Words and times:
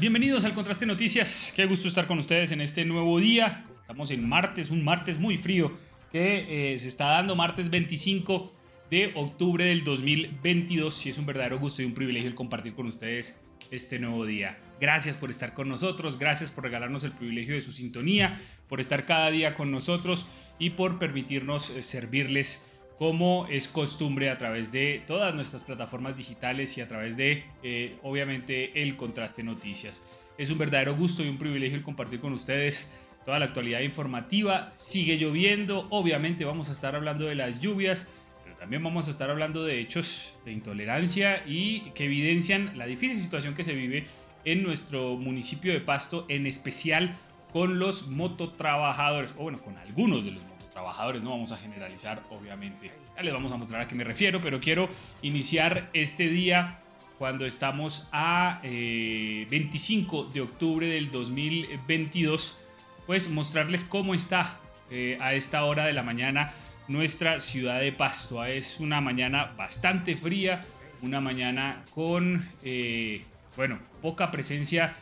Bienvenidos 0.00 0.44
al 0.44 0.54
Contraste 0.54 0.86
Noticias. 0.86 1.52
Qué 1.54 1.64
gusto 1.66 1.86
estar 1.86 2.08
con 2.08 2.18
ustedes 2.18 2.50
en 2.50 2.60
este 2.60 2.84
nuevo 2.84 3.20
día. 3.20 3.64
Estamos 3.72 4.10
en 4.10 4.28
martes, 4.28 4.70
un 4.70 4.82
martes 4.82 5.20
muy 5.20 5.36
frío 5.36 5.70
que 6.10 6.72
eh, 6.74 6.78
se 6.80 6.88
está 6.88 7.06
dando 7.10 7.36
martes 7.36 7.70
25 7.70 8.52
de 8.90 9.12
octubre 9.14 9.66
del 9.66 9.84
2022 9.84 11.06
y 11.06 11.10
es 11.10 11.18
un 11.18 11.26
verdadero 11.26 11.60
gusto 11.60 11.82
y 11.82 11.84
un 11.84 11.94
privilegio 11.94 12.28
el 12.28 12.34
compartir 12.34 12.74
con 12.74 12.86
ustedes 12.86 13.40
este 13.70 14.00
nuevo 14.00 14.26
día. 14.26 14.58
Gracias 14.80 15.16
por 15.16 15.30
estar 15.30 15.54
con 15.54 15.68
nosotros, 15.68 16.18
gracias 16.18 16.50
por 16.50 16.64
regalarnos 16.64 17.04
el 17.04 17.12
privilegio 17.12 17.54
de 17.54 17.60
su 17.60 17.70
sintonía, 17.70 18.36
por 18.68 18.80
estar 18.80 19.04
cada 19.04 19.30
día 19.30 19.54
con 19.54 19.70
nosotros 19.70 20.26
y 20.58 20.70
por 20.70 20.98
permitirnos 20.98 21.70
eh, 21.70 21.84
servirles 21.84 22.77
como 22.98 23.46
es 23.48 23.68
costumbre 23.68 24.28
a 24.28 24.38
través 24.38 24.72
de 24.72 25.02
todas 25.06 25.32
nuestras 25.32 25.62
plataformas 25.62 26.16
digitales 26.16 26.76
y 26.78 26.80
a 26.80 26.88
través 26.88 27.16
de, 27.16 27.44
eh, 27.62 27.96
obviamente, 28.02 28.82
el 28.82 28.96
Contraste 28.96 29.44
Noticias. 29.44 30.02
Es 30.36 30.50
un 30.50 30.58
verdadero 30.58 30.96
gusto 30.96 31.22
y 31.24 31.28
un 31.28 31.38
privilegio 31.38 31.76
el 31.76 31.84
compartir 31.84 32.18
con 32.18 32.32
ustedes 32.32 33.08
toda 33.24 33.38
la 33.38 33.44
actualidad 33.44 33.80
informativa. 33.80 34.70
Sigue 34.72 35.16
lloviendo, 35.16 35.86
obviamente 35.90 36.44
vamos 36.44 36.70
a 36.70 36.72
estar 36.72 36.96
hablando 36.96 37.26
de 37.26 37.36
las 37.36 37.60
lluvias, 37.60 38.08
pero 38.42 38.56
también 38.56 38.82
vamos 38.82 39.06
a 39.06 39.10
estar 39.10 39.30
hablando 39.30 39.64
de 39.64 39.78
hechos 39.78 40.36
de 40.44 40.52
intolerancia 40.52 41.44
y 41.46 41.90
que 41.90 42.06
evidencian 42.06 42.76
la 42.76 42.86
difícil 42.86 43.20
situación 43.20 43.54
que 43.54 43.62
se 43.62 43.74
vive 43.74 44.06
en 44.44 44.64
nuestro 44.64 45.16
municipio 45.16 45.72
de 45.72 45.80
Pasto, 45.80 46.26
en 46.28 46.48
especial 46.48 47.16
con 47.52 47.78
los 47.78 48.08
mototrabajadores, 48.08 49.34
o 49.38 49.42
bueno, 49.42 49.60
con 49.60 49.76
algunos 49.78 50.24
de 50.24 50.32
los 50.32 50.42
trabajadores, 50.78 51.22
no 51.22 51.30
vamos 51.30 51.50
a 51.50 51.56
generalizar 51.56 52.22
obviamente. 52.30 52.92
Ya 53.16 53.22
les 53.24 53.34
vamos 53.34 53.50
a 53.50 53.56
mostrar 53.56 53.80
a 53.82 53.88
qué 53.88 53.96
me 53.96 54.04
refiero, 54.04 54.40
pero 54.40 54.60
quiero 54.60 54.88
iniciar 55.22 55.90
este 55.92 56.28
día 56.28 56.78
cuando 57.18 57.46
estamos 57.46 58.06
a 58.12 58.60
25 58.62 58.68
eh, 58.70 60.34
de 60.34 60.40
octubre 60.40 60.86
del 60.86 61.10
2022, 61.10 62.60
pues 63.08 63.28
mostrarles 63.28 63.82
cómo 63.82 64.14
está 64.14 64.60
eh, 64.88 65.18
a 65.20 65.34
esta 65.34 65.64
hora 65.64 65.84
de 65.84 65.94
la 65.94 66.04
mañana 66.04 66.52
nuestra 66.86 67.40
ciudad 67.40 67.80
de 67.80 67.90
Pasto. 67.90 68.44
Es 68.44 68.78
una 68.78 69.00
mañana 69.00 69.54
bastante 69.56 70.16
fría, 70.16 70.64
una 71.02 71.20
mañana 71.20 71.82
con, 71.92 72.46
eh, 72.62 73.24
bueno, 73.56 73.80
poca 74.00 74.30
presencia 74.30 74.94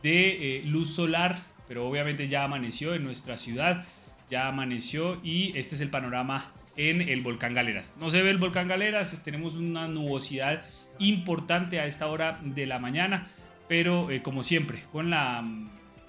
de 0.00 0.62
luz 0.64 0.94
solar, 0.94 1.36
pero 1.66 1.88
obviamente 1.88 2.28
ya 2.28 2.44
amaneció 2.44 2.94
en 2.94 3.02
nuestra 3.02 3.36
ciudad 3.36 3.84
ya 4.30 4.48
amaneció 4.48 5.20
y 5.22 5.56
este 5.56 5.74
es 5.74 5.80
el 5.80 5.90
panorama 5.90 6.52
en 6.76 7.00
el 7.00 7.22
volcán 7.22 7.54
Galeras. 7.54 7.94
No 7.98 8.10
se 8.10 8.22
ve 8.22 8.30
el 8.30 8.38
volcán 8.38 8.68
Galeras, 8.68 9.22
tenemos 9.22 9.54
una 9.54 9.88
nubosidad 9.88 10.62
importante 10.98 11.80
a 11.80 11.86
esta 11.86 12.06
hora 12.06 12.40
de 12.42 12.66
la 12.66 12.78
mañana, 12.78 13.28
pero 13.68 14.10
eh, 14.10 14.22
como 14.22 14.42
siempre, 14.42 14.82
con 14.92 15.10
la, 15.10 15.44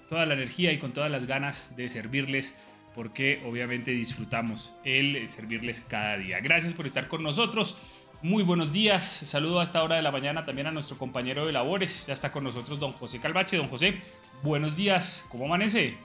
toda 0.10 0.26
la 0.26 0.34
energía 0.34 0.72
y 0.72 0.78
con 0.78 0.94
todas 0.94 1.12
las 1.12 1.26
ganas 1.26 1.76
de 1.76 1.90
servirles, 1.90 2.56
porque 2.94 3.42
obviamente 3.46 3.92
disfrutamos 3.92 4.74
el 4.84 5.28
servirles 5.28 5.82
cada 5.82 6.18
día. 6.18 6.40
Gracias 6.40 6.74
por 6.74 6.86
estar 6.86 7.08
con 7.08 7.24
nosotros. 7.24 7.78
Muy 8.22 8.44
buenos 8.44 8.72
días, 8.72 9.04
saludo 9.04 9.60
a 9.60 9.64
esta 9.64 9.84
hora 9.84 9.98
de 9.98 10.02
la 10.02 10.12
mañana 10.12 10.46
también 10.46 10.68
a 10.68 10.72
nuestro 10.72 10.98
compañero 10.98 11.46
de 11.46 11.52
labores, 11.52 12.08
ya 12.08 12.14
está 12.14 12.32
con 12.32 12.44
nosotros 12.44 12.80
don 12.80 12.94
José 12.94 13.20
Calvache. 13.20 13.58
Don 13.58 13.68
José, 13.68 14.00
buenos 14.42 14.76
días, 14.76 15.28
¿cómo 15.30 15.46
amanece? 15.46 15.98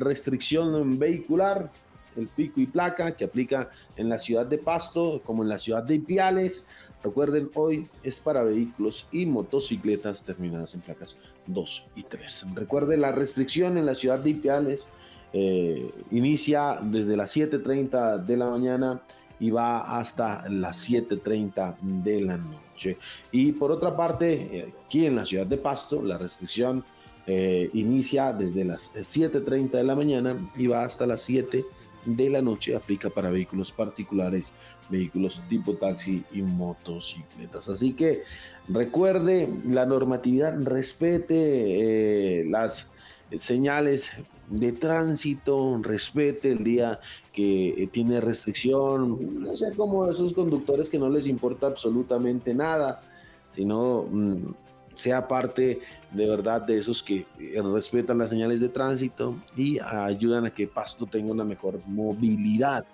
Restricción 0.00 0.98
vehicular, 0.98 1.70
el 2.16 2.28
pico 2.28 2.60
y 2.60 2.66
placa 2.66 3.16
que 3.16 3.24
aplica 3.24 3.70
en 3.96 4.08
la 4.08 4.18
ciudad 4.18 4.46
de 4.46 4.58
Pasto 4.58 5.22
como 5.24 5.42
en 5.42 5.48
la 5.48 5.58
ciudad 5.58 5.82
de 5.82 5.96
Ipiales. 5.96 6.66
Recuerden, 7.02 7.50
hoy 7.54 7.88
es 8.02 8.18
para 8.20 8.42
vehículos 8.42 9.06
y 9.12 9.24
motocicletas 9.26 10.22
terminadas 10.22 10.74
en 10.74 10.80
placas 10.80 11.16
2 11.46 11.86
y 11.94 12.02
3. 12.02 12.46
Recuerden, 12.54 13.00
la 13.00 13.12
restricción 13.12 13.78
en 13.78 13.86
la 13.86 13.94
ciudad 13.94 14.18
de 14.18 14.30
Ipiales 14.30 14.88
eh, 15.32 15.92
inicia 16.10 16.80
desde 16.82 17.16
las 17.16 17.36
7.30 17.36 18.24
de 18.24 18.36
la 18.36 18.46
mañana 18.46 19.02
y 19.38 19.50
va 19.50 19.98
hasta 19.98 20.48
las 20.48 20.88
7.30 20.88 21.76
de 22.02 22.20
la 22.22 22.36
noche. 22.36 22.98
Y 23.30 23.52
por 23.52 23.70
otra 23.70 23.96
parte, 23.96 24.32
eh, 24.32 24.74
aquí 24.86 25.06
en 25.06 25.16
la 25.16 25.24
ciudad 25.24 25.46
de 25.46 25.58
Pasto, 25.58 26.02
la 26.02 26.18
restricción 26.18 26.84
eh, 27.30 27.68
inicia 27.74 28.32
desde 28.32 28.64
las 28.64 28.94
7.30 28.94 29.72
de 29.72 29.84
la 29.84 29.94
mañana 29.94 30.50
y 30.56 30.66
va 30.66 30.82
hasta 30.82 31.06
las 31.06 31.20
7 31.20 31.62
de 32.06 32.30
la 32.30 32.40
noche. 32.40 32.74
Aplica 32.74 33.10
para 33.10 33.28
vehículos 33.28 33.70
particulares, 33.70 34.54
vehículos 34.88 35.42
tipo 35.46 35.74
taxi 35.74 36.24
y 36.32 36.40
motocicletas. 36.40 37.68
Así 37.68 37.92
que 37.92 38.22
recuerde 38.66 39.52
la 39.66 39.84
normatividad, 39.84 40.58
respete 40.62 42.40
eh, 42.40 42.44
las 42.48 42.90
señales 43.36 44.10
de 44.48 44.72
tránsito, 44.72 45.78
respete 45.82 46.50
el 46.52 46.64
día 46.64 46.98
que 47.34 47.68
eh, 47.68 47.88
tiene 47.92 48.22
restricción, 48.22 49.42
no 49.42 49.54
sea 49.54 49.72
como 49.72 50.10
esos 50.10 50.32
conductores 50.32 50.88
que 50.88 50.98
no 50.98 51.10
les 51.10 51.26
importa 51.26 51.66
absolutamente 51.66 52.54
nada, 52.54 53.02
sino... 53.50 54.06
Mm, 54.10 54.54
sea 54.98 55.28
parte 55.28 55.80
de 56.10 56.26
verdad 56.26 56.62
de 56.62 56.78
esos 56.78 57.02
que 57.02 57.24
eh, 57.38 57.62
respetan 57.62 58.18
las 58.18 58.30
señales 58.30 58.60
de 58.60 58.68
tránsito 58.68 59.36
y 59.56 59.78
ayudan 59.78 60.46
a 60.46 60.50
que 60.50 60.66
Pasto 60.66 61.06
tenga 61.06 61.30
una 61.30 61.44
mejor 61.44 61.80
movilidad. 61.86 62.84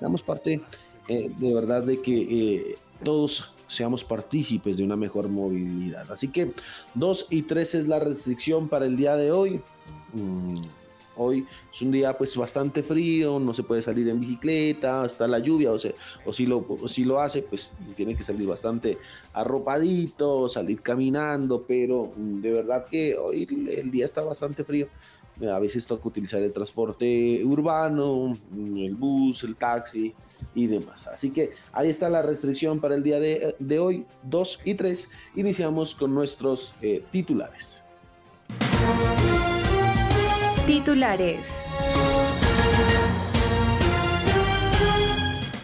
Damos 0.00 0.22
parte 0.22 0.60
eh, 1.08 1.30
de 1.36 1.54
verdad 1.54 1.82
de 1.82 2.00
que 2.00 2.76
todos 3.02 3.52
seamos 3.66 4.04
partícipes 4.04 4.76
de 4.76 4.84
una 4.84 4.96
mejor 4.96 5.28
movilidad. 5.28 6.10
Así 6.12 6.28
que 6.28 6.52
2 6.94 7.26
y 7.30 7.42
3 7.42 7.74
es 7.74 7.88
la 7.88 7.98
restricción 7.98 8.68
para 8.68 8.86
el 8.86 8.96
día 8.96 9.16
de 9.16 9.32
hoy. 9.32 9.60
Mm, 10.12 10.62
hoy 11.20 11.46
es 11.72 11.82
un 11.82 11.90
día 11.90 12.16
pues 12.16 12.34
bastante 12.36 12.82
frío, 12.82 13.38
no 13.38 13.52
se 13.52 13.62
puede 13.62 13.82
salir 13.82 14.08
en 14.08 14.18
bicicleta, 14.18 15.04
está 15.04 15.28
la 15.28 15.38
lluvia, 15.38 15.70
o, 15.70 15.78
o, 16.24 16.32
si, 16.32 16.46
lo, 16.46 16.64
si 16.88 17.04
lo 17.04 17.20
hace 17.20 17.42
pues 17.42 17.74
tiene 17.94 18.16
que 18.16 18.22
salir 18.22 18.48
bastante 18.48 18.98
arropadito, 19.34 20.48
salir 20.48 20.80
caminando, 20.80 21.64
pero 21.66 22.12
mm, 22.16 22.40
de 22.40 22.52
verdad 22.52 22.86
que 22.90 23.16
hoy 23.16 23.46
el 23.70 23.90
día 23.90 24.06
está 24.06 24.22
bastante 24.22 24.64
frío. 24.64 24.88
A 25.50 25.58
veces 25.58 25.86
toca 25.86 26.06
utilizar 26.06 26.42
el 26.42 26.52
transporte 26.52 27.42
urbano, 27.44 28.36
mm, 28.50 28.76
el 28.76 28.94
bus, 28.94 29.42
el 29.44 29.56
taxi, 29.56 30.14
y 30.54 30.66
demás. 30.66 31.06
Así 31.06 31.30
que 31.30 31.52
ahí 31.72 31.88
está 31.88 32.08
la 32.08 32.22
restricción 32.22 32.80
para 32.80 32.94
el 32.94 33.02
día 33.02 33.20
de, 33.20 33.78
hoy, 33.78 34.06
2 34.24 34.60
y 34.64 34.74
3. 34.74 35.08
Iniciamos 35.36 35.94
con 35.94 36.14
nuestros 36.14 36.74
eh, 36.82 37.04
titulares. 37.10 37.84
Titulares. 40.70 41.64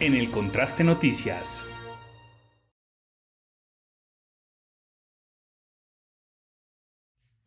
En 0.01 0.15
el 0.17 0.33
contraste 0.33 0.83
noticias. 0.83 1.65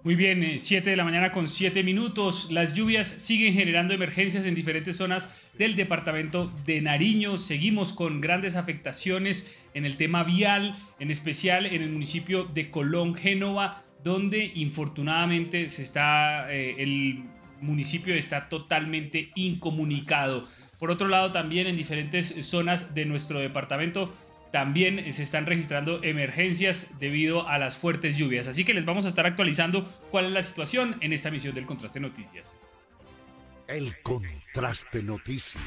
Muy 0.01 0.15
bien, 0.15 0.57
7 0.57 0.87
eh, 0.87 0.91
de 0.91 0.95
la 0.95 1.03
mañana 1.03 1.33
con 1.33 1.47
7 1.47 1.83
minutos. 1.83 2.49
Las 2.49 2.75
lluvias 2.75 3.07
siguen 3.07 3.53
generando 3.53 3.93
emergencias 3.93 4.45
en 4.45 4.55
diferentes 4.55 4.95
zonas 4.95 5.49
del 5.57 5.75
departamento 5.75 6.49
de 6.63 6.81
Nariño. 6.81 7.37
Seguimos 7.37 7.91
con 7.91 8.21
grandes 8.21 8.55
afectaciones 8.55 9.67
en 9.73 9.83
el 9.85 9.97
tema 9.97 10.23
vial, 10.23 10.77
en 10.97 11.11
especial 11.11 11.65
en 11.65 11.81
el 11.81 11.89
municipio 11.89 12.45
de 12.45 12.71
Colón, 12.71 13.15
Génova, 13.15 13.83
donde 14.01 14.49
infortunadamente 14.55 15.67
se 15.67 15.81
está, 15.81 16.49
eh, 16.53 16.75
el 16.77 17.25
municipio 17.61 18.15
está 18.15 18.49
totalmente 18.49 19.31
incomunicado. 19.35 20.47
Por 20.79 20.91
otro 20.91 21.07
lado, 21.07 21.31
también 21.31 21.67
en 21.67 21.75
diferentes 21.75 22.33
zonas 22.45 22.93
de 22.93 23.05
nuestro 23.05 23.39
departamento 23.39 24.13
también 24.51 25.11
se 25.13 25.23
están 25.23 25.45
registrando 25.45 26.03
emergencias 26.03 26.87
debido 26.99 27.47
a 27.47 27.57
las 27.57 27.77
fuertes 27.77 28.17
lluvias. 28.17 28.47
Así 28.47 28.65
que 28.65 28.73
les 28.73 28.85
vamos 28.85 29.05
a 29.05 29.09
estar 29.09 29.25
actualizando 29.25 29.85
cuál 30.11 30.25
es 30.25 30.31
la 30.31 30.41
situación 30.41 30.97
en 31.01 31.13
esta 31.13 31.29
emisión 31.29 31.53
del 31.53 31.65
Contraste 31.65 31.99
Noticias. 31.99 32.59
El 33.67 34.01
Contraste 34.01 35.03
Noticias. 35.03 35.61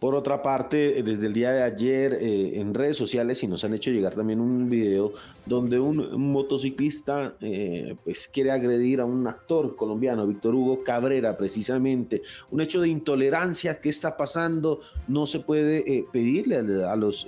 Por 0.00 0.14
otra 0.14 0.42
parte, 0.42 1.02
desde 1.02 1.26
el 1.26 1.32
día 1.32 1.50
de 1.50 1.62
ayer 1.62 2.18
eh, 2.20 2.60
en 2.60 2.72
redes 2.72 2.96
sociales 2.96 3.42
y 3.42 3.48
nos 3.48 3.64
han 3.64 3.74
hecho 3.74 3.90
llegar 3.90 4.14
también 4.14 4.40
un 4.40 4.70
video 4.70 5.12
donde 5.46 5.80
un, 5.80 5.98
motociclista 6.20 7.34
eh, 7.40 7.96
pues 8.04 8.28
quiere 8.28 8.52
agredir 8.52 9.00
a 9.00 9.04
un 9.04 9.26
actor 9.26 9.74
colombiano, 9.74 10.24
Víctor 10.26 10.54
Hugo 10.54 10.84
Cabrera, 10.84 11.36
precisamente. 11.36 12.22
Un 12.52 12.60
hecho 12.60 12.80
de 12.80 12.88
intolerancia 12.88 13.80
que 13.80 13.88
está 13.88 14.16
pasando. 14.16 14.80
No 15.08 15.26
se 15.26 15.40
puede 15.40 15.78
eh, 15.92 16.04
pedirle 16.12 16.56
a, 16.56 16.94
los 16.94 17.26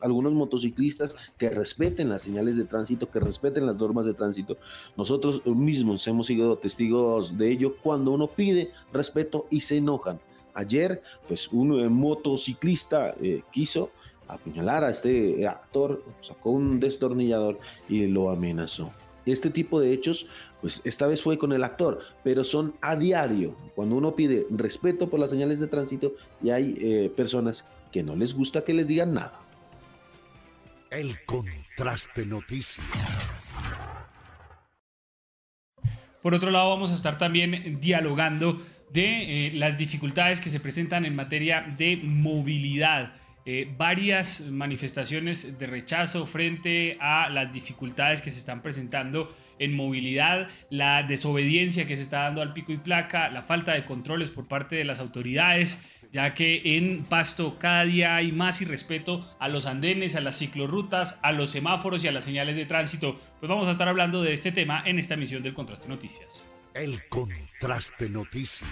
algunos 0.00 0.32
motociclistas 0.32 1.14
que 1.38 1.50
respeten 1.50 2.08
las 2.08 2.22
señales 2.22 2.56
de 2.56 2.64
tránsito, 2.64 3.10
que 3.10 3.20
respeten 3.20 3.66
las 3.66 3.76
normas 3.76 4.06
de 4.06 4.14
tránsito. 4.14 4.56
Nosotros 4.96 5.44
mismos 5.46 6.06
hemos 6.06 6.28
sido 6.28 6.56
testigos 6.56 7.36
de 7.36 7.50
ello 7.50 7.76
cuando 7.82 8.12
uno 8.12 8.28
pide 8.28 8.70
respeto 8.92 9.46
y 9.50 9.60
se 9.60 9.78
enojan. 9.78 10.18
Ayer, 10.54 11.02
pues 11.26 11.48
un 11.48 11.80
eh, 11.80 11.88
motociclista 11.88 13.14
eh, 13.20 13.42
quiso 13.50 13.90
apuñalar 14.28 14.84
a 14.84 14.90
este 14.90 15.42
eh, 15.42 15.46
actor, 15.46 16.02
sacó 16.20 16.50
un 16.50 16.78
destornillador 16.78 17.58
y 17.88 18.06
lo 18.06 18.30
amenazó. 18.30 18.92
Este 19.26 19.50
tipo 19.50 19.80
de 19.80 19.92
hechos, 19.92 20.28
pues 20.60 20.80
esta 20.84 21.06
vez 21.06 21.22
fue 21.22 21.38
con 21.38 21.52
el 21.52 21.64
actor, 21.64 22.00
pero 22.22 22.44
son 22.44 22.74
a 22.80 22.94
diario. 22.94 23.56
Cuando 23.74 23.96
uno 23.96 24.14
pide 24.14 24.46
respeto 24.50 25.10
por 25.10 25.18
las 25.18 25.30
señales 25.30 25.60
de 25.60 25.66
tránsito 25.66 26.14
y 26.42 26.50
hay 26.50 27.08
personas 27.16 27.64
que 27.90 28.02
no 28.02 28.16
les 28.16 28.34
gusta 28.34 28.64
que 28.64 28.74
les 28.74 28.86
digan 28.86 29.14
nada. 29.14 29.40
El 30.90 31.24
contraste 31.24 32.26
noticias. 32.26 32.84
Por 36.24 36.34
otro 36.34 36.50
lado, 36.50 36.70
vamos 36.70 36.90
a 36.90 36.94
estar 36.94 37.18
también 37.18 37.78
dialogando 37.80 38.58
de 38.94 39.48
eh, 39.48 39.50
las 39.52 39.76
dificultades 39.76 40.40
que 40.40 40.50
se 40.50 40.60
presentan 40.60 41.04
en 41.04 41.16
materia 41.16 41.74
de 41.76 41.96
movilidad. 41.96 43.12
Eh, 43.44 43.68
varias 43.76 44.40
manifestaciones 44.40 45.58
de 45.58 45.66
rechazo 45.66 46.26
frente 46.26 46.96
a 47.00 47.28
las 47.28 47.52
dificultades 47.52 48.22
que 48.22 48.30
se 48.30 48.38
están 48.38 48.62
presentando 48.62 49.28
en 49.58 49.76
movilidad, 49.76 50.48
la 50.70 51.02
desobediencia 51.02 51.86
que 51.86 51.96
se 51.96 52.02
está 52.02 52.22
dando 52.22 52.40
al 52.40 52.54
pico 52.54 52.72
y 52.72 52.78
placa, 52.78 53.28
la 53.28 53.42
falta 53.42 53.74
de 53.74 53.84
controles 53.84 54.30
por 54.30 54.48
parte 54.48 54.76
de 54.76 54.84
las 54.84 55.00
autoridades, 55.00 56.00
ya 56.10 56.32
que 56.32 56.62
en 56.76 57.04
Pasto 57.04 57.58
cada 57.58 57.84
día 57.84 58.16
hay 58.16 58.32
más 58.32 58.62
irrespeto 58.62 59.28
a 59.38 59.48
los 59.48 59.66
andenes, 59.66 60.16
a 60.16 60.20
las 60.20 60.38
ciclorrutas, 60.38 61.18
a 61.22 61.32
los 61.32 61.50
semáforos 61.50 62.02
y 62.04 62.08
a 62.08 62.12
las 62.12 62.24
señales 62.24 62.56
de 62.56 62.64
tránsito. 62.64 63.18
Pues 63.40 63.50
vamos 63.50 63.68
a 63.68 63.72
estar 63.72 63.88
hablando 63.88 64.22
de 64.22 64.32
este 64.32 64.52
tema 64.52 64.82
en 64.86 64.98
esta 64.98 65.14
emisión 65.14 65.42
del 65.42 65.52
Contraste 65.52 65.88
Noticias. 65.88 66.48
El 66.74 67.08
contraste 67.08 68.08
noticias. 68.08 68.68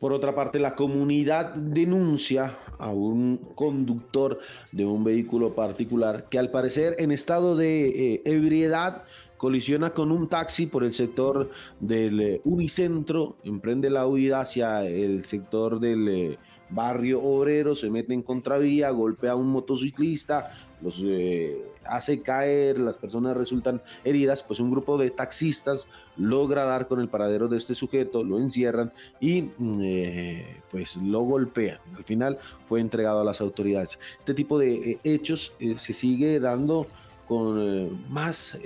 Por 0.00 0.12
otra 0.12 0.34
parte, 0.34 0.58
la 0.58 0.74
comunidad 0.74 1.54
denuncia 1.54 2.58
a 2.76 2.90
un 2.90 3.36
conductor 3.54 4.40
de 4.72 4.84
un 4.84 5.04
vehículo 5.04 5.54
particular 5.54 6.28
que 6.28 6.40
al 6.40 6.50
parecer 6.50 6.96
en 6.98 7.12
estado 7.12 7.54
de 7.54 8.14
eh, 8.14 8.22
ebriedad 8.24 9.04
colisiona 9.36 9.90
con 9.90 10.10
un 10.10 10.28
taxi 10.28 10.66
por 10.66 10.82
el 10.82 10.92
sector 10.92 11.50
del 11.78 12.20
eh, 12.20 12.40
Unicentro, 12.42 13.36
emprende 13.44 13.90
la 13.90 14.08
huida 14.08 14.40
hacia 14.40 14.84
el 14.84 15.22
sector 15.24 15.78
del 15.78 16.08
eh, 16.08 16.38
barrio 16.70 17.22
obrero, 17.22 17.74
se 17.74 17.90
mete 17.90 18.14
en 18.14 18.22
contravía, 18.22 18.90
golpea 18.90 19.32
a 19.32 19.36
un 19.36 19.48
motociclista, 19.48 20.52
los 20.82 21.02
eh, 21.04 21.62
hace 21.84 22.22
caer, 22.22 22.78
las 22.78 22.96
personas 22.96 23.36
resultan 23.36 23.82
heridas, 24.04 24.42
pues 24.42 24.60
un 24.60 24.70
grupo 24.70 24.96
de 24.96 25.10
taxistas 25.10 25.86
logra 26.16 26.64
dar 26.64 26.88
con 26.88 27.00
el 27.00 27.08
paradero 27.08 27.48
de 27.48 27.58
este 27.58 27.74
sujeto, 27.74 28.24
lo 28.24 28.38
encierran 28.38 28.92
y 29.20 29.42
mm, 29.42 29.80
eh, 29.82 30.56
pues 30.70 30.96
lo 30.96 31.20
golpean. 31.20 31.78
Al 31.96 32.04
final 32.04 32.38
fue 32.66 32.80
entregado 32.80 33.20
a 33.20 33.24
las 33.24 33.40
autoridades. 33.40 33.98
Este 34.18 34.34
tipo 34.34 34.58
de 34.58 34.74
eh, 34.74 34.98
hechos 35.04 35.56
se 35.76 35.92
sigue 35.92 36.40
dando 36.40 36.86
con 37.26 38.10
más, 38.10 38.58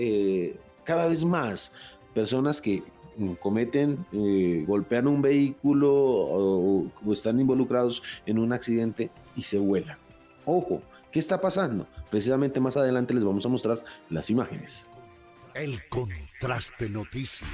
cada 0.85 1.07
vez 1.07 1.23
más 1.23 1.73
personas 2.15 2.63
que 2.63 2.83
cometen, 3.41 4.05
golpean 4.67 5.07
un 5.07 5.23
vehículo 5.23 5.93
o, 5.93 7.13
están 7.13 7.41
involucrados 7.41 8.03
en 8.27 8.39
un 8.39 8.53
accidente 8.53 9.11
y 9.37 9.43
se 9.43 9.59
vuelan. 9.59 9.99
Ojo, 10.45 10.83
¿qué 11.13 11.19
está 11.19 11.41
pasando? 11.41 11.87
Precisamente 12.11 12.61
más 12.61 12.77
adelante 12.77 13.15
les 13.15 13.25
vamos 13.25 13.45
a 13.47 13.49
mostrar 13.49 13.83
las 14.11 14.31
imágenes. 14.31 14.87
El 15.55 15.89
contraste 15.89 16.89
noticias. 16.91 17.49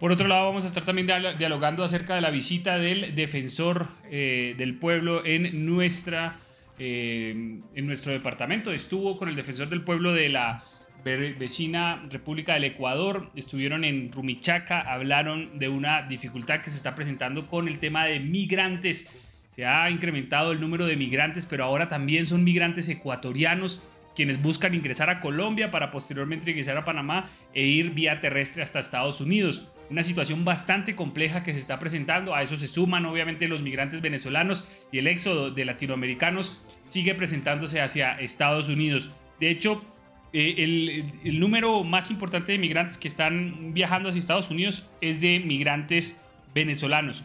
Por 0.00 0.12
otro 0.12 0.28
lado, 0.28 0.46
vamos 0.46 0.64
a 0.64 0.66
estar 0.66 0.82
también 0.82 1.06
dialogando 1.36 1.84
acerca 1.84 2.14
de 2.14 2.22
la 2.22 2.30
visita 2.30 2.78
del 2.78 3.14
defensor 3.14 3.86
eh, 4.10 4.54
del 4.56 4.78
pueblo 4.78 5.26
en, 5.26 5.66
nuestra, 5.66 6.38
eh, 6.78 7.60
en 7.74 7.86
nuestro 7.86 8.10
departamento. 8.10 8.72
Estuvo 8.72 9.18
con 9.18 9.28
el 9.28 9.36
defensor 9.36 9.68
del 9.68 9.84
pueblo 9.84 10.14
de 10.14 10.30
la 10.30 10.64
vecina 11.04 12.06
República 12.10 12.54
del 12.54 12.64
Ecuador. 12.64 13.30
Estuvieron 13.34 13.84
en 13.84 14.10
Rumichaca, 14.12 14.80
hablaron 14.80 15.58
de 15.58 15.68
una 15.68 16.02
dificultad 16.02 16.60
que 16.60 16.70
se 16.70 16.76
está 16.76 16.94
presentando 16.94 17.46
con 17.46 17.68
el 17.68 17.78
tema 17.78 18.04
de 18.04 18.20
migrantes 18.20 19.26
se 19.50 19.66
ha 19.66 19.90
incrementado 19.90 20.52
el 20.52 20.60
número 20.60 20.86
de 20.86 20.96
migrantes, 20.96 21.44
pero 21.44 21.64
ahora 21.64 21.88
también 21.88 22.24
son 22.24 22.44
migrantes 22.44 22.88
ecuatorianos 22.88 23.82
quienes 24.14 24.40
buscan 24.40 24.74
ingresar 24.74 25.10
a 25.10 25.20
Colombia 25.20 25.70
para 25.70 25.90
posteriormente 25.90 26.50
ingresar 26.50 26.76
a 26.76 26.84
Panamá 26.84 27.28
e 27.52 27.64
ir 27.64 27.90
vía 27.90 28.20
terrestre 28.20 28.62
hasta 28.62 28.78
Estados 28.78 29.20
Unidos. 29.20 29.68
Una 29.88 30.02
situación 30.02 30.44
bastante 30.44 30.94
compleja 30.94 31.42
que 31.42 31.52
se 31.52 31.58
está 31.58 31.78
presentando. 31.78 32.34
A 32.34 32.42
eso 32.42 32.56
se 32.56 32.68
suman 32.68 33.06
obviamente 33.06 33.48
los 33.48 33.62
migrantes 33.62 34.00
venezolanos 34.00 34.86
y 34.92 34.98
el 34.98 35.08
éxodo 35.08 35.50
de 35.50 35.64
latinoamericanos 35.64 36.62
sigue 36.82 37.14
presentándose 37.14 37.80
hacia 37.80 38.20
Estados 38.20 38.68
Unidos. 38.68 39.10
De 39.40 39.50
hecho, 39.50 39.82
eh, 40.32 41.04
el, 41.24 41.40
número 41.40 41.82
más 41.82 42.10
importante 42.10 42.52
de 42.52 42.58
migrantes 42.58 42.98
que 42.98 43.08
están 43.08 43.74
viajando 43.74 44.08
hacia 44.08 44.20
Estados 44.20 44.50
Unidos 44.50 44.88
es 45.00 45.20
de 45.20 45.40
migrantes 45.40 46.20
venezolanos. 46.54 47.24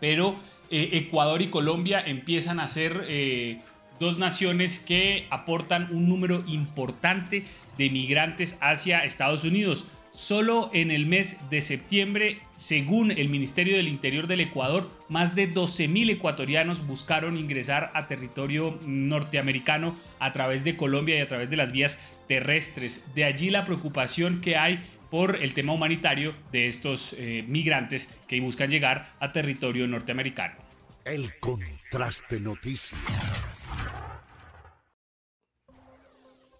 Pero 0.00 0.36
eh, 0.70 0.90
Ecuador 0.92 1.40
y 1.40 1.48
Colombia 1.48 2.00
empiezan 2.04 2.60
a 2.60 2.68
ser 2.68 3.04
eh, 3.08 3.60
dos 3.98 4.18
naciones 4.18 4.78
que 4.78 5.26
aportan 5.30 5.88
un 5.90 6.08
número 6.08 6.44
importante 6.46 7.44
de 7.78 7.90
migrantes 7.90 8.58
hacia 8.60 9.04
Estados 9.04 9.44
Unidos. 9.44 9.86
Solo 10.18 10.68
en 10.74 10.90
el 10.90 11.06
mes 11.06 11.48
de 11.48 11.60
septiembre, 11.60 12.40
según 12.56 13.12
el 13.12 13.28
Ministerio 13.28 13.76
del 13.76 13.86
Interior 13.86 14.26
del 14.26 14.40
Ecuador, 14.40 14.90
más 15.08 15.36
de 15.36 15.48
12.000 15.48 16.10
ecuatorianos 16.10 16.84
buscaron 16.84 17.36
ingresar 17.36 17.92
a 17.94 18.08
territorio 18.08 18.80
norteamericano 18.84 19.96
a 20.18 20.32
través 20.32 20.64
de 20.64 20.76
Colombia 20.76 21.16
y 21.16 21.20
a 21.20 21.28
través 21.28 21.50
de 21.50 21.56
las 21.56 21.70
vías 21.70 22.00
terrestres. 22.26 23.14
De 23.14 23.22
allí 23.22 23.50
la 23.50 23.64
preocupación 23.64 24.40
que 24.40 24.56
hay 24.56 24.80
por 25.08 25.36
el 25.36 25.54
tema 25.54 25.72
humanitario 25.72 26.34
de 26.50 26.66
estos 26.66 27.12
eh, 27.12 27.44
migrantes 27.46 28.18
que 28.26 28.40
buscan 28.40 28.70
llegar 28.70 29.14
a 29.20 29.30
territorio 29.30 29.86
norteamericano. 29.86 30.56
El 31.04 31.38
contraste 31.38 32.40
noticias. 32.40 32.98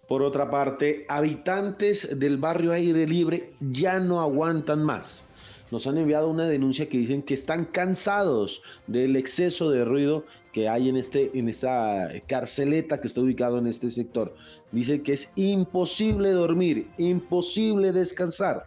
Por 0.09 0.23
otra 0.23 0.49
parte, 0.49 1.05
habitantes 1.07 2.17
del 2.17 2.37
barrio 2.37 2.71
Aire 2.71 3.05
Libre 3.05 3.53
ya 3.59 3.99
no 3.99 4.19
aguantan 4.19 4.83
más. 4.83 5.27
Nos 5.69 5.85
han 5.85 5.99
enviado 5.99 6.31
una 6.31 6.45
denuncia 6.45 6.89
que 6.89 6.97
dicen 6.97 7.21
que 7.21 7.35
están 7.35 7.65
cansados 7.65 8.63
del 8.87 9.15
exceso 9.15 9.69
de 9.69 9.85
ruido 9.85 10.25
que 10.51 10.67
hay 10.67 10.89
en, 10.89 10.97
este, 10.97 11.29
en 11.37 11.47
esta 11.47 12.09
carceleta 12.25 12.99
que 12.99 13.07
está 13.07 13.21
ubicado 13.21 13.59
en 13.59 13.67
este 13.67 13.91
sector. 13.91 14.33
Dice 14.71 15.03
que 15.03 15.13
es 15.13 15.31
imposible 15.35 16.31
dormir, 16.31 16.87
imposible 16.97 17.91
descansar. 17.91 18.65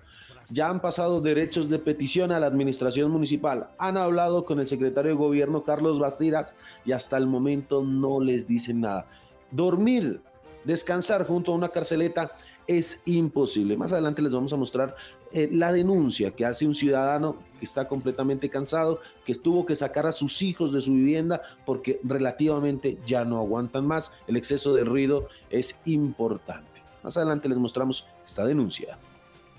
Ya 0.49 0.71
han 0.71 0.81
pasado 0.81 1.21
derechos 1.21 1.69
de 1.69 1.81
petición 1.81 2.31
a 2.31 2.39
la 2.39 2.47
administración 2.47 3.11
municipal, 3.11 3.71
han 3.79 3.97
hablado 3.97 4.45
con 4.45 4.61
el 4.61 4.69
secretario 4.69 5.11
de 5.11 5.17
gobierno 5.17 5.65
Carlos 5.65 5.99
Bastidas 5.99 6.55
y 6.85 6.93
hasta 6.93 7.17
el 7.17 7.27
momento 7.27 7.83
no 7.83 8.21
les 8.21 8.47
dicen 8.47 8.83
nada. 8.83 9.09
Dormir 9.51 10.21
Descansar 10.65 11.27
junto 11.27 11.53
a 11.53 11.55
una 11.55 11.69
carceleta 11.69 12.33
es 12.67 13.03
imposible. 13.07 13.77
Más 13.77 13.93
adelante 13.93 14.23
les 14.23 14.33
vamos 14.33 14.53
a 14.53 14.57
mostrar 14.57 14.97
eh, 15.33 15.49
la 15.51 15.73
denuncia 15.73 16.31
que 16.31 16.45
hace 16.45 16.67
un 16.67 16.75
ciudadano 16.75 17.37
que 17.59 17.67
está 17.67 17.89
completamente 17.89 18.49
cansado, 18.49 19.01
que 19.25 19.35
tuvo 19.35 19.67
que 19.67 19.77
sacar 19.77 20.07
a 20.07 20.13
sus 20.13 20.43
hijos 20.43 20.73
de 20.73 20.81
su 20.81 20.93
vivienda 20.93 21.43
porque 21.67 22.01
relativamente 22.05 22.99
ya 23.07 23.25
no 23.25 23.39
aguantan 23.39 23.87
más. 23.87 24.13
El 24.27 24.37
exceso 24.37 24.75
de 24.75 24.85
ruido 24.85 25.29
es 25.51 25.81
importante. 25.85 26.83
Más 27.03 27.17
adelante 27.17 27.49
les 27.49 27.59
mostramos 27.59 28.07
esta 28.25 28.45
denuncia. 28.45 28.99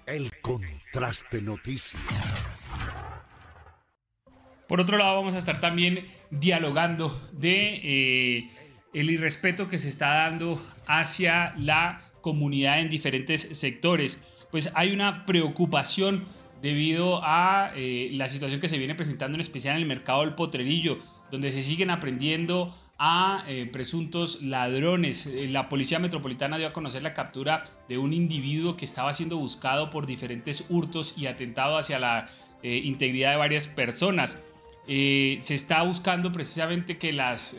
El 0.05 0.29
contraste 0.41 1.41
noticia. 1.41 1.99
Por 4.67 4.81
otro 4.81 4.97
lado, 4.97 5.15
vamos 5.15 5.35
a 5.35 5.37
estar 5.37 5.59
también 5.59 6.07
dialogando 6.31 7.21
de 7.31 7.75
eh, 7.83 8.49
el 8.93 9.09
irrespeto 9.09 9.67
que 9.67 9.79
se 9.79 9.89
está 9.89 10.13
dando 10.13 10.61
hacia 10.87 11.55
la 11.57 12.01
comunidad 12.21 12.79
en 12.79 12.89
diferentes 12.89 13.41
sectores. 13.41 14.21
Pues 14.51 14.71
hay 14.75 14.93
una 14.93 15.25
preocupación 15.25 16.25
debido 16.61 17.19
a 17.23 17.73
eh, 17.75 18.09
la 18.13 18.27
situación 18.29 18.61
que 18.61 18.69
se 18.69 18.77
viene 18.77 18.95
presentando 18.95 19.35
en 19.35 19.41
especial 19.41 19.75
en 19.75 19.81
el 19.81 19.87
mercado 19.87 20.21
del 20.21 20.33
potrerillo, 20.33 20.97
donde 21.29 21.51
se 21.51 21.61
siguen 21.61 21.89
aprendiendo 21.89 22.73
a 22.97 23.43
eh, 23.47 23.67
presuntos 23.71 24.41
ladrones. 24.41 25.25
Eh, 25.25 25.49
la 25.49 25.67
Policía 25.67 25.99
Metropolitana 25.99 26.57
dio 26.57 26.67
a 26.67 26.73
conocer 26.73 27.01
la 27.01 27.13
captura 27.13 27.63
de 27.89 27.97
un 27.97 28.13
individuo 28.13 28.77
que 28.77 28.85
estaba 28.85 29.11
siendo 29.11 29.37
buscado 29.37 29.89
por 29.89 30.05
diferentes 30.05 30.65
hurtos 30.69 31.15
y 31.17 31.25
atentado 31.25 31.77
hacia 31.77 31.99
la 31.99 32.29
integridad 32.65 33.31
de 33.31 33.35
varias 33.35 33.67
personas. 33.67 34.41
se 34.87 35.37
está 35.53 35.83
buscando 35.83 36.31
precisamente 36.31 36.97
que 36.97 37.11
las 37.11 37.57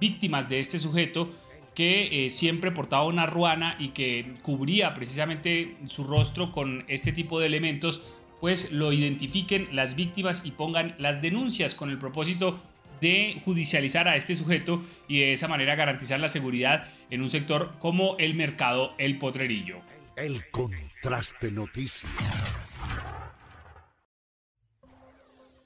víctimas 0.00 0.48
de 0.48 0.60
este 0.60 0.78
sujeto 0.78 1.32
que 1.74 2.26
eh, 2.26 2.30
siempre 2.30 2.72
portaba 2.72 3.04
una 3.04 3.26
ruana 3.26 3.76
y 3.78 3.88
que 3.88 4.32
cubría 4.42 4.94
precisamente 4.94 5.76
su 5.86 6.04
rostro 6.04 6.50
con 6.50 6.84
este 6.88 7.12
tipo 7.12 7.38
de 7.38 7.46
elementos, 7.46 8.02
pues 8.40 8.72
lo 8.72 8.92
identifiquen 8.92 9.68
las 9.72 9.94
víctimas 9.94 10.40
y 10.44 10.52
pongan 10.52 10.94
las 10.98 11.20
denuncias 11.20 11.74
con 11.74 11.90
el 11.90 11.98
propósito 11.98 12.56
de 13.02 13.42
judicializar 13.44 14.08
a 14.08 14.16
este 14.16 14.34
sujeto 14.34 14.82
y 15.06 15.18
de 15.20 15.34
esa 15.34 15.48
manera 15.48 15.74
garantizar 15.74 16.18
la 16.18 16.28
seguridad 16.28 16.88
en 17.10 17.20
un 17.20 17.28
sector 17.28 17.74
como 17.78 18.16
el 18.18 18.34
mercado 18.34 18.94
El 18.96 19.18
Potrerillo. 19.18 19.80
El 20.16 20.48
contraste 20.50 21.52
noticias. 21.52 22.10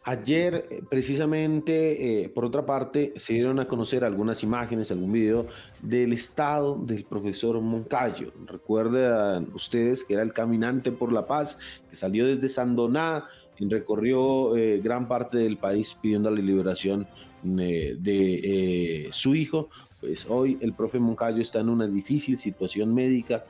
Ayer, 0.02 0.66
eh, 0.70 0.82
precisamente, 0.88 2.22
eh, 2.22 2.28
por 2.30 2.46
otra 2.46 2.64
parte, 2.64 3.12
se 3.16 3.34
dieron 3.34 3.60
a 3.60 3.68
conocer 3.68 4.02
algunas 4.02 4.42
imágenes, 4.42 4.90
algún 4.90 5.12
video 5.12 5.46
del 5.82 6.14
estado 6.14 6.74
del 6.76 7.04
profesor 7.04 7.60
Moncayo. 7.60 8.32
Recuerdan 8.46 9.48
ustedes 9.54 10.02
que 10.02 10.14
era 10.14 10.22
el 10.22 10.32
caminante 10.32 10.90
por 10.90 11.12
la 11.12 11.26
paz, 11.26 11.58
que 11.90 11.96
salió 11.96 12.26
desde 12.26 12.48
Sandoná 12.48 13.26
y 13.58 13.68
recorrió 13.68 14.56
eh, 14.56 14.80
gran 14.82 15.06
parte 15.06 15.36
del 15.36 15.58
país 15.58 15.94
pidiendo 16.00 16.30
la 16.30 16.40
liberación 16.40 17.06
de 17.42 19.08
su 19.12 19.34
hijo. 19.34 19.68
Pues 20.00 20.26
hoy 20.28 20.58
el 20.60 20.72
profe 20.72 20.98
Moncayo 20.98 21.42
está 21.42 21.60
en 21.60 21.68
una 21.68 21.86
difícil 21.86 22.38
situación 22.38 22.94
médica. 22.94 23.44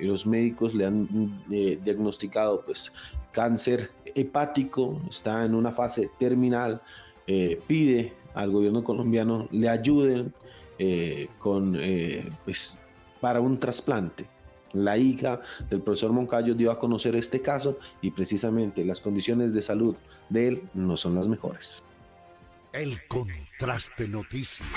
los 0.00 0.26
médicos 0.26 0.74
le 0.74 0.86
han 0.86 1.38
diagnosticado 1.48 2.62
pues 2.64 2.92
cáncer 3.32 3.90
hepático, 4.14 5.00
está 5.10 5.44
en 5.44 5.54
una 5.54 5.70
fase 5.70 6.10
terminal, 6.18 6.80
eh, 7.26 7.58
pide 7.66 8.14
al 8.34 8.50
gobierno 8.50 8.82
colombiano 8.82 9.46
le 9.50 9.68
ayuden 9.68 10.32
eh, 10.78 11.28
con, 11.38 11.74
eh, 11.78 12.30
pues, 12.44 12.76
para 13.20 13.40
un 13.40 13.58
trasplante. 13.60 14.26
La 14.72 14.96
hija 14.98 15.40
del 15.70 15.80
profesor 15.80 16.12
Moncayo 16.12 16.54
dio 16.54 16.70
a 16.70 16.78
conocer 16.78 17.14
este 17.16 17.40
caso 17.40 17.78
y 18.02 18.10
precisamente 18.10 18.84
las 18.84 19.00
condiciones 19.00 19.54
de 19.54 19.62
salud 19.62 19.96
de 20.28 20.48
él 20.48 20.62
no 20.74 20.96
son 20.96 21.14
las 21.14 21.28
mejores. 21.28 21.82
El 22.76 23.06
contraste 23.08 24.06
noticias. 24.06 24.68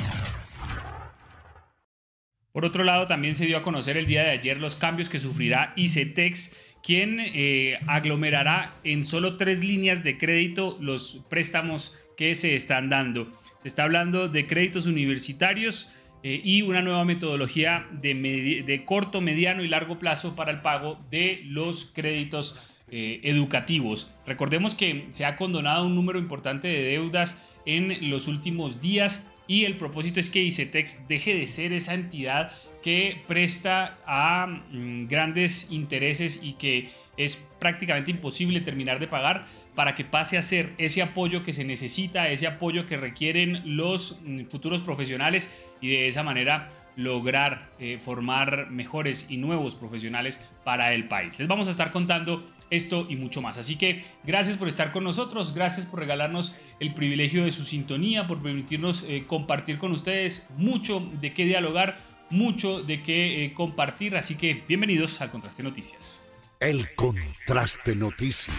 Por 2.53 2.63
otro 2.63 2.85
lado, 2.85 3.07
también 3.07 3.35
se 3.35 3.45
dio 3.45 3.57
a 3.57 3.61
conocer 3.61 3.97
el 3.97 4.05
día 4.05 4.23
de 4.23 4.29
ayer 4.29 4.57
los 4.57 4.77
cambios 4.77 5.09
que 5.09 5.19
sufrirá 5.19 5.73
ICETEX 5.75 6.55
quien 6.81 7.19
eh, 7.19 7.77
aglomerará 7.87 8.71
en 8.85 9.05
solo 9.05 9.35
tres 9.35 9.65
líneas 9.65 10.01
de 10.01 10.17
crédito 10.17 10.77
los 10.79 11.25
préstamos 11.29 11.93
que 12.15 12.35
se 12.35 12.55
están 12.55 12.89
dando. 12.89 13.27
Se 13.61 13.67
está 13.67 13.83
hablando 13.83 14.29
de 14.29 14.47
créditos 14.47 14.85
universitarios 14.85 15.93
eh, 16.23 16.39
y 16.41 16.61
una 16.61 16.81
nueva 16.81 17.03
metodología 17.03 17.87
de, 17.91 18.83
corto, 18.85 19.19
mediano 19.19 19.61
y 19.63 19.67
largo 19.67 19.99
plazo 19.99 20.37
para 20.37 20.51
el 20.51 20.61
pago 20.61 21.05
de 21.09 21.41
los 21.45 21.85
créditos 21.85 22.68
eh, 22.91 23.22
educativos. 23.24 24.12
Recordemos 24.25 24.75
que 24.75 25.08
se 25.10 25.25
ha 25.25 25.36
condonado 25.36 25.86
un 25.86 25.96
número 25.96 26.19
importante 26.19 26.67
de 26.67 26.84
deudas 26.84 27.38
en 27.65 28.10
los 28.10 28.27
últimos 28.27 28.81
días 28.81 29.27
y 29.50 29.65
el 29.65 29.77
propósito 29.77 30.19
es 30.19 30.29
que 30.29 30.43
ICETEX 30.43 31.08
deje 31.08 31.34
de 31.34 31.48
ser 31.48 31.74
esa 31.74 31.96
entidad 31.96 32.51
que 32.84 33.22
presta 33.27 33.98
a 34.05 34.46
mm, 34.46 35.08
grandes 35.08 35.72
intereses 35.72 36.39
y 36.43 36.53
que 36.53 36.89
es 37.17 37.36
prácticamente 37.60 38.12
imposible 38.12 38.62
terminar 38.62 39.00
de 39.00 39.08
pagar 39.08 39.46
para 39.75 39.96
que 39.96 40.05
pase 40.05 40.38
a 40.38 40.41
ser 40.41 40.74
ese 40.77 41.01
apoyo 41.01 41.43
que 41.43 41.53
se 41.53 41.63
necesita, 41.63 42.29
ese 42.29 42.48
apoyo 42.48 42.86
que 42.86 42.98
requieren 42.98 43.75
los 43.75 44.22
mm, 44.24 44.46
futuros 44.46 44.81
profesionales 44.81 45.67
y 45.81 45.89
de 45.89 46.08
esa 46.08 46.22
manera 46.22 46.67
lograr 46.96 47.72
eh, 47.79 47.98
formar 48.00 48.69
mejores 48.69 49.27
y 49.29 49.38
nuevos 49.38 49.74
profesionales 49.74 50.41
para 50.63 50.93
el 50.93 51.08
país. 51.08 51.39
Les 51.39 51.48
vamos 51.48 51.67
a 51.67 51.72
estar 51.72 51.91
contando 51.91 52.48
esto 52.69 53.05
y 53.09 53.15
mucho 53.15 53.41
más. 53.41 53.57
Así 53.57 53.75
que 53.75 54.01
gracias 54.23 54.57
por 54.57 54.67
estar 54.67 54.91
con 54.91 55.03
nosotros, 55.03 55.53
gracias 55.53 55.85
por 55.85 55.99
regalarnos 55.99 56.55
el 56.79 56.93
privilegio 56.93 57.45
de 57.45 57.51
su 57.51 57.65
sintonía, 57.65 58.27
por 58.27 58.41
permitirnos 58.41 59.03
eh, 59.07 59.25
compartir 59.27 59.77
con 59.77 59.91
ustedes 59.91 60.49
mucho 60.57 61.07
de 61.21 61.33
qué 61.33 61.45
dialogar 61.45 61.97
mucho 62.29 62.83
de 62.83 63.01
qué 63.01 63.45
eh, 63.45 63.53
compartir, 63.53 64.15
así 64.15 64.35
que 64.35 64.63
bienvenidos 64.67 65.21
al 65.21 65.29
Contraste 65.29 65.63
Noticias. 65.63 66.25
El 66.59 66.93
Contraste 66.95 67.95
Noticias. 67.95 68.55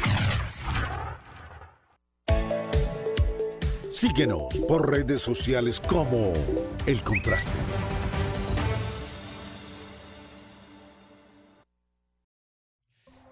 Síguenos 3.92 4.54
por 4.66 4.90
redes 4.90 5.20
sociales 5.22 5.80
como 5.80 6.32
El 6.86 7.02
Contraste. 7.02 7.50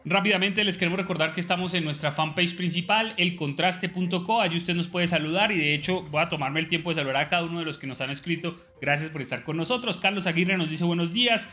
Rápidamente 0.04 0.64
les 0.64 0.78
queremos 0.78 0.98
recordar 0.98 1.32
que 1.32 1.40
estamos 1.40 1.74
en 1.74 1.84
nuestra 1.84 2.12
fanpage 2.12 2.56
principal, 2.56 3.14
elcontraste.co. 3.18 4.40
Allí 4.40 4.56
usted 4.56 4.74
nos 4.74 4.88
puede 4.88 5.06
saludar 5.06 5.52
y 5.52 5.58
de 5.58 5.74
hecho 5.74 6.02
voy 6.10 6.22
a 6.22 6.28
tomarme 6.28 6.60
el 6.60 6.68
tiempo 6.68 6.90
de 6.90 6.96
saludar 6.96 7.16
a 7.16 7.26
cada 7.26 7.44
uno 7.44 7.58
de 7.58 7.64
los 7.64 7.78
que 7.78 7.86
nos 7.86 8.00
han 8.00 8.10
escrito. 8.10 8.54
Gracias 8.80 9.10
por 9.10 9.20
estar 9.20 9.42
con 9.42 9.56
nosotros. 9.56 9.96
Carlos 9.96 10.26
Aguirre 10.26 10.56
nos 10.56 10.70
dice 10.70 10.84
buenos 10.84 11.12
días. 11.12 11.50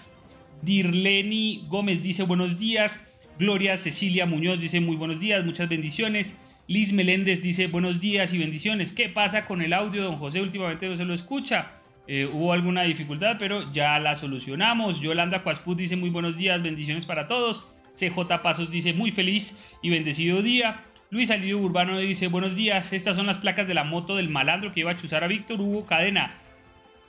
Dirleni 0.62 1.66
Gómez 1.68 2.04
dice 2.04 2.24
buenos 2.24 2.58
días. 2.60 3.02
Gloria 3.40 3.76
Cecilia 3.76 4.26
Muñoz 4.26 4.62
dice 4.62 4.80
muy 4.80 4.96
buenos 4.96 5.20
días, 5.20 5.44
muchas 5.44 5.68
bendiciones. 5.68 6.42
Liz 6.68 6.94
Meléndez 6.94 7.42
dice 7.42 7.68
buenos 7.68 8.00
días 8.00 8.34
y 8.34 8.38
bendiciones. 8.38 8.92
¿Qué 8.92 9.10
pasa 9.10 9.46
con 9.46 9.62
el 9.62 9.74
audio? 9.74 10.04
Don 10.04 10.18
José 10.18 10.42
últimamente 10.42 10.88
no 10.88 10.96
se 10.96 11.04
lo 11.04 11.14
escucha. 11.14 11.72
Eh, 12.08 12.30
hubo 12.32 12.54
alguna 12.54 12.84
dificultad, 12.84 13.36
pero 13.38 13.72
ya 13.74 14.00
la 14.00 14.16
solucionamos. 14.16 15.02
Yolanda 15.02 15.44
Cuasput 15.44 15.78
dice 15.78 15.96
muy 15.96 16.10
buenos 16.10 16.38
días, 16.38 16.62
bendiciones 16.62 17.06
para 17.06 17.28
todos. 17.28 17.75
CJ 17.98 18.42
Pasos 18.44 18.70
dice 18.70 18.94
muy 18.94 19.12
feliz 19.12 19.76
y 19.82 19.90
bendecido 19.90 20.42
día. 20.42 20.84
Luis 21.10 21.32
Alirio 21.32 21.60
Urbano 21.60 21.98
dice 22.00 22.28
buenos 22.28 22.56
días, 22.56 22.92
estas 22.92 23.16
son 23.16 23.28
las 23.28 23.38
placas 23.38 23.68
de 23.68 23.74
la 23.74 23.84
moto 23.84 24.16
del 24.16 24.30
malandro 24.30 24.72
que 24.72 24.82
iba 24.82 24.92
a 24.92 24.96
chuzar 24.96 25.24
a 25.24 25.28
Víctor 25.28 25.62
Hugo 25.62 25.86
Cadena 25.86 26.34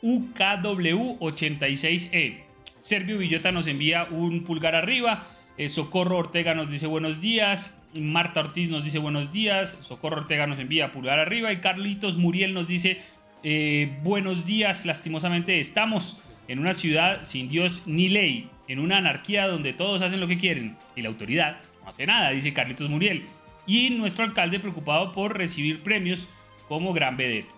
UKW86E. 0.02 2.44
Servio 2.78 3.18
Villota 3.18 3.52
nos 3.52 3.66
envía 3.66 4.06
un 4.10 4.44
pulgar 4.44 4.74
arriba. 4.74 5.26
Eh, 5.58 5.68
Socorro 5.68 6.18
Ortega 6.18 6.54
nos 6.54 6.70
dice 6.70 6.86
buenos 6.86 7.20
días. 7.20 7.82
Marta 7.98 8.40
Ortiz 8.40 8.70
nos 8.70 8.84
dice 8.84 8.98
buenos 8.98 9.32
días. 9.32 9.78
Socorro 9.80 10.18
Ortega 10.18 10.46
nos 10.46 10.58
envía 10.58 10.92
pulgar 10.92 11.18
arriba. 11.18 11.52
Y 11.52 11.56
Carlitos 11.56 12.16
Muriel 12.16 12.54
nos 12.54 12.68
dice 12.68 13.00
eh, 13.42 13.98
buenos 14.02 14.46
días. 14.46 14.86
Lastimosamente 14.86 15.58
estamos 15.58 16.22
en 16.48 16.58
una 16.58 16.72
ciudad 16.72 17.24
sin 17.24 17.48
Dios 17.48 17.82
ni 17.86 18.08
ley. 18.08 18.50
En 18.68 18.78
una 18.78 18.98
anarquía 18.98 19.46
donde 19.46 19.72
todos 19.72 20.02
hacen 20.02 20.20
lo 20.20 20.26
que 20.26 20.38
quieren. 20.38 20.76
Y 20.96 21.02
la 21.02 21.08
autoridad 21.08 21.58
no 21.82 21.88
hace 21.88 22.06
nada, 22.06 22.30
dice 22.30 22.52
Carlitos 22.52 22.90
Muriel. 22.90 23.24
Y 23.66 23.90
nuestro 23.90 24.24
alcalde 24.24 24.60
preocupado 24.60 25.12
por 25.12 25.36
recibir 25.36 25.82
premios 25.82 26.26
como 26.68 26.92
Gran 26.92 27.16
Vedette. 27.16 27.54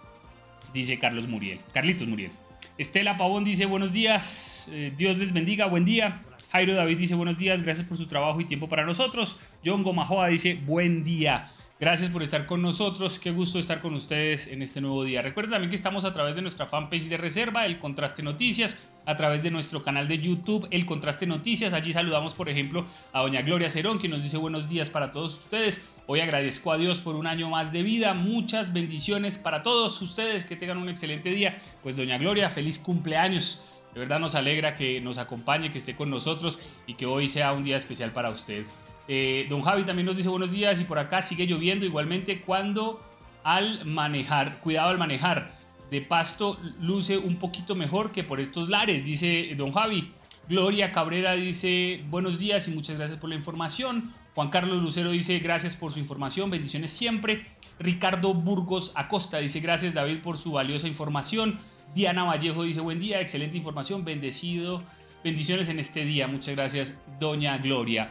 Dice 0.73 0.99
Carlos 0.99 1.27
Muriel. 1.27 1.61
Carlitos 1.73 2.07
Muriel. 2.07 2.31
Estela 2.77 3.17
Pavón 3.17 3.45
dice 3.45 3.67
buenos 3.67 3.93
días. 3.93 4.69
Eh, 4.73 4.93
Dios 4.97 5.17
les 5.17 5.33
bendiga. 5.33 5.67
Buen 5.67 5.85
día. 5.85 6.23
Jairo 6.51 6.75
David 6.75 6.97
dice 6.97 7.15
buenos 7.15 7.37
días, 7.37 7.63
gracias 7.63 7.87
por 7.87 7.99
su 7.99 8.07
trabajo 8.07 8.41
y 8.41 8.47
tiempo 8.47 8.69
para 8.69 8.87
nosotros. 8.87 9.39
John 9.65 9.83
Gomajoa 9.83 10.29
dice 10.29 10.59
buen 10.65 11.05
día. 11.05 11.51
Gracias 11.81 12.11
por 12.11 12.25
estar 12.25 12.45
con 12.47 12.61
nosotros, 12.61 13.21
qué 13.21 13.31
gusto 13.31 13.61
estar 13.61 13.81
con 13.81 13.95
ustedes 13.95 14.49
en 14.49 14.63
este 14.63 14.81
nuevo 14.81 15.05
día. 15.05 15.23
Recuerden 15.23 15.53
también 15.53 15.71
que 15.71 15.77
estamos 15.77 16.05
a 16.05 16.13
través 16.13 16.35
de 16.35 16.43
nuestra 16.43 16.67
fanpage 16.67 17.05
de 17.05 17.17
reserva, 17.17 17.67
El 17.67 17.79
Contraste 17.79 18.21
Noticias, 18.21 18.91
a 19.07 19.15
través 19.15 19.45
de 19.45 19.53
nuestro 19.53 19.81
canal 19.81 20.09
de 20.09 20.19
YouTube, 20.19 20.67
El 20.73 20.85
Contraste 20.85 21.25
Noticias. 21.25 21.75
Allí 21.75 21.93
saludamos, 21.93 22.35
por 22.35 22.49
ejemplo, 22.49 22.85
a 23.13 23.21
doña 23.21 23.43
Gloria 23.43 23.71
Cerón, 23.71 24.01
que 24.01 24.09
nos 24.09 24.25
dice 24.25 24.39
buenos 24.39 24.69
días 24.69 24.91
para 24.91 25.13
todos 25.13 25.35
ustedes. 25.35 25.89
Hoy 26.09 26.19
agradezco 26.19 26.73
a 26.73 26.79
Dios 26.79 27.01
por 27.01 27.15
un 27.15 27.29
año 27.29 27.49
más 27.49 27.73
de 27.73 27.85
vida. 27.85 28.13
Muchas 28.13 28.73
bendiciones 28.73 29.39
para 29.39 29.63
todos 29.63 30.03
ustedes, 30.03 30.45
que 30.45 30.57
tengan 30.57 30.79
un 30.79 30.89
excelente 30.89 31.31
día. 31.31 31.55
Pues 31.85 31.97
doña 31.97 32.19
Gloria, 32.19 32.51
feliz 32.51 32.81
cumpleaños. 32.81 33.81
De 33.95 34.01
verdad 34.01 34.19
nos 34.19 34.35
alegra 34.35 34.75
que 34.75 35.01
nos 35.01 35.17
acompañe, 35.17 35.71
que 35.71 35.79
esté 35.79 35.95
con 35.95 36.11
nosotros 36.11 36.59
y 36.89 36.95
que 36.95 37.07
hoy 37.07 37.29
sea 37.29 37.53
un 37.53 37.63
día 37.63 37.77
especial 37.77 38.13
para 38.13 38.31
usted. 38.31 38.65
Eh, 39.09 39.47
don 39.49 39.63
Javi 39.63 39.85
también 39.85 40.05
nos 40.05 40.17
dice 40.17 40.29
buenos 40.29 40.53
días 40.53 40.81
y 40.81 40.85
por 40.85 40.99
acá 40.99 41.23
sigue 41.23 41.47
lloviendo 41.47 41.87
igualmente 41.87 42.43
cuando 42.43 43.01
al 43.43 43.87
manejar, 43.87 44.61
cuidado 44.61 44.91
al 44.91 44.99
manejar, 44.99 45.57
de 45.91 46.03
pasto 46.03 46.59
luce 46.79 47.17
un 47.17 47.37
poquito 47.37 47.75
mejor 47.75 48.13
que 48.13 48.23
por 48.23 48.39
estos 48.39 48.69
lares, 48.69 49.05
dice 49.05 49.55
don 49.57 49.73
Javi. 49.73 50.13
Gloria 50.49 50.93
Cabrera 50.93 51.33
dice 51.33 52.03
buenos 52.09 52.39
días 52.39 52.69
y 52.69 52.71
muchas 52.71 52.97
gracias 52.97 53.19
por 53.19 53.31
la 53.31 53.37
información. 53.37 54.13
Juan 54.35 54.51
Carlos 54.51 54.83
Lucero 54.83 55.11
dice 55.11 55.39
gracias 55.39 55.77
por 55.77 55.93
su 55.93 55.99
información, 55.99 56.51
bendiciones 56.51 56.91
siempre. 56.91 57.47
Ricardo 57.79 58.35
Burgos 58.35 58.93
Acosta 58.95 59.39
dice 59.39 59.61
gracias 59.61 59.95
David 59.95 60.19
por 60.19 60.37
su 60.37 60.53
valiosa 60.53 60.89
información. 60.89 61.59
Diana 61.95 62.25
Vallejo 62.25 62.65
dice 62.65 62.81
buen 62.81 62.99
día, 62.99 63.21
excelente 63.21 63.57
información, 63.57 64.05
bendecido, 64.05 64.83
bendiciones 65.25 65.69
en 65.71 65.79
este 65.79 66.05
día. 66.05 66.29
Muchas 66.29 66.55
gracias, 66.55 66.95
doña 67.19 67.57
Gloria. 67.59 68.11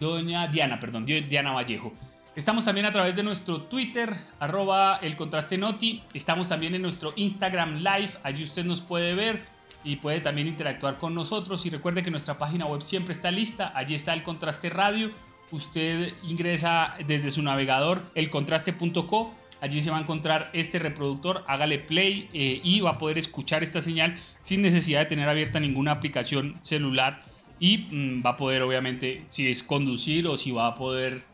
Doña 0.00 0.48
Diana, 0.48 0.78
perdón, 0.80 1.06
Diana 1.06 1.52
Vallejo. 1.52 1.92
Estamos 2.34 2.64
también 2.64 2.86
a 2.86 2.92
través 2.92 3.16
de 3.16 3.22
nuestro 3.22 3.62
Twitter, 3.62 4.12
arroba 4.40 4.98
el 5.02 5.16
contraste 5.16 5.56
noti. 5.56 6.02
Estamos 6.12 6.48
también 6.48 6.74
en 6.74 6.82
nuestro 6.82 7.14
Instagram 7.16 7.76
Live, 7.76 8.10
allí 8.22 8.44
usted 8.44 8.64
nos 8.64 8.82
puede 8.82 9.14
ver 9.14 9.42
y 9.84 9.96
puede 9.96 10.20
también 10.20 10.46
interactuar 10.46 10.98
con 10.98 11.14
nosotros. 11.14 11.64
Y 11.64 11.70
recuerde 11.70 12.02
que 12.02 12.10
nuestra 12.10 12.38
página 12.38 12.66
web 12.66 12.82
siempre 12.82 13.12
está 13.12 13.30
lista, 13.30 13.72
allí 13.74 13.94
está 13.94 14.12
el 14.12 14.22
contraste 14.22 14.68
radio. 14.68 15.10
Usted 15.50 16.12
ingresa 16.24 16.96
desde 17.06 17.30
su 17.30 17.42
navegador 17.42 18.02
elcontraste.co 18.14 19.32
Allí 19.60 19.80
se 19.80 19.90
va 19.90 19.96
a 19.96 20.00
encontrar 20.00 20.50
este 20.52 20.78
reproductor, 20.78 21.42
hágale 21.46 21.78
play 21.78 22.28
eh, 22.34 22.60
y 22.62 22.80
va 22.80 22.90
a 22.90 22.98
poder 22.98 23.16
escuchar 23.16 23.62
esta 23.62 23.80
señal 23.80 24.14
sin 24.40 24.60
necesidad 24.60 25.00
de 25.00 25.06
tener 25.06 25.28
abierta 25.28 25.60
ninguna 25.60 25.92
aplicación 25.92 26.56
celular 26.60 27.22
y 27.58 27.78
mm, 27.78 28.22
va 28.24 28.30
a 28.30 28.36
poder 28.36 28.62
obviamente 28.62 29.24
si 29.28 29.48
es 29.48 29.62
conducir 29.62 30.26
o 30.28 30.36
si 30.36 30.50
va 30.50 30.68
a 30.68 30.74
poder 30.74 31.24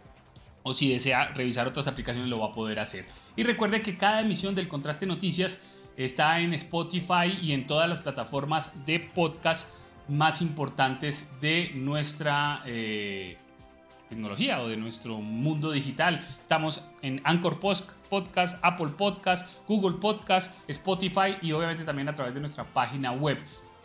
o 0.62 0.74
si 0.74 0.92
desea 0.92 1.28
revisar 1.35 1.66
otras 1.66 1.88
aplicaciones 1.88 2.30
lo 2.30 2.38
va 2.38 2.46
a 2.46 2.52
poder 2.52 2.78
hacer. 2.78 3.04
Y 3.37 3.42
recuerde 3.42 3.82
que 3.82 3.96
cada 3.96 4.20
emisión 4.20 4.54
del 4.54 4.68
Contraste 4.68 5.06
Noticias 5.06 5.80
está 5.96 6.40
en 6.40 6.54
Spotify 6.54 7.38
y 7.40 7.52
en 7.52 7.66
todas 7.66 7.88
las 7.88 8.00
plataformas 8.00 8.87
de 8.87 9.00
podcast 9.00 9.70
más 10.08 10.42
importantes 10.42 11.28
de 11.40 11.70
nuestra 11.74 12.62
eh, 12.66 13.37
tecnología 14.08 14.61
o 14.61 14.68
de 14.68 14.76
nuestro 14.76 15.20
mundo 15.20 15.70
digital. 15.72 16.20
Estamos 16.40 16.82
en 17.02 17.20
Anchor 17.24 17.61
Podcast, 17.61 18.58
Apple 18.62 18.88
Podcast, 18.96 19.48
Google 19.66 19.98
Podcast, 19.98 20.54
Spotify 20.68 21.37
y 21.40 21.52
obviamente 21.52 21.85
también 21.85 22.08
a 22.08 22.14
través 22.14 22.35
de 22.35 22.40
nuestra 22.40 22.64
página 22.64 23.12
web. 23.12 23.38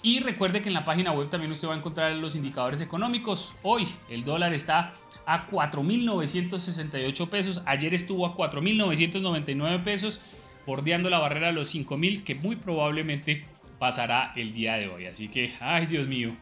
Y 0.08 0.20
recuerde 0.22 0.62
que 0.62 0.70
en 0.70 0.74
la 0.74 0.86
página 0.86 1.12
web 1.12 1.30
también 1.30 1.52
usted 1.52 1.68
va 1.68 1.74
a 1.74 1.78
encontrar 1.78 2.14
los 2.14 2.38
indicadores 2.38 2.80
económicos. 2.80 3.58
Hoy 3.62 3.86
el 4.10 4.24
dólar 4.24 4.54
está 4.54 4.94
a 5.26 5.50
4.968 5.50 7.28
pesos. 7.28 7.62
Ayer 7.66 7.94
estuvo 7.94 8.26
a 8.26 8.34
4.999 8.34 9.84
pesos, 9.84 10.22
bordeando 10.66 11.10
la 11.10 11.20
barrera 11.20 11.48
de 11.48 11.54
los 11.56 11.76
5.000 11.76 12.24
que 12.24 12.36
muy 12.36 12.56
probablemente 12.56 13.44
pasará 13.80 14.32
el 14.38 14.54
día 14.54 14.76
de 14.76 14.88
hoy. 14.88 15.08
Así 15.08 15.28
que, 15.28 15.54
ay 15.60 15.88
Dios 15.88 16.08
mío, 16.08 16.38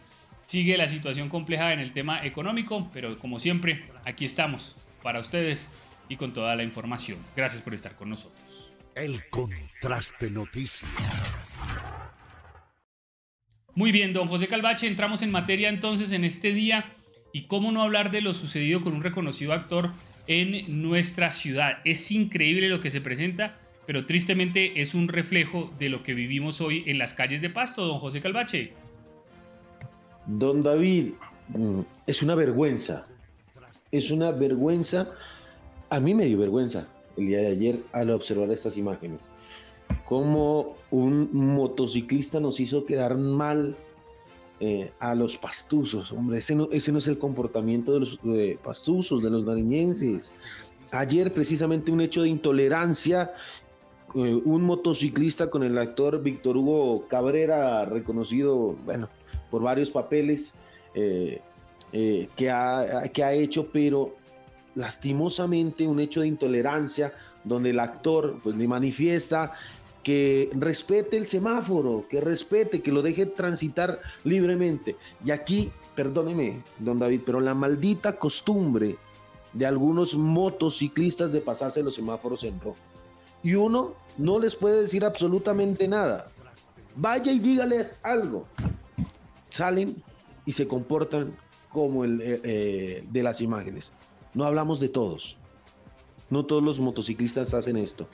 sigue 0.45 0.77
la 0.77 0.87
situación 0.87 1.27
compleja 1.27 1.73
en 1.73 1.79
el 1.79 1.91
tema 1.91 2.23
económico, 2.23 2.91
pero 2.93 3.17
como 3.17 3.39
siempre, 3.39 3.87
aquí 4.05 4.25
estamos 4.25 4.87
para 5.01 5.19
ustedes 5.19 5.71
y 6.07 6.17
con 6.17 6.33
toda 6.33 6.55
la 6.55 6.61
información. 6.61 7.17
Gracias 7.35 7.63
por 7.63 7.73
estar 7.73 7.95
con 7.95 8.11
nosotros. 8.11 8.71
El 8.93 9.27
contraste 9.31 10.29
noticias. 10.29 10.87
Muy 13.75 13.91
bien, 13.91 14.13
don 14.13 14.29
José 14.29 14.47
Calvache, 14.47 14.87
entramos 14.87 15.21
en 15.21 15.31
materia 15.31 15.67
entonces 15.67 16.13
en 16.13 16.23
este 16.23 16.53
día 16.53 16.93
y 17.33 17.43
cómo 17.47 17.73
no 17.73 17.83
hablar 17.83 18.09
de 18.09 18.21
lo 18.21 18.33
sucedido 18.33 18.79
con 18.79 18.93
un 18.93 19.03
reconocido 19.03 19.51
actor 19.51 19.91
en 20.27 20.81
nuestra 20.81 21.29
ciudad. 21.29 21.79
Es 21.83 22.09
increíble 22.09 22.69
lo 22.69 22.79
que 22.79 22.89
se 22.89 23.01
presenta, 23.01 23.57
pero 23.85 24.05
tristemente 24.05 24.79
es 24.79 24.95
un 24.95 25.09
reflejo 25.09 25.73
de 25.77 25.89
lo 25.89 26.03
que 26.03 26.13
vivimos 26.13 26.61
hoy 26.61 26.85
en 26.87 26.97
las 26.97 27.13
calles 27.13 27.41
de 27.41 27.49
Pasto, 27.49 27.85
don 27.85 27.99
José 27.99 28.21
Calvache. 28.21 28.71
Don 30.25 30.63
David, 30.63 31.11
mm, 31.49 31.81
es 32.07 32.23
una 32.23 32.35
vergüenza. 32.35 33.05
Es 33.91 34.09
una 34.09 34.31
vergüenza. 34.31 35.09
A 35.89 35.99
mí 35.99 36.13
me 36.13 36.27
dio 36.27 36.37
vergüenza 36.37 36.87
el 37.17 37.27
día 37.27 37.39
de 37.39 37.47
ayer 37.47 37.79
al 37.91 38.09
observar 38.11 38.49
estas 38.51 38.77
imágenes. 38.77 39.29
Como 40.05 40.75
un 40.91 41.29
motociclista 41.33 42.39
nos 42.39 42.59
hizo 42.59 42.85
quedar 42.85 43.17
mal 43.17 43.75
eh, 44.59 44.91
a 44.99 45.15
los 45.15 45.35
pastuzos. 45.35 46.11
Hombre, 46.13 46.37
ese 46.37 46.55
no, 46.55 46.69
ese 46.71 46.91
no 46.91 46.99
es 46.99 47.07
el 47.07 47.17
comportamiento 47.17 47.93
de 47.93 47.99
los 47.99 48.19
pastuzos, 48.63 49.21
de 49.21 49.29
los 49.29 49.43
nariñenses. 49.43 50.33
Ayer 50.91 51.33
precisamente 51.33 51.91
un 51.91 51.99
hecho 51.99 52.21
de 52.21 52.29
intolerancia 52.29 53.33
eh, 54.15 54.33
un 54.45 54.63
motociclista 54.63 55.49
con 55.49 55.63
el 55.63 55.77
actor 55.77 56.23
Víctor 56.23 56.55
Hugo 56.55 57.05
Cabrera, 57.09 57.83
reconocido, 57.83 58.77
bueno, 58.85 59.09
por 59.51 59.61
varios 59.61 59.91
papeles 59.91 60.53
eh, 60.93 61.41
que, 61.91 62.49
ha, 62.49 63.09
que 63.11 63.23
ha 63.25 63.33
hecho, 63.33 63.67
pero 63.73 64.15
lastimosamente 64.73 65.85
un 65.85 65.99
hecho 65.99 66.21
de 66.21 66.27
intolerancia 66.27 67.13
donde 67.45 67.69
el 67.69 67.79
actor 67.79 68.39
pues 68.43 68.57
le 68.57 68.67
manifiesta 68.67 69.53
que 70.03 70.49
respete 70.53 71.17
el 71.17 71.25
semáforo, 71.25 72.05
que 72.09 72.21
respete, 72.21 72.81
que 72.81 72.91
lo 72.91 73.01
deje 73.01 73.25
transitar 73.25 74.01
libremente. 74.23 74.97
Y 75.23 75.31
aquí, 75.31 75.71
perdóneme, 75.95 76.61
don 76.77 76.99
David, 76.99 77.21
pero 77.25 77.39
la 77.39 77.53
maldita 77.53 78.17
costumbre 78.17 78.97
de 79.53 79.65
algunos 79.65 80.15
motociclistas 80.15 81.31
de 81.31 81.39
pasarse 81.39 81.81
los 81.81 81.95
semáforos 81.95 82.43
en 82.43 82.59
rojo. 82.59 82.77
Y 83.41 83.55
uno 83.55 83.93
no 84.17 84.37
les 84.37 84.55
puede 84.55 84.81
decir 84.81 85.05
absolutamente 85.05 85.87
nada. 85.87 86.27
Vaya 86.95 87.31
y 87.31 87.39
dígales 87.39 87.95
algo 88.03 88.45
salen 89.55 90.03
y 90.45 90.51
se 90.51 90.67
comportan 90.67 91.35
como 91.69 92.03
el 92.03 92.21
eh, 92.21 92.41
eh, 92.43 93.07
de 93.09 93.23
las 93.23 93.41
imágenes. 93.41 93.93
No 94.33 94.43
hablamos 94.43 94.79
de 94.79 94.89
todos. 94.89 95.37
No 96.29 96.45
todos 96.45 96.63
los 96.63 96.79
motociclistas 96.79 97.53
hacen 97.53 97.77
esto. 97.77 98.07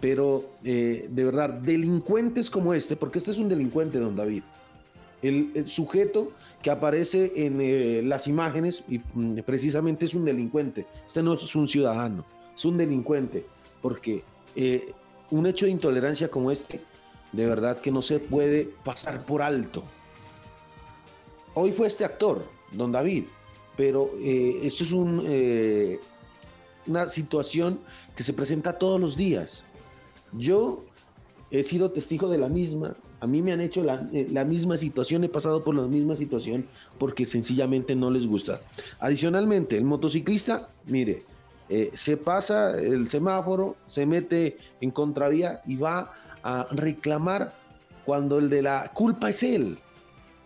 Pero 0.00 0.50
eh, 0.64 1.08
de 1.10 1.24
verdad, 1.24 1.50
delincuentes 1.50 2.50
como 2.50 2.72
este, 2.74 2.96
porque 2.96 3.18
este 3.18 3.32
es 3.32 3.38
un 3.38 3.48
delincuente, 3.48 3.98
don 3.98 4.16
David. 4.16 4.42
El, 5.22 5.66
sujeto 5.66 6.32
que 6.62 6.70
aparece 6.70 7.32
en 7.36 8.08
las 8.08 8.28
imágenes 8.28 8.84
y 8.88 8.98
mm, 8.98 9.40
precisamente 9.44 10.04
es 10.04 10.14
un 10.14 10.24
delincuente. 10.24 10.86
Este 11.06 11.22
no 11.22 11.34
es 11.34 11.54
un 11.54 11.68
ciudadano. 11.68 12.24
es 12.56 12.64
un 12.64 12.76
delincuente, 12.76 13.44
porque 13.82 14.22
eh, 14.54 14.92
un 15.30 15.46
hecho 15.46 15.66
de 15.66 15.72
intolerancia 15.72 16.28
como 16.28 16.50
este, 16.50 16.80
de 17.32 17.46
verdad 17.46 17.80
que 17.80 17.90
no 17.90 18.02
se 18.02 18.18
puede 18.18 18.70
pasar 18.84 19.24
por 19.24 19.42
alto. 19.42 19.82
Hoy 21.54 21.72
fue 21.72 21.88
este 21.88 22.04
actor, 22.04 22.44
don 22.72 22.92
David, 22.92 23.24
pero 23.76 24.10
eh, 24.20 24.60
esto 24.62 24.84
es 24.84 24.92
un, 24.92 25.22
eh, 25.26 26.00
una 26.88 27.08
situación 27.08 27.78
que 28.16 28.22
se 28.22 28.32
presenta 28.32 28.78
todos 28.78 29.00
los 29.00 29.16
días. 29.16 29.62
Yo 30.32 30.84
he 31.50 31.62
sido 31.62 31.90
testigo 31.90 32.28
de 32.28 32.38
la 32.38 32.48
misma, 32.48 32.96
a 33.20 33.26
mí 33.26 33.42
me 33.42 33.52
han 33.52 33.60
hecho 33.60 33.82
la, 33.82 34.08
eh, 34.12 34.26
la, 34.30 34.44
misma 34.44 34.76
situación, 34.76 35.24
he 35.24 35.28
pasado 35.28 35.64
por 35.64 35.74
la 35.74 35.82
misma 35.82 36.16
situación 36.16 36.66
porque 36.98 37.26
sencillamente 37.26 37.94
no 37.96 38.10
les 38.10 38.26
gusta. 38.26 38.60
Adicionalmente, 39.00 39.76
el 39.76 39.84
motociclista, 39.84 40.68
mire, 40.86 41.24
eh, 41.68 41.90
se 41.94 42.16
pasa 42.16 42.78
el 42.78 43.08
semáforo, 43.10 43.76
se 43.86 44.06
mete 44.06 44.56
en 44.80 44.90
contravía 44.90 45.60
y 45.66 45.76
va 45.76 46.12
a 46.42 46.66
reclamar 46.70 47.54
cuando 48.04 48.38
el 48.38 48.48
de 48.48 48.62
la 48.62 48.90
culpa 48.94 49.30
es 49.30 49.42
él. 49.42 49.78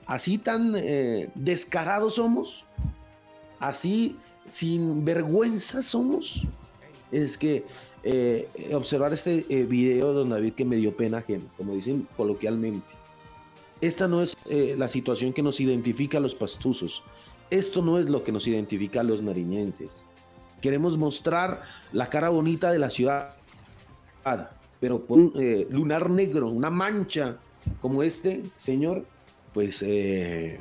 Así 0.07 0.38
tan 0.38 0.74
eh, 0.76 1.31
descarados 1.35 2.14
somos, 2.16 2.64
así 3.61 4.16
sin 4.48 5.05
vergüenza 5.05 5.83
somos. 5.83 6.42
Es 7.11 7.37
que 7.37 7.64
eh, 8.02 8.48
observar 8.72 9.12
este 9.12 9.44
eh, 9.48 9.64
video, 9.64 10.12
don 10.12 10.31
David, 10.31 10.55
que 10.55 10.64
me 10.64 10.76
dio 10.76 10.96
pena 10.96 11.18
ajena, 11.18 11.44
como 11.57 11.74
dicen 11.74 12.09
coloquialmente. 12.16 12.87
Esta 13.83 14.07
no 14.07 14.22
es 14.22 14.37
eh, 14.48 14.76
la 14.78 14.87
situación 14.87 15.33
que 15.33 15.42
nos 15.42 15.59
identifica 15.59 16.18
a 16.18 16.20
los 16.20 16.37
pastuzos. 16.37 17.02
Esto 17.50 17.83
no 17.83 17.98
es 17.98 18.07
lo 18.07 18.22
que 18.22 18.31
nos 18.31 18.46
identifica 18.46 19.00
a 19.00 19.02
los 19.02 19.22
nariñenses. 19.22 20.05
Queremos 20.61 20.96
mostrar 20.96 21.64
la 21.92 22.07
cara 22.07 22.28
bonita 22.28 22.70
de 22.70 22.78
la 22.78 22.90
ciudad, 22.90 23.37
pero 24.78 25.05
por 25.05 25.18
un 25.18 25.33
eh, 25.35 25.66
lunar 25.68 26.09
negro, 26.11 26.48
una 26.48 26.70
mancha 26.70 27.38
como 27.81 28.05
este, 28.05 28.44
señor, 28.55 29.05
pues 29.52 29.83
eh, 29.83 30.61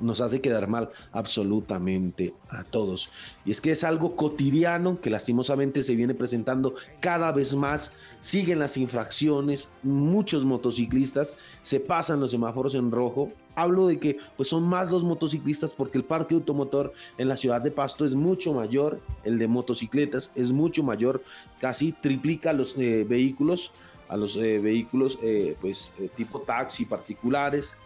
nos 0.00 0.20
hace 0.20 0.40
quedar 0.40 0.68
mal 0.68 0.90
absolutamente 1.12 2.34
a 2.48 2.64
todos. 2.64 3.10
Y 3.44 3.50
es 3.50 3.60
que 3.60 3.72
es 3.72 3.84
algo 3.84 4.16
cotidiano 4.16 5.00
que 5.00 5.10
lastimosamente 5.10 5.82
se 5.82 5.94
viene 5.94 6.14
presentando 6.14 6.74
cada 7.00 7.32
vez 7.32 7.54
más. 7.54 7.92
Siguen 8.20 8.58
las 8.58 8.76
infracciones, 8.76 9.68
muchos 9.82 10.44
motociclistas 10.44 11.36
se 11.62 11.80
pasan 11.80 12.20
los 12.20 12.30
semáforos 12.30 12.74
en 12.74 12.90
rojo. 12.90 13.32
Hablo 13.54 13.86
de 13.86 13.98
que 13.98 14.18
pues 14.36 14.50
son 14.50 14.64
más 14.64 14.90
los 14.90 15.02
motociclistas 15.02 15.70
porque 15.70 15.98
el 15.98 16.04
parque 16.04 16.34
automotor 16.34 16.92
en 17.16 17.28
la 17.28 17.36
ciudad 17.36 17.62
de 17.62 17.70
Pasto 17.70 18.04
es 18.04 18.14
mucho 18.14 18.52
mayor, 18.52 19.00
el 19.24 19.38
de 19.38 19.48
motocicletas 19.48 20.30
es 20.34 20.52
mucho 20.52 20.82
mayor, 20.82 21.22
casi 21.58 21.92
triplica 21.92 22.52
los 22.52 22.76
eh, 22.76 23.06
vehículos, 23.08 23.72
a 24.08 24.16
los 24.16 24.36
eh, 24.36 24.58
vehículos 24.58 25.18
eh, 25.22 25.56
pues 25.60 25.92
tipo 26.16 26.40
taxi 26.40 26.84
particulares, 26.84 27.76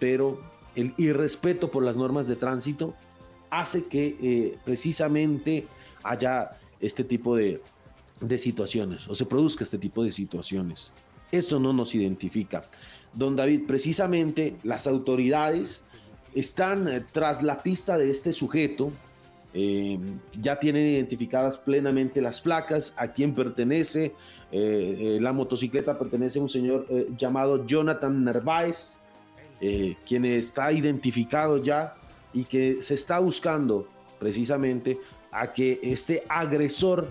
pero 0.00 0.40
el 0.76 0.94
irrespeto 0.98 1.70
por 1.70 1.82
las 1.82 1.96
normas 1.96 2.28
de 2.28 2.36
tránsito 2.36 2.94
hace 3.50 3.86
que 3.86 4.16
eh, 4.22 4.58
precisamente 4.64 5.66
haya 6.02 6.50
este 6.80 7.02
tipo 7.02 7.34
de, 7.34 7.60
de, 8.20 8.38
situaciones 8.38 9.08
o 9.08 9.14
se 9.14 9.24
produzca 9.24 9.64
este 9.64 9.78
tipo 9.78 10.04
de 10.04 10.12
situaciones. 10.12 10.92
Esto 11.32 11.58
no 11.58 11.72
nos 11.72 11.94
identifica. 11.94 12.64
Don 13.14 13.34
David, 13.34 13.62
precisamente 13.66 14.56
las 14.62 14.86
autoridades 14.86 15.84
están 16.34 16.86
eh, 16.88 17.04
tras 17.10 17.42
la 17.42 17.62
pista 17.62 17.96
de 17.96 18.10
este 18.10 18.34
sujeto, 18.34 18.92
eh, 19.54 19.98
ya 20.38 20.58
tienen 20.58 20.86
identificadas 20.86 21.56
plenamente 21.56 22.20
las 22.20 22.42
placas, 22.42 22.92
a 22.96 23.08
quién 23.08 23.34
pertenece. 23.34 24.14
La 24.52 25.32
motocicleta 25.32 25.98
pertenece 25.98 26.38
a 26.38 26.42
un 26.42 26.48
señor 26.48 26.86
llamado 27.16 27.66
Jonathan 27.66 28.22
Narváez, 28.24 28.96
eh, 29.60 29.96
quien 30.06 30.24
está 30.24 30.72
identificado 30.72 31.62
ya 31.62 31.94
y 32.32 32.44
que 32.44 32.82
se 32.82 32.94
está 32.94 33.18
buscando 33.18 33.88
precisamente 34.18 34.98
a 35.30 35.52
que 35.52 35.80
este 35.82 36.24
agresor 36.28 37.10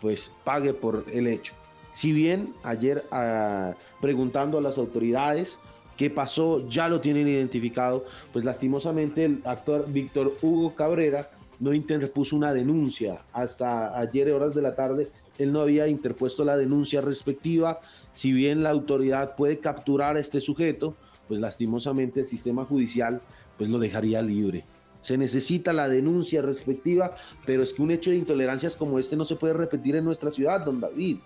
pues 0.00 0.30
pague 0.44 0.74
por 0.74 1.04
el 1.12 1.26
hecho. 1.26 1.54
Si 1.92 2.12
bien 2.12 2.54
ayer 2.62 3.04
uh, 3.12 3.74
preguntando 4.00 4.58
a 4.58 4.60
las 4.60 4.78
autoridades 4.78 5.58
qué 5.96 6.10
pasó, 6.10 6.68
ya 6.68 6.88
lo 6.88 7.00
tienen 7.00 7.28
identificado, 7.28 8.04
pues 8.32 8.44
lastimosamente 8.44 9.24
el 9.24 9.42
actor 9.44 9.84
Víctor 9.92 10.36
Hugo 10.42 10.74
Cabrera 10.74 11.30
no 11.60 11.72
interpuso 11.72 12.36
una 12.36 12.52
denuncia. 12.52 13.22
Hasta 13.32 13.98
ayer 13.98 14.30
horas 14.32 14.54
de 14.54 14.62
la 14.62 14.74
tarde 14.74 15.10
él 15.38 15.52
no 15.52 15.60
había 15.60 15.88
interpuesto 15.88 16.44
la 16.44 16.56
denuncia 16.56 17.00
respectiva. 17.00 17.80
Si 18.12 18.32
bien 18.32 18.62
la 18.62 18.70
autoridad 18.70 19.34
puede 19.36 19.58
capturar 19.58 20.16
a 20.16 20.20
este 20.20 20.40
sujeto, 20.40 20.96
pues 21.28 21.40
lastimosamente 21.40 22.20
el 22.20 22.26
sistema 22.26 22.64
judicial 22.64 23.20
pues 23.56 23.70
lo 23.70 23.78
dejaría 23.78 24.22
libre. 24.22 24.64
Se 25.00 25.18
necesita 25.18 25.72
la 25.72 25.88
denuncia 25.88 26.40
respectiva, 26.40 27.14
pero 27.44 27.62
es 27.62 27.74
que 27.74 27.82
un 27.82 27.90
hecho 27.90 28.10
de 28.10 28.16
intolerancias 28.16 28.74
como 28.74 28.98
este 28.98 29.16
no 29.16 29.24
se 29.24 29.36
puede 29.36 29.52
repetir 29.52 29.96
en 29.96 30.04
nuestra 30.04 30.30
ciudad, 30.30 30.64
don 30.64 30.80
David. 30.80 31.18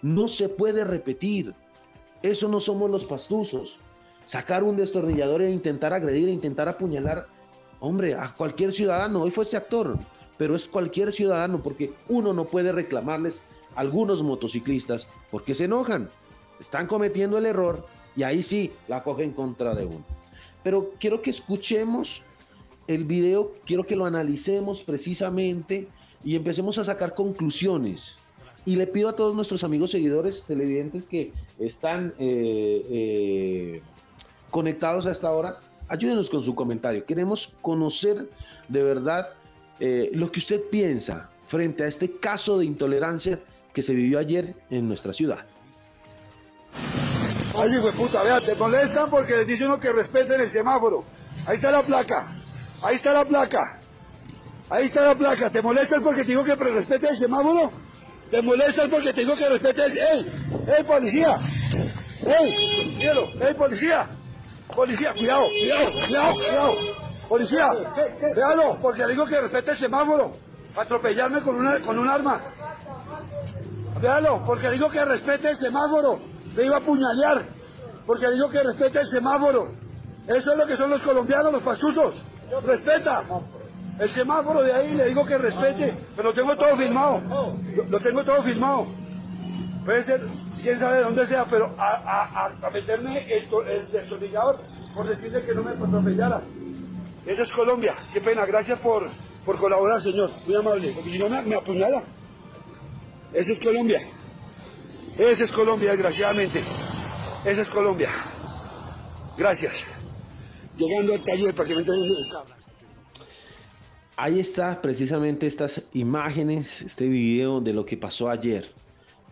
No 0.00 0.28
se 0.28 0.48
puede 0.48 0.84
repetir. 0.84 1.52
Eso 2.22 2.48
no 2.48 2.60
somos 2.60 2.88
los 2.88 3.04
pastuzos. 3.04 3.78
Sacar 4.24 4.62
un 4.62 4.76
destornillador 4.76 5.42
e 5.42 5.50
intentar 5.50 5.92
agredir 5.92 6.28
e 6.28 6.32
intentar 6.32 6.68
apuñalar, 6.68 7.26
hombre, 7.80 8.14
a 8.14 8.32
cualquier 8.32 8.72
ciudadano. 8.72 9.22
Hoy 9.22 9.32
fue 9.32 9.44
ese 9.44 9.56
actor, 9.56 9.98
pero 10.38 10.54
es 10.54 10.66
cualquier 10.66 11.12
ciudadano 11.12 11.62
porque 11.62 11.94
uno 12.08 12.32
no 12.32 12.46
puede 12.46 12.70
reclamarles 12.70 13.40
a 13.74 13.80
algunos 13.80 14.22
motociclistas 14.22 15.08
porque 15.32 15.56
se 15.56 15.64
enojan. 15.64 16.10
Están 16.60 16.86
cometiendo 16.86 17.38
el 17.38 17.46
error 17.46 17.86
y 18.16 18.22
ahí 18.22 18.42
sí 18.42 18.72
la 18.88 19.02
coge 19.02 19.24
en 19.24 19.32
contra 19.32 19.74
de 19.74 19.84
uno. 19.84 20.04
Pero 20.62 20.92
quiero 20.98 21.22
que 21.22 21.30
escuchemos 21.30 22.22
el 22.88 23.04
video, 23.04 23.54
quiero 23.64 23.86
que 23.86 23.96
lo 23.96 24.06
analicemos 24.06 24.82
precisamente 24.82 25.88
y 26.24 26.34
empecemos 26.34 26.78
a 26.78 26.84
sacar 26.84 27.14
conclusiones. 27.14 28.16
Y 28.64 28.74
le 28.74 28.86
pido 28.86 29.08
a 29.08 29.14
todos 29.14 29.34
nuestros 29.34 29.62
amigos 29.62 29.92
seguidores 29.92 30.44
televidentes 30.44 31.06
que 31.06 31.32
están 31.58 32.14
eh, 32.18 32.84
eh, 32.90 33.82
conectados 34.50 35.06
a 35.06 35.12
esta 35.12 35.30
hora, 35.32 35.60
ayúdenos 35.88 36.28
con 36.28 36.42
su 36.42 36.54
comentario. 36.54 37.04
Queremos 37.04 37.54
conocer 37.62 38.28
de 38.68 38.82
verdad 38.82 39.28
eh, 39.78 40.10
lo 40.14 40.32
que 40.32 40.40
usted 40.40 40.62
piensa 40.70 41.30
frente 41.46 41.84
a 41.84 41.86
este 41.86 42.10
caso 42.10 42.58
de 42.58 42.64
intolerancia 42.64 43.38
que 43.72 43.82
se 43.82 43.94
vivió 43.94 44.18
ayer 44.18 44.54
en 44.70 44.88
nuestra 44.88 45.12
ciudad. 45.12 45.46
Ay, 47.58 47.72
hijo 47.72 47.86
de 47.86 47.92
puta, 47.92 48.22
vea, 48.22 48.40
te 48.40 48.54
molestan 48.54 49.08
porque 49.08 49.34
les 49.34 49.46
dice 49.46 49.66
uno 49.66 49.80
que 49.80 49.90
respeten 49.90 50.40
el 50.40 50.50
semáforo. 50.50 51.04
Ahí 51.46 51.56
está 51.56 51.70
la 51.70 51.82
placa. 51.82 52.26
Ahí 52.82 52.96
está 52.96 53.14
la 53.14 53.24
placa. 53.24 53.62
Ahí 54.68 54.84
está 54.84 55.06
la 55.06 55.14
placa. 55.14 55.48
¿Te 55.48 55.62
molestas 55.62 56.02
porque 56.02 56.22
te 56.22 56.28
digo 56.28 56.44
que 56.44 56.54
respete 56.54 57.08
el 57.08 57.16
semáforo? 57.16 57.72
¿Te 58.30 58.42
molestas 58.42 58.88
porque 58.88 59.12
te 59.12 59.20
digo 59.22 59.34
que 59.36 59.48
respete 59.48 59.84
el... 59.86 59.98
¡Ey! 59.98 60.32
¡Ey, 60.76 60.84
policía! 60.84 61.34
¡Ey! 62.26 62.96
¡Míralo! 62.98 63.28
¡Ey, 63.40 63.54
policía! 63.54 64.06
Policía, 64.74 65.12
cuidado, 65.14 65.46
cuidado, 65.46 65.92
cuidado, 65.92 66.34
cuidado. 66.34 66.74
Policía, 67.28 67.68
véalo, 68.34 68.76
porque 68.82 69.02
le 69.02 69.12
digo 69.12 69.26
que 69.26 69.40
respete 69.40 69.70
el 69.70 69.78
semáforo. 69.78 70.36
Atropellarme 70.76 71.40
con, 71.40 71.56
una, 71.56 71.78
con 71.80 71.98
un 71.98 72.08
arma. 72.08 72.38
Véalo, 74.00 74.44
porque 74.44 74.70
digo 74.70 74.90
que 74.90 75.02
respete 75.04 75.50
el 75.50 75.56
semáforo 75.56 76.35
me 76.56 76.64
iba 76.64 76.76
a 76.76 76.78
apuñalear, 76.78 77.44
porque 78.06 78.30
digo 78.30 78.48
que 78.48 78.62
respete 78.62 79.00
el 79.00 79.06
semáforo. 79.06 79.68
Eso 80.26 80.52
es 80.52 80.58
lo 80.58 80.66
que 80.66 80.76
son 80.76 80.90
los 80.90 81.02
colombianos, 81.02 81.52
los 81.52 81.62
pastuzos. 81.62 82.22
Respeta. 82.64 83.22
El 83.98 84.10
semáforo 84.10 84.62
de 84.62 84.72
ahí 84.72 84.94
le 84.94 85.06
digo 85.06 85.24
que 85.24 85.38
respete, 85.38 85.94
pero 86.14 86.28
lo 86.28 86.34
tengo 86.34 86.56
todo 86.56 86.76
filmado. 86.76 87.22
Lo, 87.88 88.00
tengo 88.00 88.24
todo 88.24 88.42
filmado. 88.42 88.86
Puede 89.84 90.02
ser, 90.02 90.20
quién 90.62 90.78
sabe 90.78 90.96
de 90.96 91.04
dónde 91.04 91.26
sea, 91.26 91.44
pero 91.44 91.74
a, 91.78 92.44
a, 92.44 92.66
a 92.66 92.70
meterme 92.70 93.24
el, 93.32 93.48
el, 93.68 93.90
destornillador 93.90 94.58
por 94.94 95.06
decirle 95.06 95.42
que 95.44 95.54
no 95.54 95.62
me 95.62 95.70
atropellara. 95.70 96.42
Eso 97.24 97.42
es 97.42 97.48
Colombia. 97.50 97.94
Qué 98.12 98.20
pena. 98.20 98.44
Gracias 98.44 98.78
por, 98.80 99.08
por 99.44 99.58
colaborar, 99.58 100.00
señor. 100.00 100.30
Muy 100.46 100.56
amable. 100.56 100.92
Porque 100.94 101.10
si 101.10 101.18
no 101.18 101.28
me, 101.28 101.42
me 101.42 101.56
apuñala. 101.56 102.02
Eso 103.32 103.52
es 103.52 103.58
Colombia. 103.60 104.00
Esa 105.18 105.44
es 105.44 105.52
Colombia, 105.52 105.92
desgraciadamente. 105.92 106.60
Esa 107.44 107.62
es 107.62 107.70
Colombia. 107.70 108.08
Gracias. 109.38 109.84
Llegando 110.76 111.14
al 111.14 111.20
taller 111.20 111.54
para 111.54 111.68
que 111.68 111.74
me 111.74 111.82
Ahí 114.18 114.40
está 114.40 114.80
precisamente 114.82 115.46
estas 115.46 115.82
imágenes, 115.94 116.82
este 116.82 117.08
video 117.08 117.60
de 117.60 117.72
lo 117.72 117.86
que 117.86 117.96
pasó 117.96 118.28
ayer. 118.28 118.70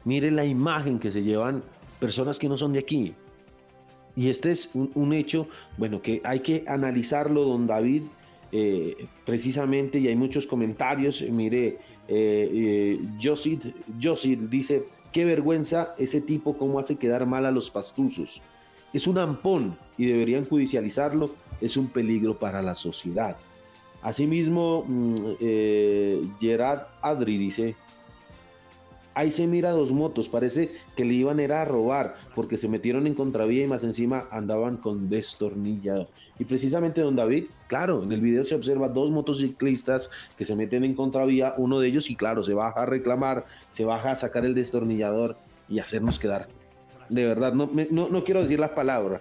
Mire 0.04 0.30
la 0.30 0.44
imagen 0.44 0.98
que 0.98 1.12
se 1.12 1.22
llevan 1.22 1.62
personas 2.00 2.38
que 2.38 2.48
no 2.48 2.56
son 2.56 2.72
de 2.72 2.78
aquí. 2.78 3.14
Y 4.16 4.30
este 4.30 4.52
es 4.52 4.70
un, 4.74 4.90
un 4.94 5.12
hecho, 5.12 5.48
bueno, 5.76 6.00
que 6.00 6.20
hay 6.24 6.40
que 6.40 6.64
analizarlo, 6.66 7.44
don 7.44 7.66
David, 7.66 8.04
eh, 8.52 9.08
precisamente, 9.26 9.98
y 9.98 10.08
hay 10.08 10.16
muchos 10.16 10.46
comentarios, 10.46 11.22
mire, 11.22 11.76
eh, 12.08 12.48
eh 12.52 12.98
dice, 14.48 14.86
qué 15.14 15.24
vergüenza 15.24 15.94
ese 15.96 16.20
tipo 16.20 16.58
cómo 16.58 16.80
hace 16.80 16.96
quedar 16.96 17.24
mal 17.24 17.46
a 17.46 17.52
los 17.52 17.70
pastuzos. 17.70 18.42
Es 18.92 19.06
un 19.06 19.16
ampón 19.16 19.78
y 19.96 20.06
deberían 20.06 20.44
judicializarlo, 20.44 21.30
es 21.60 21.76
un 21.76 21.88
peligro 21.88 22.38
para 22.38 22.60
la 22.60 22.74
sociedad. 22.74 23.36
Asimismo, 24.02 24.84
mm, 24.86 25.16
eh, 25.40 26.28
Gerard 26.40 26.88
Adri 27.00 27.38
dice, 27.38 27.76
Ahí 29.14 29.30
se 29.30 29.46
mira 29.46 29.70
dos 29.70 29.92
motos, 29.92 30.28
parece 30.28 30.72
que 30.96 31.04
le 31.04 31.14
iban 31.14 31.40
a 31.40 31.64
robar 31.64 32.16
porque 32.34 32.58
se 32.58 32.68
metieron 32.68 33.06
en 33.06 33.14
contravía 33.14 33.64
y 33.64 33.68
más 33.68 33.84
encima 33.84 34.26
andaban 34.32 34.76
con 34.76 35.08
destornillado. 35.08 36.08
Y 36.38 36.44
precisamente 36.44 37.00
don 37.00 37.14
David, 37.14 37.44
claro, 37.68 38.02
en 38.02 38.10
el 38.10 38.20
video 38.20 38.44
se 38.44 38.56
observa 38.56 38.88
dos 38.88 39.10
motociclistas 39.10 40.10
que 40.36 40.44
se 40.44 40.56
meten 40.56 40.82
en 40.82 40.94
contravía, 40.94 41.54
uno 41.58 41.78
de 41.78 41.88
ellos 41.88 42.10
y 42.10 42.16
claro, 42.16 42.42
se 42.42 42.54
baja 42.54 42.82
a 42.82 42.86
reclamar, 42.86 43.46
se 43.70 43.84
baja 43.84 44.10
a 44.10 44.16
sacar 44.16 44.44
el 44.44 44.54
destornillador 44.54 45.36
y 45.68 45.78
hacernos 45.78 46.18
quedar. 46.18 46.48
De 47.08 47.24
verdad, 47.24 47.52
no, 47.52 47.70
no, 47.90 48.08
no 48.08 48.24
quiero 48.24 48.42
decir 48.42 48.58
la 48.58 48.74
palabra. 48.74 49.20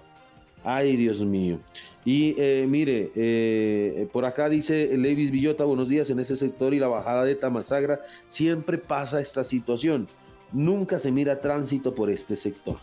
Ay, 0.64 0.96
Dios 0.96 1.20
mío. 1.22 1.60
Y 2.06 2.36
eh, 2.38 2.66
mire, 2.68 3.12
eh, 3.16 4.08
por 4.12 4.26
acá 4.26 4.50
dice 4.50 4.98
Levis 4.98 5.32
Villota, 5.32 5.64
buenos 5.64 5.88
días, 5.88 6.10
en 6.10 6.20
ese 6.20 6.36
sector 6.36 6.74
y 6.74 6.80
la 6.80 6.88
bajada 6.88 7.24
de 7.24 7.36
Tamasagra 7.36 8.02
siempre 8.28 8.78
pasa 8.78 9.22
esta 9.22 9.44
situación. 9.44 10.08
Nunca 10.52 11.00
se 11.00 11.12
mira 11.12 11.40
tránsito 11.40 11.96
por 11.96 12.10
este 12.10 12.36
sector. 12.36 12.78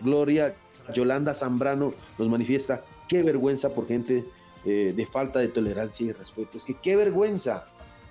Gloria 0.00 0.56
Yolanda 0.92 1.34
Zambrano 1.34 1.92
nos 2.18 2.28
manifiesta, 2.28 2.84
qué 3.08 3.22
vergüenza 3.22 3.74
por 3.74 3.86
gente 3.86 4.24
eh, 4.64 4.92
de 4.94 5.06
falta 5.06 5.38
de 5.38 5.48
tolerancia 5.48 6.06
y 6.06 6.12
respeto. 6.12 6.58
Es 6.58 6.64
que 6.64 6.74
qué 6.74 6.96
vergüenza, 6.96 7.68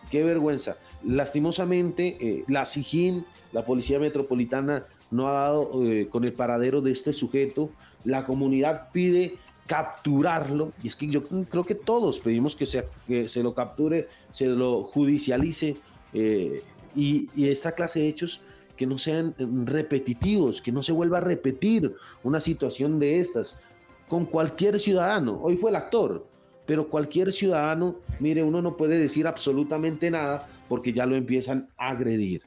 qué 0.10 0.24
vergüenza. 0.24 0.78
Lastimosamente, 1.04 2.46
la 2.48 2.66
SIGIN, 2.66 3.26
la 3.52 3.66
Policía 3.66 4.00
Metropolitana, 4.00 4.86
no 5.12 5.28
ha 5.28 5.34
dado 5.34 5.72
con 6.10 6.24
el 6.24 6.34
paradero 6.34 6.82
de 6.82 6.92
este 6.92 7.14
sujeto. 7.14 7.70
La 8.04 8.26
comunidad 8.26 8.90
pide 8.92 9.38
capturarlo, 9.67 10.71
y 10.82 10.88
es 10.88 10.95
que 10.95 11.08
yo 11.08 11.23
creo 11.23 11.65
que 11.65 11.75
todos 11.75 12.19
pedimos 12.19 12.56
que 12.56 12.65
se, 12.65 12.88
se 13.27 13.43
lo 13.43 13.53
capture, 13.53 14.08
se 14.32 14.47
lo 14.47 14.84
judicialice, 14.84 15.75
eh, 16.13 16.63
y, 16.95 17.30
esta 17.47 17.73
clase 17.73 17.99
de 17.99 18.08
hechos 18.08 18.41
que 18.75 18.88
no 18.88 18.97
sean 18.97 19.36
repetitivos, 19.65 20.62
que 20.62 20.71
no 20.71 20.82
se 20.82 20.91
vuelva 20.91 21.17
a 21.17 21.21
repetir 21.21 21.95
una 22.23 22.41
situación 22.41 22.99
de 22.99 23.19
estas 23.19 23.60
con 24.08 24.25
cualquier 24.25 24.80
ciudadano. 24.80 25.39
Hoy 25.41 25.58
fue 25.58 25.69
el 25.71 25.75
actor, 25.75 26.25
pero 26.65 26.89
cualquier 26.89 27.32
ciudadano, 27.32 27.97
mire, 28.19 28.43
uno 28.43 28.62
no 28.62 28.77
puede 28.77 28.97
decir 28.97 29.27
absolutamente 29.27 30.10
nada 30.10 30.47
porque 30.69 30.93
ya 30.93 31.06
lo 31.06 31.15
empiezan 31.15 31.69
a 31.77 31.89
agredir. 31.89 32.43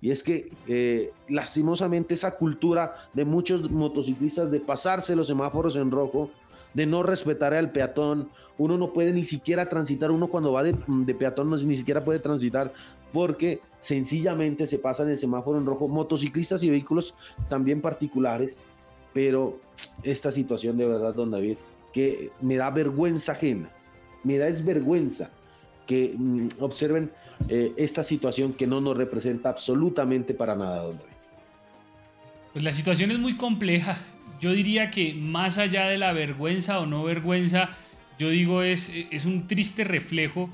Y 0.00 0.10
es 0.10 0.22
que 0.22 0.50
eh, 0.66 1.12
lastimosamente 1.28 2.14
esa 2.14 2.36
cultura 2.36 3.08
de 3.12 3.24
muchos 3.24 3.70
motociclistas 3.70 4.50
de 4.50 4.58
pasarse 4.58 5.14
los 5.14 5.28
semáforos 5.28 5.76
en 5.76 5.92
rojo 5.92 6.30
de 6.74 6.86
no 6.86 7.02
respetar 7.02 7.54
al 7.54 7.72
peatón. 7.72 8.30
Uno 8.58 8.78
no 8.78 8.92
puede 8.92 9.12
ni 9.12 9.24
siquiera 9.24 9.68
transitar, 9.68 10.10
uno 10.10 10.28
cuando 10.28 10.52
va 10.52 10.62
de, 10.62 10.74
peatón 11.14 11.50
no, 11.50 11.56
ni 11.56 11.76
siquiera 11.76 12.04
puede 12.04 12.18
transitar 12.18 12.72
porque 13.12 13.60
sencillamente 13.80 14.66
se 14.66 14.78
pasan 14.78 15.10
el 15.10 15.18
semáforo 15.18 15.58
en 15.58 15.66
rojo 15.66 15.88
motociclistas 15.88 16.62
y 16.62 16.70
vehículos 16.70 17.14
también 17.48 17.80
particulares. 17.80 18.60
Pero 19.12 19.60
esta 20.02 20.30
situación 20.30 20.78
de 20.78 20.86
verdad, 20.86 21.14
don 21.14 21.30
David, 21.30 21.58
que 21.92 22.30
me 22.40 22.56
da 22.56 22.70
vergüenza 22.70 23.32
ajena, 23.32 23.70
me 24.24 24.38
da 24.38 24.46
vergüenza 24.64 25.30
que 25.86 26.14
mm, 26.16 26.48
observen 26.60 27.10
eh, 27.48 27.74
esta 27.76 28.02
situación 28.04 28.54
que 28.54 28.66
no 28.66 28.80
nos 28.80 28.96
representa 28.96 29.50
absolutamente 29.50 30.32
para 30.32 30.54
nada, 30.54 30.84
don 30.84 30.96
David. 30.96 31.12
Pues 32.52 32.64
la 32.64 32.72
situación 32.72 33.10
es 33.10 33.18
muy 33.18 33.36
compleja 33.36 33.98
yo 34.42 34.50
diría 34.52 34.90
que 34.90 35.14
más 35.14 35.56
allá 35.58 35.86
de 35.86 35.96
la 35.98 36.12
vergüenza 36.12 36.80
o 36.80 36.86
no 36.86 37.04
vergüenza, 37.04 37.70
yo 38.18 38.28
digo 38.28 38.64
es, 38.64 38.92
es 39.12 39.24
un 39.24 39.46
triste 39.46 39.84
reflejo 39.84 40.50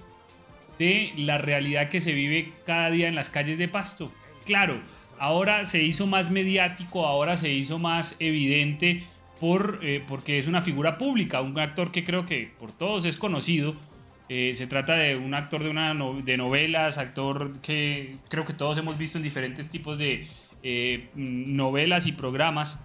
de 0.78 1.10
la 1.16 1.38
realidad 1.38 1.88
que 1.88 2.00
se 2.00 2.12
vive 2.12 2.52
cada 2.66 2.90
día 2.90 3.08
en 3.08 3.14
las 3.14 3.30
calles 3.30 3.56
de 3.56 3.66
Pasto. 3.66 4.12
Claro, 4.44 4.78
ahora 5.18 5.64
se 5.64 5.82
hizo 5.82 6.06
más 6.06 6.30
mediático, 6.30 7.06
ahora 7.06 7.38
se 7.38 7.50
hizo 7.50 7.78
más 7.78 8.16
evidente 8.20 9.04
por, 9.40 9.80
eh, 9.82 10.04
porque 10.06 10.36
es 10.36 10.46
una 10.46 10.60
figura 10.60 10.98
pública, 10.98 11.40
un 11.40 11.58
actor 11.58 11.90
que 11.90 12.04
creo 12.04 12.26
que 12.26 12.52
por 12.60 12.72
todos 12.72 13.06
es 13.06 13.16
conocido. 13.16 13.74
Eh, 14.28 14.52
se 14.54 14.66
trata 14.66 14.96
de 14.96 15.16
un 15.16 15.32
actor 15.32 15.62
de, 15.62 15.70
una 15.70 15.94
de 16.22 16.36
novelas, 16.36 16.98
actor 16.98 17.58
que 17.62 18.16
creo 18.28 18.44
que 18.44 18.52
todos 18.52 18.76
hemos 18.76 18.98
visto 18.98 19.16
en 19.16 19.24
diferentes 19.24 19.70
tipos 19.70 19.96
de 19.96 20.26
eh, 20.62 21.08
novelas 21.14 22.06
y 22.06 22.12
programas 22.12 22.82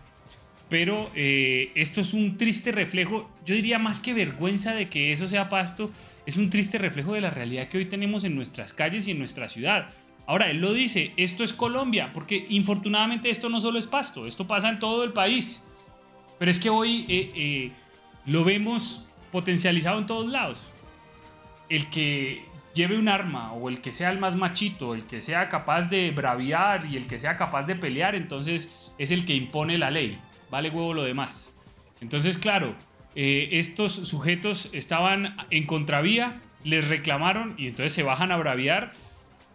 pero 0.74 1.12
eh, 1.14 1.72
esto 1.76 2.02
es 2.02 2.16
un 2.16 2.36
triste 2.36 2.72
reflejo, 2.72 3.30
yo 3.46 3.54
diría 3.54 3.78
más 3.78 4.00
que 4.00 4.12
vergüenza 4.12 4.74
de 4.74 4.88
que 4.88 5.12
eso 5.12 5.28
sea 5.28 5.48
pasto, 5.48 5.92
es 6.26 6.36
un 6.36 6.50
triste 6.50 6.80
reflejo 6.80 7.14
de 7.14 7.22
la 7.22 7.30
realidad 7.30 7.68
que 7.68 7.78
hoy 7.78 7.86
tenemos 7.86 8.24
en 8.24 8.34
nuestras 8.34 8.74
calles 8.74 9.08
y 9.08 9.12
en 9.12 9.20
nuestra 9.20 9.48
ciudad. 9.48 9.90
Ahora, 10.26 10.50
él 10.50 10.58
lo 10.58 10.74
dice, 10.74 11.14
esto 11.16 11.44
es 11.44 11.54
Colombia, 11.54 12.10
porque 12.12 12.48
infortunadamente 12.50 13.30
esto 13.30 13.50
no 13.50 13.60
solo 13.60 13.78
es 13.78 13.86
pasto, 13.86 14.26
esto 14.26 14.48
pasa 14.48 14.68
en 14.68 14.80
todo 14.80 15.04
el 15.04 15.14
país. 15.14 15.64
Pero 16.40 16.50
es 16.50 16.58
que 16.58 16.72
hoy 16.72 17.06
eh, 17.08 17.32
eh, 17.36 17.72
lo 18.26 18.44
vemos 18.44 19.06
potencializado 19.32 20.00
en 20.00 20.08
todos 20.08 20.32
lados. 20.32 20.72
El 21.70 21.88
que 21.92 22.46
lleve 22.74 22.98
un 22.98 23.10
arma 23.10 23.54
o 23.54 23.70
el 23.70 23.80
que 23.80 23.92
sea 23.92 24.10
el 24.10 24.18
más 24.18 24.36
machito, 24.36 24.96
el 24.96 25.06
que 25.06 25.22
sea 25.22 25.50
capaz 25.50 25.88
de 25.92 26.10
braviar 26.10 26.88
y 26.88 26.98
el 26.98 27.06
que 27.06 27.20
sea 27.20 27.38
capaz 27.38 27.68
de 27.68 27.76
pelear, 27.76 28.16
entonces 28.16 28.92
es 28.98 29.12
el 29.12 29.24
que 29.24 29.36
impone 29.36 29.78
la 29.78 29.92
ley 29.92 30.20
vale 30.54 30.70
huevo 30.70 30.94
lo 30.94 31.04
demás. 31.04 31.56
Entonces, 32.00 32.38
claro, 32.38 32.76
eh, 33.16 33.50
estos 33.54 33.92
sujetos 33.92 34.70
estaban 34.72 35.36
en 35.50 35.66
contravía, 35.66 36.42
les 36.64 36.88
reclamaron 36.88 37.56
y 37.58 37.66
entonces 37.66 37.92
se 37.92 38.04
bajan 38.04 38.32
a 38.32 38.38
braviar 38.38 38.92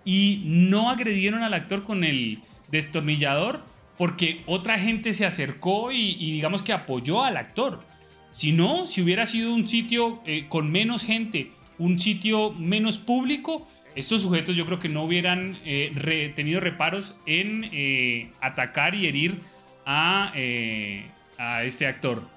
y 0.04 0.42
no 0.44 0.90
agredieron 0.90 1.44
al 1.44 1.54
actor 1.54 1.84
con 1.84 2.02
el 2.02 2.40
destornillador 2.66 3.62
porque 3.96 4.42
otra 4.46 4.76
gente 4.76 5.14
se 5.14 5.24
acercó 5.24 5.92
y, 5.92 6.16
digamos 6.16 6.62
que 6.62 6.72
apoyó 6.72 7.22
al 7.22 7.36
actor. 7.36 7.84
Si 8.32 8.50
no, 8.50 8.88
si 8.88 9.00
hubiera 9.00 9.24
sido 9.24 9.54
un 9.54 9.68
sitio 9.68 10.20
eh, 10.26 10.46
con 10.48 10.72
menos 10.72 11.04
gente, 11.04 11.52
un 11.78 12.00
sitio 12.00 12.50
menos 12.50 12.98
público, 12.98 13.68
estos 13.94 14.22
sujetos 14.22 14.56
yo 14.56 14.66
creo 14.66 14.80
que 14.80 14.88
no 14.88 15.04
hubieran 15.04 15.54
eh, 15.64 16.32
tenido 16.34 16.58
reparos 16.58 17.16
en 17.24 18.32
atacar 18.40 18.96
y 18.96 19.06
herir 19.06 19.38
eh, 20.34 21.10
a, 21.38 21.64
este 21.64 21.86
actor. 21.86 22.28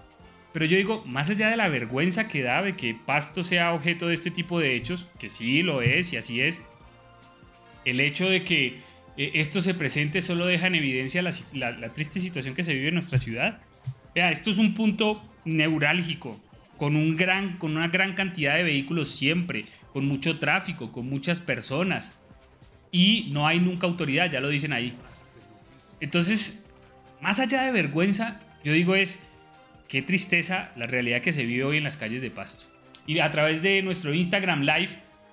Pero 0.53 0.65
yo 0.65 0.77
digo, 0.77 1.03
más 1.05 1.29
allá 1.29 1.49
de 1.49 1.57
la 1.57 1.69
vergüenza 1.69 2.27
que 2.27 2.41
da 2.41 2.61
de 2.61 2.75
que 2.75 2.93
Pasto 2.93 3.43
sea 3.43 3.73
objeto 3.73 4.07
de 4.07 4.13
este 4.13 4.31
tipo 4.31 4.59
de 4.59 4.75
hechos, 4.75 5.07
que 5.19 5.29
sí 5.29 5.61
lo 5.61 5.81
es 5.81 6.13
y 6.13 6.17
así 6.17 6.41
es, 6.41 6.61
el 7.85 7.99
hecho 7.99 8.29
de 8.29 8.43
que 8.43 8.79
eh, 9.17 9.31
esto 9.35 9.61
se 9.61 9.73
presente 9.73 10.21
solo 10.21 10.45
deja 10.45 10.67
en 10.67 10.75
evidencia 10.75 11.21
la, 11.21 11.93
triste 11.93 12.19
situación 12.19 12.55
que 12.55 12.63
se 12.63 12.73
vive 12.73 12.89
en 12.89 12.95
nuestra 12.95 13.17
ciudad. 13.17 13.59
Vea, 14.13 14.31
esto 14.31 14.49
es 14.49 14.57
un 14.57 14.73
punto 14.73 15.21
neurálgico, 15.45 16.39
con, 16.77 16.95
un 16.95 17.15
gran, 17.15 17.57
con 17.57 17.75
una 17.75 17.87
gran 17.87 18.13
cantidad 18.13 18.55
de 18.55 18.63
vehículos 18.63 19.09
siempre, 19.09 19.65
con 19.93 20.05
mucho 20.05 20.39
tráfico, 20.39 20.91
con 20.91 21.07
muchas 21.07 21.39
personas. 21.39 22.17
Y 22.91 23.29
no 23.31 23.47
hay 23.47 23.59
nunca 23.59 23.87
autoridad, 23.87 24.29
ya 24.29 24.41
lo 24.41 24.49
dicen 24.49 24.73
ahí. 24.73 24.93
Entonces, 26.01 26.65
más 27.21 27.39
allá 27.39 27.63
de 27.63 27.71
vergüenza, 27.71 28.41
yo 28.63 28.73
digo 28.73 28.95
es, 28.95 29.19
qué 29.87 30.01
tristeza 30.01 30.71
la 30.75 30.87
realidad 30.87 31.21
que 31.21 31.33
se 31.33 31.45
vive 31.45 31.63
hoy 31.63 31.77
en 31.77 31.83
las 31.83 31.97
calles 31.97 32.21
de 32.21 32.31
Pasto. 32.31 32.65
Y 33.05 33.19
a 33.19 33.29
través 33.31 33.61
de 33.61 33.81
nuestro 33.81 34.13
Instagram 34.13 34.61
Live 34.61 34.89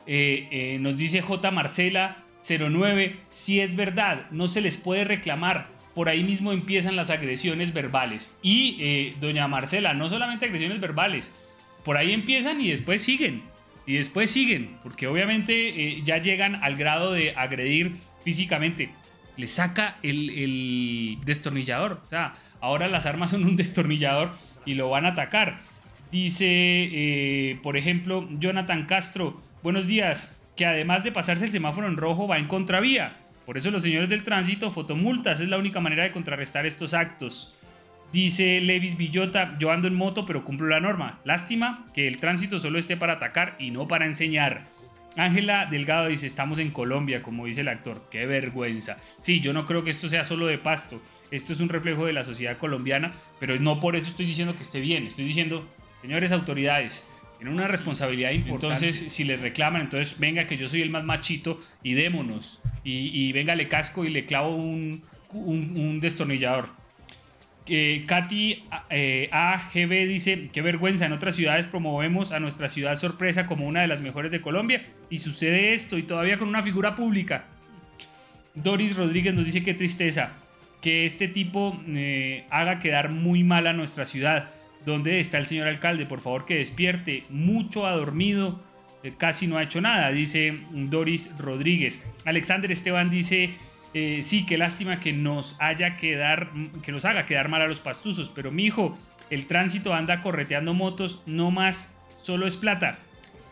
eh, 0.07 0.49
eh, 0.51 0.79
nos 0.81 0.97
dice 0.97 1.21
J. 1.21 1.51
Marcela 1.51 2.25
09, 2.47 3.17
si 3.31 3.61
es 3.61 3.75
verdad, 3.77 4.27
no 4.31 4.47
se 4.47 4.61
les 4.61 4.77
puede 4.77 5.05
reclamar. 5.05 5.69
Por 5.95 6.09
ahí 6.09 6.23
mismo 6.23 6.53
empiezan 6.53 6.97
las 6.97 7.11
agresiones 7.11 7.73
verbales. 7.73 8.37
Y 8.43 8.77
eh, 8.81 9.15
doña 9.21 9.49
Marcela, 9.49 9.95
no 9.95 10.09
solamente 10.09 10.47
agresiones 10.47 10.81
verbales, 10.81 11.33
por 11.85 11.97
ahí 11.97 12.13
empiezan 12.13 12.61
y 12.61 12.71
después 12.71 13.03
siguen. 13.03 13.43
Y 13.87 13.95
después 13.95 14.31
siguen, 14.31 14.77
porque 14.83 15.07
obviamente 15.07 16.03
ya 16.05 16.19
llegan 16.19 16.57
al 16.57 16.77
grado 16.77 17.13
de 17.13 17.33
agredir 17.35 17.95
físicamente 18.23 18.91
le 19.39 19.47
saca 19.47 19.97
el, 20.03 21.19
destornillador. 21.25 22.03
O 22.05 22.09
sea, 22.09 22.35
ahora 22.61 22.89
las 22.89 23.07
armas 23.07 23.31
son 23.31 23.45
un 23.45 23.57
destornillador 23.57 24.33
y 24.67 24.75
lo 24.75 24.91
van 24.91 25.07
a 25.07 25.11
atacar. 25.11 25.61
Dice, 26.11 26.47
eh, 26.47 27.59
por 27.63 27.77
ejemplo, 27.77 28.29
Jonathan 28.33 28.85
Castro, 28.85 29.41
buenos 29.63 29.87
días, 29.87 30.39
que 30.57 30.67
además 30.67 31.05
de 31.05 31.13
pasarse 31.13 31.45
el 31.45 31.53
semáforo 31.53 31.87
en 31.87 31.97
rojo 31.97 32.27
va 32.27 32.39
en 32.39 32.47
contravía. 32.47 33.17
Por 33.47 33.57
eso 33.57 33.71
los 33.71 33.83
señores 33.83 34.09
del 34.09 34.25
tránsito, 34.25 34.71
fotomultas, 34.71 35.41
es 35.41 35.49
la 35.49 35.57
única 35.57 35.81
manera 35.81 36.03
de 36.03 36.11
contrarrestar 36.11 36.67
estos 36.67 36.93
actos. 36.93 37.55
Dice 38.13 38.61
Levis 38.61 38.97
Villota, 38.97 39.57
yo 39.59 39.71
ando 39.71 39.87
en 39.87 39.95
moto 39.95 40.27
pero 40.27 40.45
cumplo 40.45 40.67
la 40.67 40.81
norma. 40.81 41.21
Lástima 41.25 41.87
que 41.95 42.09
el 42.09 42.17
tránsito 42.17 42.59
solo 42.59 42.79
esté 42.79 42.97
para 42.97 43.15
atacar 43.15 43.57
y 43.61 43.71
no 43.71 43.87
para 43.87 44.07
enseñar. 44.07 44.67
Ángela 45.19 45.67
Delgado 45.67 46.07
dice, 46.07 46.27
estamos 46.27 46.61
en 46.61 46.71
Colombia, 46.71 47.23
como 47.23 47.47
dice 47.47 47.63
el 47.63 47.69
actor, 47.69 48.07
qué 48.09 48.25
vergüenza. 48.25 48.99
Sí, 49.19 49.41
yo 49.41 49.53
no 49.53 49.67
creo 49.67 49.83
que 49.83 49.91
esto 49.91 50.09
sea 50.09 50.23
solo 50.23 50.47
de 50.47 50.59
pasto, 50.59 51.03
esto 51.33 51.53
es 51.53 51.61
un 51.61 51.69
reflejo 51.69 52.07
de 52.07 52.13
la 52.13 52.23
sociedad 52.23 52.57
colombiana, 52.57 53.13
pero 53.41 53.59
no 53.59 53.81
por 53.81 53.97
eso 53.97 54.09
estoy 54.09 54.27
diciendo 54.27 54.55
que 54.55 54.63
esté 54.63 54.81
bien, 54.81 55.07
estoy 55.09 55.25
diciendo, 55.25 55.69
señores 56.03 56.31
autoridades, 56.31 57.05
tienen 57.37 57.55
una 57.55 57.67
responsabilidad 57.67 58.31
importante. 58.31 58.87
Entonces, 58.87 59.13
si 59.13 59.25
les 59.25 59.41
reclaman, 59.41 59.83
entonces 59.83 60.19
venga 60.21 60.47
que 60.47 60.57
yo 60.57 60.69
soy 60.69 60.83
el 60.83 60.91
más 60.91 61.03
machito 61.03 61.59
y 61.83 61.95
démonos. 61.95 62.61
Y, 62.85 63.33
venga, 63.33 63.55
le 63.55 63.69
casco 63.69 64.05
y 64.05 64.11
le 64.11 64.25
clavo 64.25 64.55
un, 64.55 65.03
un 65.33 66.01
destornillador. 66.01 66.78
Katy 68.07 68.65
eh, 68.91 69.29
AGB 69.31 70.07
dice, 70.07 70.49
qué 70.53 70.63
vergüenza, 70.63 71.07
en 71.07 71.13
otras 71.13 71.35
ciudades 71.37 71.67
promovemos 71.67 72.33
a 72.33 72.41
nuestra 72.41 72.69
ciudad 72.69 72.95
sorpresa 72.95 73.47
como 73.47 73.67
una 73.67 73.83
de 73.83 73.89
las 73.89 74.01
mejores 74.01 74.31
de 74.31 74.41
Colombia 74.41 74.83
y 75.11 75.19
sucede 75.19 75.75
esto 75.75 75.99
y 75.99 76.03
todavía 76.03 76.39
con 76.39 76.49
una 76.49 76.63
figura 76.63 76.95
pública. 76.95 77.45
Doris 78.55 78.97
Rodríguez 78.97 79.35
nos 79.35 79.45
dice 79.45 79.63
qué 79.63 79.75
tristeza 79.75 80.33
que 80.81 81.05
este 81.05 81.29
tipo 81.29 81.79
eh, 81.89 82.47
haga 82.51 82.79
quedar 82.79 83.11
muy 83.11 83.45
mal 83.45 83.67
a 83.67 83.73
nuestra 83.73 84.05
ciudad. 84.05 84.49
¿Dónde 84.87 85.21
está 85.21 85.39
el 85.39 85.47
señor 85.47 85.69
alcalde? 85.69 86.07
Por 86.07 86.21
favor 86.21 86.45
que 86.45 86.57
despierte. 86.57 87.25
Mucho 87.29 87.87
ha 87.87 87.93
dormido, 87.93 88.61
eh, 89.03 89.13
casi 89.17 89.47
no 89.47 89.59
ha 89.59 89.63
hecho 89.63 89.81
nada, 89.81 90.11
dice 90.11 90.59
Doris 90.71 91.37
Rodríguez. 91.39 92.03
Alexander 92.25 92.71
Esteban 92.71 93.11
dice, 93.11 93.51
eh, 94.01 94.23
sí, 94.23 94.47
qué 94.47 94.59
lástima 94.59 95.01
que 95.01 95.13
nos 95.13 95.57
haya 95.59 95.97
quedar, 95.97 96.51
que 96.85 96.93
nos 96.93 97.05
haga 97.05 97.27
quedar 97.27 97.49
mal 97.49 97.63
a 97.63 97.67
los 97.67 97.81
pastuzos, 97.81 98.31
pero 98.33 98.53
mi 98.53 98.65
hijo, 98.65 98.97
el 99.29 99.49
tránsito 99.49 99.93
anda 99.93 100.21
correteando 100.21 100.73
motos, 100.73 101.21
no 101.27 101.51
más, 101.51 101.99
solo 102.15 102.47
es 102.47 102.57
plata. 102.57 103.01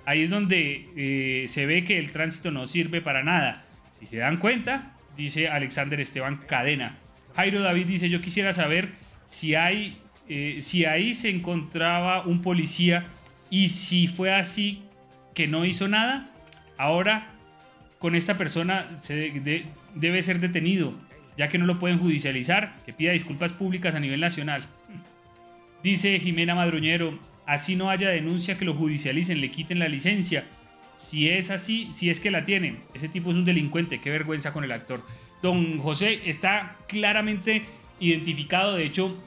Ahí 0.05 0.23
es 0.23 0.31
donde 0.31 0.89
eh, 0.97 1.49
se 1.49 1.67
ve 1.67 1.85
que 1.85 1.99
el 1.99 2.13
tránsito 2.13 2.53
no 2.53 2.65
sirve 2.65 3.01
para 3.01 3.25
nada. 3.25 3.65
Si 3.91 4.07
se 4.07 4.19
dan 4.19 4.37
cuenta, 4.37 4.95
dice 5.17 5.49
Alexander 5.49 6.01
Esteban 6.01 6.37
Cadena. 6.47 6.97
Jairo 7.35 7.61
David 7.61 7.87
dice, 7.87 8.09
yo 8.09 8.21
quisiera 8.21 8.53
saber 8.53 8.93
si 9.25 9.57
hay, 9.57 9.99
eh, 10.29 10.59
si 10.61 10.85
ahí 10.85 11.13
se 11.15 11.29
encontraba 11.29 12.25
un 12.25 12.41
policía 12.41 13.09
y 13.51 13.71
si 13.71 14.07
fue 14.07 14.33
así 14.33 14.85
que 15.35 15.49
no 15.49 15.65
hizo 15.65 15.89
nada, 15.89 16.31
ahora 16.79 17.33
con 17.99 18.15
esta 18.15 18.39
persona 18.39 18.97
se 18.97 19.33
debe 19.97 20.23
ser 20.23 20.39
detenido, 20.39 20.95
ya 21.37 21.49
que 21.49 21.59
no 21.59 21.67
lo 21.67 21.79
pueden 21.79 21.99
judicializar, 21.99 22.77
que 22.87 22.93
pida 22.93 23.13
disculpas 23.13 23.53
públicas 23.53 23.95
a 23.95 24.01
nivel 24.01 24.21
nacional. 24.21 24.65
Dice 25.83 26.19
Jimena 26.21 26.55
Madroñero, 26.55 27.19
así 27.47 27.77
no 27.77 27.91
haya 27.91 28.09
denuncia 28.09 28.59
que 28.59 28.65
lo 28.65 28.75
judicialicen, 28.75 29.41
le 29.41 29.51
quiten 29.51 29.79
la 29.79 29.89
licencia. 29.89 30.45
Si 30.95 31.29
es 31.29 31.51
así, 31.51 31.89
si 31.93 32.09
es 32.09 32.21
que 32.21 32.31
la 32.31 32.45
tienen, 32.45 32.79
ese 32.95 33.09
tipo 33.09 33.31
es 33.31 33.37
un 33.37 33.45
delincuente, 33.45 34.01
qué 34.01 34.11
vergüenza 34.11 34.53
con 34.53 34.65
el 34.65 34.73
actor. 34.73 35.05
Don 35.43 35.79
José 35.79 36.21
está 36.25 36.77
claramente 36.89 37.65
identificado, 38.01 38.77
de 38.77 38.85
hecho, 38.85 39.23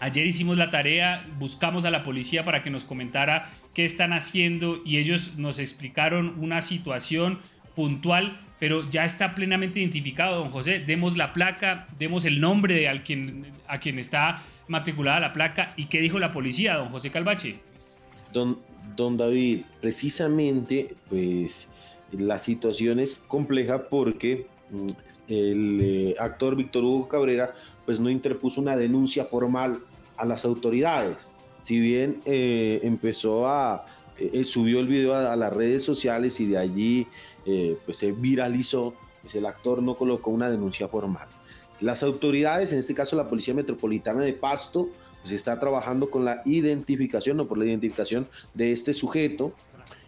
ayer 0.00 0.26
hicimos 0.26 0.56
la 0.56 0.70
tarea, 0.70 1.26
buscamos 1.38 1.84
a 1.84 1.90
la 1.90 2.02
policía 2.02 2.44
para 2.44 2.62
que 2.62 2.70
nos 2.70 2.84
comentara 2.84 3.50
qué 3.72 3.84
están 3.84 4.12
haciendo 4.12 4.82
y 4.84 4.96
ellos 4.98 5.36
nos 5.36 5.58
explicaron 5.58 6.34
una 6.38 6.60
situación 6.60 7.38
puntual, 7.74 8.40
pero 8.58 8.88
ya 8.88 9.04
está 9.04 9.34
plenamente 9.34 9.80
identificado, 9.80 10.36
don 10.36 10.50
José. 10.50 10.80
Demos 10.80 11.16
la 11.16 11.32
placa, 11.32 11.86
demos 11.98 12.24
el 12.24 12.40
nombre 12.40 12.74
de 12.74 12.88
a 12.88 13.02
quien, 13.02 13.46
a 13.66 13.78
quien 13.78 13.98
está 13.98 14.42
matriculada 14.68 15.20
la 15.20 15.32
placa 15.32 15.72
y 15.76 15.84
qué 15.84 16.00
dijo 16.00 16.18
la 16.18 16.32
policía, 16.32 16.76
don 16.76 16.88
José 16.88 17.10
Calvache. 17.10 17.58
Don, 18.32 18.58
don 18.96 19.16
David, 19.16 19.62
precisamente, 19.80 20.94
pues 21.08 21.68
la 22.12 22.38
situación 22.38 23.00
es 23.00 23.18
compleja 23.18 23.88
porque 23.88 24.46
mm, 24.70 24.88
el 25.28 25.80
eh, 25.82 26.14
actor 26.18 26.56
Víctor 26.56 26.84
Hugo 26.84 27.08
Cabrera 27.08 27.54
pues 27.84 28.00
no 28.00 28.10
interpuso 28.10 28.60
una 28.60 28.76
denuncia 28.76 29.24
formal 29.24 29.80
a 30.16 30.24
las 30.24 30.44
autoridades. 30.44 31.32
Si 31.62 31.78
bien 31.78 32.20
eh, 32.24 32.80
empezó 32.82 33.48
a, 33.48 33.86
eh, 34.18 34.44
subió 34.44 34.80
el 34.80 34.86
video 34.86 35.14
a, 35.14 35.36
las 35.36 35.52
redes 35.52 35.84
sociales 35.84 36.40
y 36.40 36.46
de 36.46 36.58
allí 36.58 37.06
eh, 37.46 37.78
pues 37.84 37.98
se 37.98 38.12
viralizó, 38.12 38.94
pues 39.22 39.34
el 39.34 39.46
actor 39.46 39.82
no 39.82 39.96
colocó 39.96 40.30
una 40.30 40.50
denuncia 40.50 40.88
formal. 40.88 41.28
Las 41.80 42.02
autoridades, 42.02 42.72
en 42.72 42.78
este 42.78 42.94
caso 42.94 43.16
la 43.16 43.28
Policía 43.28 43.54
Metropolitana 43.54 44.22
de 44.22 44.32
Pasto, 44.32 44.88
pues 45.20 45.32
está 45.32 45.58
trabajando 45.60 46.10
con 46.10 46.24
la 46.24 46.42
identificación 46.44 47.38
o 47.40 47.46
por 47.46 47.58
la 47.58 47.66
identificación 47.66 48.26
de 48.54 48.72
este 48.72 48.92
sujeto. 48.92 49.52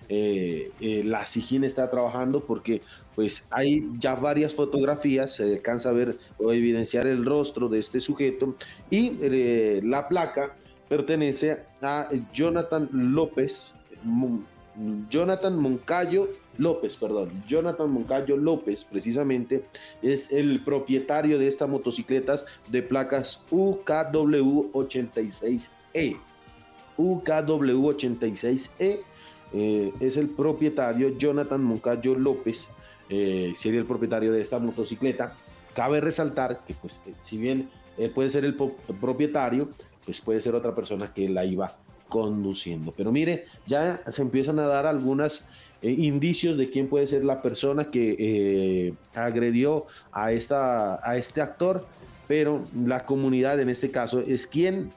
Eh, 0.09 0.73
eh, 0.81 1.03
la 1.05 1.27
SIGIN 1.27 1.65
está 1.65 1.91
trabajando 1.91 2.45
porque 2.45 2.81
pues 3.15 3.45
hay 3.51 3.87
ya 3.99 4.15
varias 4.15 4.55
fotografías, 4.55 5.35
se 5.35 5.43
alcanza 5.43 5.91
a 5.91 5.93
ver 5.93 6.17
o 6.39 6.53
evidenciar 6.53 7.07
el 7.07 7.25
rostro 7.25 7.69
de 7.69 7.79
este 7.79 8.01
sujeto 8.01 8.57
y 8.91 9.11
la 9.83 10.09
placa 10.09 10.57
pertenece 10.89 11.65
a 11.83 12.09
Jonathan 12.33 12.89
López 12.93 13.75
Jonathan 15.11 15.59
Moncayo 15.59 16.29
López, 16.57 16.95
perdón, 16.97 17.31
Jonathan 17.49 17.91
Moncayo 17.91 18.37
López, 18.37 18.85
precisamente, 18.85 19.65
es 20.03 20.31
el 20.31 20.63
propietario 20.65 21.37
de 21.39 21.49
estas 21.49 21.69
motocicletas 21.69 22.47
de 22.69 22.83
placas 22.83 23.43
UKW86E. 23.51 26.17
UKW86E 26.97 29.01
eh, 29.53 29.93
es 30.01 30.17
el 30.17 30.29
propietario 30.29 31.19
Jonathan 31.19 31.61
Moncayo 31.63 32.15
López, 32.15 32.69
eh, 33.09 33.55
sería 33.57 33.81
el 33.81 33.87
propietario 33.87 34.31
de 34.33 34.41
esta 34.41 34.61
motocicleta. 34.61 35.35
Cabe 35.75 36.01
resaltar 36.01 36.65
que, 36.65 36.75
pues, 36.75 37.01
eh, 37.07 37.15
si 37.23 37.39
bien 37.39 37.71
puede 38.15 38.31
ser 38.31 38.45
el 38.45 38.55
propietario, 38.55 39.71
pues 40.05 40.21
puede 40.21 40.41
ser 40.41 40.55
otra 40.55 40.73
persona 40.73 41.13
que 41.13 41.29
la 41.29 41.45
iba 41.45 41.77
conduciendo. 42.09 42.93
Pero 42.97 43.13
mire, 43.13 43.47
ya 43.67 44.01
se 44.09 44.23
empiezan 44.23 44.59
a 44.59 44.67
dar 44.67 44.87
algunos 44.87 45.45
eh, 45.81 45.91
indicios 45.91 46.57
de 46.57 46.71
quién 46.71 46.89
puede 46.89 47.07
ser 47.07 47.25
la 47.25 47.41
persona 47.41 47.91
que 47.91 48.17
eh, 48.19 48.95
agredió 49.15 49.87
a, 50.11 50.33
esta, 50.33 50.99
a 51.09 51.17
este 51.17 51.41
actor, 51.41 51.87
pero 52.27 52.65
la 52.75 53.07
comunidad 53.07 53.61
en 53.61 53.69
este 53.69 53.91
caso 53.91 54.21
es 54.21 54.47
quien, 54.47 54.91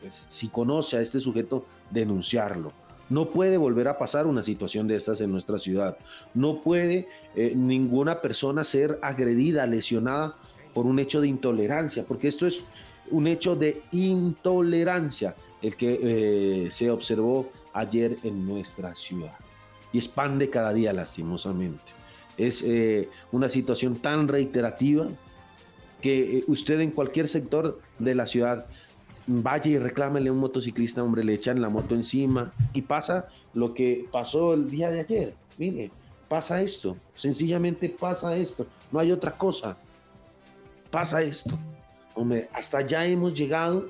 pues, 0.00 0.26
si 0.28 0.48
conoce 0.48 0.96
a 0.96 1.00
este 1.00 1.20
sujeto, 1.20 1.66
denunciarlo. 1.90 2.72
No 3.08 3.30
puede 3.30 3.56
volver 3.56 3.88
a 3.88 3.98
pasar 3.98 4.26
una 4.26 4.42
situación 4.42 4.88
de 4.88 4.96
estas 4.96 5.20
en 5.20 5.30
nuestra 5.30 5.58
ciudad. 5.58 5.96
No 6.34 6.62
puede 6.62 7.08
eh, 7.36 7.52
ninguna 7.54 8.20
persona 8.20 8.64
ser 8.64 8.98
agredida, 9.02 9.66
lesionada 9.66 10.36
por 10.74 10.86
un 10.86 10.98
hecho 10.98 11.20
de 11.20 11.28
intolerancia, 11.28 12.04
porque 12.06 12.28
esto 12.28 12.46
es 12.46 12.62
un 13.10 13.26
hecho 13.26 13.56
de 13.56 13.82
intolerancia 13.92 15.34
el 15.66 15.76
que 15.76 15.98
eh, 16.00 16.70
se 16.70 16.90
observó 16.90 17.50
ayer 17.72 18.18
en 18.22 18.46
nuestra 18.46 18.94
ciudad. 18.94 19.34
Y 19.92 19.98
expande 19.98 20.48
cada 20.48 20.72
día 20.72 20.92
lastimosamente. 20.92 21.92
Es 22.36 22.62
eh, 22.62 23.08
una 23.32 23.48
situación 23.48 23.96
tan 23.96 24.28
reiterativa 24.28 25.08
que 26.00 26.38
eh, 26.38 26.44
usted 26.46 26.78
en 26.80 26.92
cualquier 26.92 27.26
sector 27.26 27.80
de 27.98 28.14
la 28.14 28.26
ciudad 28.26 28.66
vaya 29.26 29.70
y 29.72 29.78
reclámele 29.78 30.28
a 30.28 30.32
un 30.32 30.38
motociclista, 30.38 31.02
hombre, 31.02 31.24
le 31.24 31.34
echan 31.34 31.60
la 31.60 31.68
moto 31.68 31.96
encima 31.96 32.52
y 32.72 32.82
pasa 32.82 33.26
lo 33.52 33.74
que 33.74 34.06
pasó 34.12 34.54
el 34.54 34.70
día 34.70 34.90
de 34.90 35.00
ayer. 35.00 35.34
Mire, 35.58 35.90
pasa 36.28 36.62
esto, 36.62 36.96
sencillamente 37.14 37.88
pasa 37.88 38.36
esto, 38.36 38.66
no 38.92 39.00
hay 39.00 39.10
otra 39.10 39.36
cosa. 39.36 39.76
Pasa 40.92 41.20
esto. 41.22 41.58
Hombre, 42.14 42.48
hasta 42.52 42.86
ya 42.86 43.04
hemos 43.04 43.34
llegado 43.34 43.88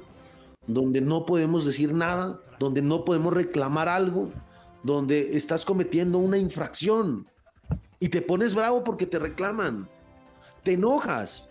donde 0.66 1.00
no 1.00 1.26
podemos 1.26 1.64
decir 1.64 1.92
nada, 1.92 2.40
donde 2.58 2.82
no 2.82 3.04
podemos 3.04 3.32
reclamar 3.32 3.88
algo, 3.88 4.30
donde 4.82 5.36
estás 5.36 5.64
cometiendo 5.64 6.18
una 6.18 6.38
infracción 6.38 7.26
y 7.98 8.08
te 8.08 8.22
pones 8.22 8.54
bravo 8.54 8.84
porque 8.84 9.06
te 9.06 9.18
reclaman, 9.18 9.88
te 10.62 10.72
enojas 10.72 11.48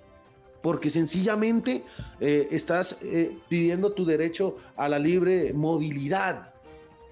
porque 0.61 0.89
sencillamente 0.89 1.83
eh, 2.19 2.47
estás 2.49 2.97
eh, 3.03 3.37
pidiendo 3.47 3.93
tu 3.93 4.03
derecho 4.03 4.57
a 4.75 4.89
la 4.89 4.97
libre 4.97 5.53
movilidad. 5.53 6.53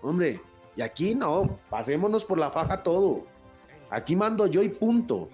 Hombre, 0.01 0.41
y 0.75 0.81
aquí 0.81 1.13
no, 1.13 1.59
pasémonos 1.69 2.25
por 2.25 2.39
la 2.39 2.49
faja 2.49 2.81
todo. 2.81 3.25
Aquí 3.91 4.15
mando 4.15 4.47
yo 4.47 4.63
y 4.63 4.69
punto. 4.69 5.29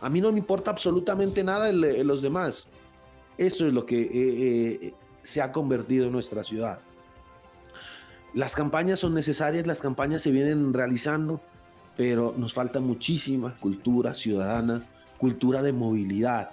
A 0.00 0.08
mí 0.08 0.18
no 0.18 0.32
me 0.32 0.38
importa 0.38 0.70
absolutamente 0.70 1.44
nada 1.44 1.68
en 1.68 2.06
los 2.06 2.22
demás. 2.22 2.68
Eso 3.36 3.66
es 3.66 3.72
lo 3.74 3.84
que 3.84 4.00
eh, 4.00 4.94
se 5.22 5.42
ha 5.42 5.52
convertido 5.52 6.06
en 6.06 6.12
nuestra 6.12 6.44
ciudad. 6.44 6.80
Las 8.34 8.54
campañas 8.54 9.00
son 9.00 9.14
necesarias, 9.14 9.66
las 9.66 9.80
campañas 9.80 10.22
se 10.22 10.30
vienen 10.30 10.72
realizando, 10.72 11.40
pero 11.96 12.34
nos 12.36 12.52
falta 12.52 12.80
muchísima 12.80 13.56
cultura 13.56 14.14
ciudadana, 14.14 14.86
cultura 15.18 15.62
de 15.62 15.72
movilidad, 15.72 16.50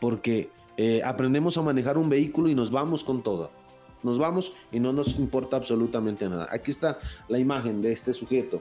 porque 0.00 0.50
eh, 0.76 1.02
aprendemos 1.04 1.56
a 1.58 1.62
manejar 1.62 1.98
un 1.98 2.08
vehículo 2.08 2.48
y 2.48 2.54
nos 2.54 2.70
vamos 2.70 3.04
con 3.04 3.22
todo. 3.22 3.50
Nos 4.02 4.18
vamos 4.18 4.54
y 4.72 4.80
no 4.80 4.92
nos 4.92 5.18
importa 5.18 5.56
absolutamente 5.56 6.28
nada. 6.28 6.48
Aquí 6.50 6.70
está 6.70 6.98
la 7.28 7.38
imagen 7.38 7.82
de 7.82 7.92
este 7.92 8.14
sujeto, 8.14 8.60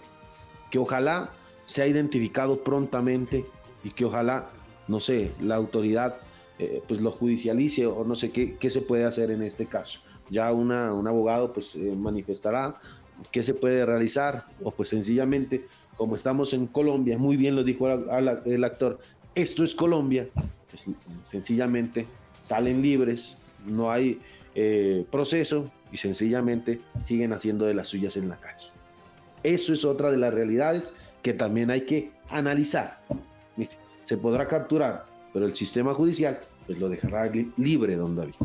que 0.70 0.78
ojalá 0.78 1.32
sea 1.66 1.88
identificado 1.88 2.64
prontamente 2.64 3.46
y 3.84 3.92
que 3.92 4.06
ojalá, 4.06 4.50
no 4.88 5.00
sé, 5.00 5.32
la 5.40 5.56
autoridad 5.56 6.18
eh, 6.60 6.82
pues 6.88 7.02
lo 7.02 7.12
judicialice 7.12 7.86
o 7.86 8.04
no 8.04 8.16
sé 8.16 8.32
qué, 8.32 8.56
qué, 8.58 8.70
se 8.70 8.82
puede 8.82 9.06
hacer 9.06 9.32
en 9.32 9.42
este 9.42 9.66
caso. 9.66 10.00
Ya 10.30 10.52
una, 10.52 10.94
un 10.94 11.08
abogado 11.08 11.54
pues 11.54 11.76
eh, 11.76 11.94
manifestará 11.96 12.80
qué 13.32 13.44
se 13.44 13.54
puede 13.54 13.86
realizar 13.86 14.46
o 14.64 14.72
pues 14.72 14.90
sencillamente 14.90 15.66
como 15.98 16.16
estamos 16.16 16.54
en 16.54 16.66
Colombia, 16.68 17.18
muy 17.20 17.38
bien 17.38 17.56
lo 17.56 17.64
dijo 17.64 17.88
el 17.88 18.64
actor, 18.64 19.00
esto 19.36 19.64
es 19.64 19.76
Colombia, 19.76 20.28
pues, 20.70 20.90
sencillamente 21.22 22.08
salen 22.42 22.82
libres, 22.82 23.54
no 23.68 23.92
hay 23.92 24.20
eh, 24.56 25.06
proceso 25.12 25.72
y 25.92 25.98
sencillamente 25.98 26.82
siguen 27.04 27.34
haciendo 27.34 27.66
de 27.66 27.74
las 27.74 27.88
suyas 27.88 28.18
en 28.18 28.30
la 28.30 28.38
calle. 28.38 28.72
Eso 29.44 29.74
es 29.74 29.86
otra 29.86 30.10
de 30.12 30.18
las 30.18 30.34
realidades 30.34 30.94
que 31.22 31.34
también 31.34 31.70
hay 31.70 31.82
que 31.82 32.12
analizar. 32.30 33.00
Se 34.04 34.18
podrá 34.18 34.48
capturar, 34.48 35.06
pero 35.34 35.46
el 35.46 35.56
sistema 35.56 35.94
judicial 35.94 36.40
pues 36.66 36.80
lo 36.80 36.90
dejará 36.90 37.32
libre, 37.58 37.96
don 37.96 38.16
David. 38.16 38.36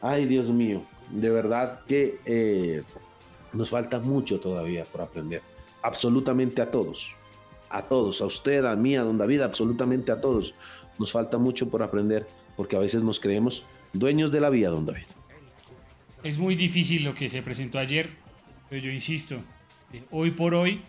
Ay, 0.00 0.26
Dios 0.26 0.48
mío, 0.48 0.82
de 1.10 1.30
verdad 1.30 1.80
que 1.86 2.18
eh, 2.24 2.82
nos 3.52 3.70
falta 3.70 4.00
mucho 4.00 4.40
todavía 4.40 4.84
por 4.84 5.02
aprender. 5.02 5.42
Absolutamente 5.82 6.62
a 6.62 6.70
todos. 6.70 7.14
A 7.70 7.82
todos, 7.82 8.20
a 8.20 8.26
usted, 8.26 8.64
a 8.64 8.76
mí, 8.76 8.96
a 8.96 9.02
don 9.02 9.18
David, 9.18 9.40
absolutamente 9.40 10.12
a 10.12 10.20
todos. 10.20 10.54
Nos 10.98 11.12
falta 11.12 11.38
mucho 11.38 11.68
por 11.68 11.82
aprender 11.82 12.26
porque 12.56 12.76
a 12.76 12.80
veces 12.80 13.02
nos 13.02 13.18
creemos 13.18 13.64
dueños 13.92 14.30
de 14.32 14.40
la 14.40 14.50
vida, 14.50 14.68
don 14.68 14.86
David. 14.86 15.06
Es 16.22 16.38
muy 16.38 16.54
difícil 16.54 17.04
lo 17.04 17.14
que 17.14 17.28
se 17.28 17.42
presentó 17.42 17.78
ayer, 17.78 18.10
pero 18.68 18.82
yo 18.82 18.90
insisto, 18.90 19.36
eh, 19.92 20.02
hoy 20.10 20.30
por 20.30 20.54
hoy 20.54 20.82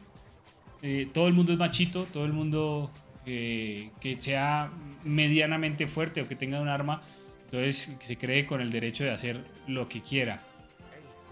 eh, 0.82 1.10
todo 1.12 1.28
el 1.28 1.34
mundo 1.34 1.54
es 1.54 1.58
machito, 1.58 2.04
todo 2.12 2.26
el 2.26 2.34
mundo 2.34 2.92
eh, 3.26 3.90
que 4.00 4.22
sea 4.22 4.72
medianamente 5.04 5.88
fuerte 5.88 6.22
o 6.22 6.28
que 6.28 6.36
tenga 6.36 6.62
un 6.62 6.68
arma, 6.68 7.02
entonces 7.46 7.98
se 8.00 8.18
cree 8.18 8.46
con 8.46 8.62
el 8.62 8.72
derecho 8.72 9.04
de 9.04 9.12
hacer 9.12 9.44
lo 9.68 9.88
que 9.90 10.02
quiera. 10.02 10.42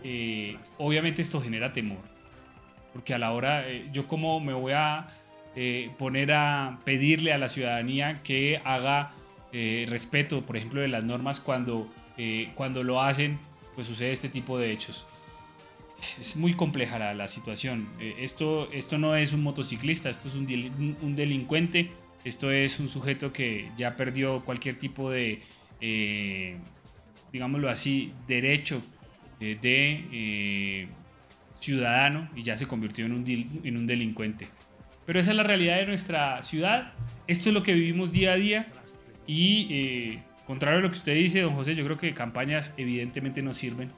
Eh, 0.03 0.57
obviamente 0.77 1.21
esto 1.21 1.41
genera 1.41 1.73
temor, 1.73 2.01
porque 2.93 3.13
a 3.13 3.19
la 3.19 3.31
hora, 3.31 3.67
eh, 3.67 3.89
yo 3.91 4.07
como 4.07 4.39
me 4.39 4.53
voy 4.53 4.73
a 4.73 5.07
poner 5.97 6.31
a 6.31 6.79
pedirle 6.85 7.33
a 7.33 7.37
la 7.37 7.49
ciudadanía 7.49 8.23
que 8.23 8.61
haga 8.63 9.11
respeto, 9.51 10.45
por 10.45 10.55
ejemplo, 10.55 10.79
de 10.79 10.87
las 10.87 11.03
normas 11.03 11.41
cuando, 11.41 11.91
cuando 12.55 12.85
lo 12.85 13.01
hacen, 13.01 13.37
pues 13.75 13.85
sucede 13.85 14.13
este 14.13 14.29
tipo 14.29 14.57
de 14.57 14.71
hechos 14.71 15.05
es 16.19 16.35
muy 16.35 16.53
compleja 16.53 17.13
la, 17.13 17.27
situación. 17.27 17.87
Eh, 17.99 18.15
esto, 18.19 18.71
esto 18.71 18.97
no 18.97 19.15
es 19.15 19.33
un 19.33 19.43
motociclista, 19.43 20.09
esto 20.09 20.27
es 20.27 20.35
un, 20.35 20.97
un, 21.01 21.15
delincuente, 21.15 21.91
esto 22.23 22.51
es 22.51 22.79
un 22.79 22.89
sujeto 22.89 23.31
que 23.31 23.71
ya 23.77 23.95
perdió 23.95 24.43
cualquier 24.43 24.75
tipo 24.77 25.09
de, 25.09 25.39
eh, 25.79 26.57
digámoslo 27.31 27.69
así, 27.69 28.13
derecho 28.27 28.81
eh, 29.39 29.57
de 29.61 30.87
ciudadano 31.59 32.29
y 32.35 32.43
ya 32.43 32.57
se 32.57 32.67
convirtió 32.67 33.05
en 33.05 33.13
un, 33.13 33.61
en 33.63 33.77
un 33.77 33.85
delincuente. 33.85 34.47
Pero 35.05 35.19
esa 35.19 35.31
es 35.31 35.37
la 35.37 35.43
realidad 35.43 35.77
de 35.77 35.87
nuestra 35.87 36.41
ciudad, 36.43 36.93
esto 37.27 37.49
es 37.49 37.53
lo 37.53 37.63
que 37.63 37.73
vivimos 37.73 38.11
día 38.11 38.33
a 38.33 38.35
día 38.35 38.67
y 39.27 40.19
contrario 40.45 40.79
a 40.79 40.81
lo 40.81 40.89
que 40.89 40.97
usted 40.97 41.15
dice, 41.15 41.41
don 41.41 41.53
José, 41.53 41.75
yo 41.75 41.85
creo 41.85 41.97
que 41.97 42.13
campañas 42.13 42.73
evidentemente 42.77 43.41
no 43.41 43.53
sirven 43.53 43.91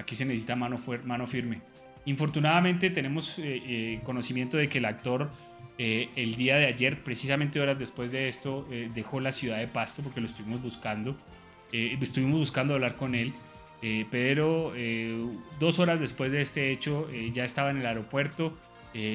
Aquí 0.00 0.16
se 0.16 0.24
necesita 0.24 0.56
mano, 0.56 0.78
mano 1.04 1.26
firme. 1.26 1.60
Infortunadamente 2.06 2.88
tenemos 2.90 3.38
eh, 3.38 3.62
eh, 3.66 4.00
conocimiento 4.02 4.56
de 4.56 4.68
que 4.68 4.78
el 4.78 4.86
actor 4.86 5.30
eh, 5.76 6.08
el 6.16 6.36
día 6.36 6.56
de 6.56 6.66
ayer, 6.66 7.02
precisamente 7.02 7.60
horas 7.60 7.78
después 7.78 8.12
de 8.12 8.28
esto, 8.28 8.66
dejó 8.94 9.20
la 9.20 9.32
ciudad 9.32 9.58
de 9.58 9.66
Pasto 9.66 10.02
porque 10.02 10.20
lo 10.20 10.26
estuvimos 10.26 10.60
buscando. 10.62 11.16
estuvimos 11.72 12.38
buscando 12.38 12.74
hablar 12.74 12.96
con 12.96 13.14
él, 13.14 13.32
pero 14.10 14.74
dos 15.58 15.78
horas 15.78 15.98
después 15.98 16.32
de 16.32 16.42
este 16.42 16.70
hecho 16.70 17.08
ya 17.32 17.44
estaba 17.44 17.70
en 17.70 17.78
el 17.78 17.86
aeropuerto 17.86 18.58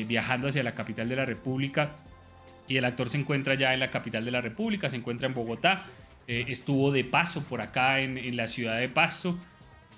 viajando 0.08 0.48
hacia 0.48 0.64
la 0.64 0.74
capital 0.74 1.08
de 1.08 1.18
la 1.18 1.26
República 1.26 1.98
y 2.68 2.78
el 2.78 2.86
actor 2.86 3.10
se 3.10 3.20
encuentra 3.20 3.54
ya 3.54 3.76
en 3.76 3.80
la 3.80 3.92
capital 3.92 4.26
de 4.26 4.32
la 4.32 4.42
República, 4.42 4.90
se 4.90 4.96
encuentra 4.96 5.28
en 5.28 5.36
Bogotá, 5.36 5.86
estuvo 6.26 6.92
de 6.92 7.04
paso 7.04 7.44
por 7.44 7.62
acá 7.62 8.00
en, 8.00 8.18
en 8.18 8.36
la 8.38 8.48
ciudad 8.48 8.80
de 8.80 8.90
Pasto. 8.90 9.38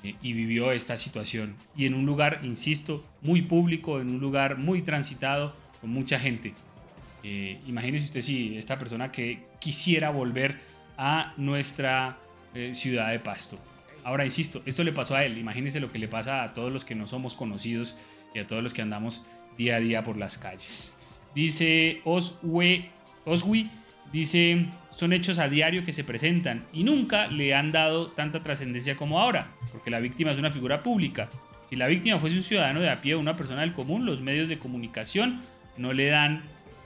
Eh, 0.08 0.16
y 0.22 0.34
vivió 0.34 0.72
esta 0.72 0.96
situación. 0.96 1.56
Y 1.76 1.86
en 1.86 1.94
un 1.94 2.06
lugar, 2.06 2.40
insisto, 2.44 3.04
muy 3.22 3.42
público, 3.42 4.00
en 4.00 4.10
un 4.10 4.20
lugar 4.20 4.58
muy 4.58 4.82
transitado, 4.82 5.54
con 5.82 5.90
mucha 5.90 6.18
gente. 6.18 6.54
Eh, 7.24 7.60
imagínese 7.68 8.06
usted 8.06 8.22
si 8.22 8.58
esta 8.58 8.80
persona 8.80 9.12
que 9.12 9.44
quisiera 9.60 10.10
volver 10.10 10.60
a 10.98 11.34
nuestra 11.38 12.18
eh, 12.54 12.74
ciudad 12.74 13.12
de 13.12 13.20
Pasto. 13.20 13.60
Ahora, 14.04 14.24
insisto, 14.24 14.62
esto 14.66 14.84
le 14.84 14.94
pasó 14.94 15.16
a 15.16 15.26
él. 15.26 15.38
Imagínese 15.38 15.82
lo 15.82 15.92
que 15.92 16.00
le 16.00 16.08
pasa 16.08 16.44
a 16.44 16.54
todos 16.54 16.72
los 16.72 16.86
que 16.86 16.96
no 16.96 17.06
somos 17.06 17.34
conocidos 17.34 17.98
y 18.34 18.40
a 18.40 18.48
todos 18.48 18.64
los 18.64 18.74
que 18.74 18.82
andamos 18.82 19.24
día 19.58 19.76
a 19.76 19.80
día 19.80 20.04
por 20.04 20.16
las 20.16 20.38
calles. 20.38 20.96
Dice 21.36 22.02
Oswe, 22.06 22.90
Oswi, 23.26 23.70
dice, 24.12 24.66
son 24.92 25.14
hechos 25.14 25.40
a 25.40 25.50
diario 25.50 25.84
que 25.84 25.94
se 25.94 26.04
presentan 26.04 26.66
y 26.74 26.84
nunca 26.84 27.28
le 27.28 27.54
han 27.54 27.72
dado 27.72 28.08
tanta 28.08 28.42
trascendencia 28.42 28.96
como 28.96 29.20
ahora 29.20 29.48
porque 29.72 29.92
la 29.92 30.00
víctima 30.00 30.32
es 30.32 30.38
una 30.38 30.50
figura 30.50 30.82
pública. 30.82 31.30
Si 31.66 31.76
la 31.76 31.88
víctima 31.88 32.18
fuese 32.18 32.38
un 32.38 32.44
ciudadano 32.44 32.80
de 32.80 32.90
a 32.90 33.02
pie 33.02 33.16
o 33.16 33.20
una 33.20 33.36
persona 33.36 33.62
del 33.62 33.74
común, 33.74 34.06
los 34.06 34.22
medios 34.22 34.50
de 34.50 34.58
comunicación 34.58 35.42
no 35.78 35.94
le 35.94 36.08
dan 36.08 36.44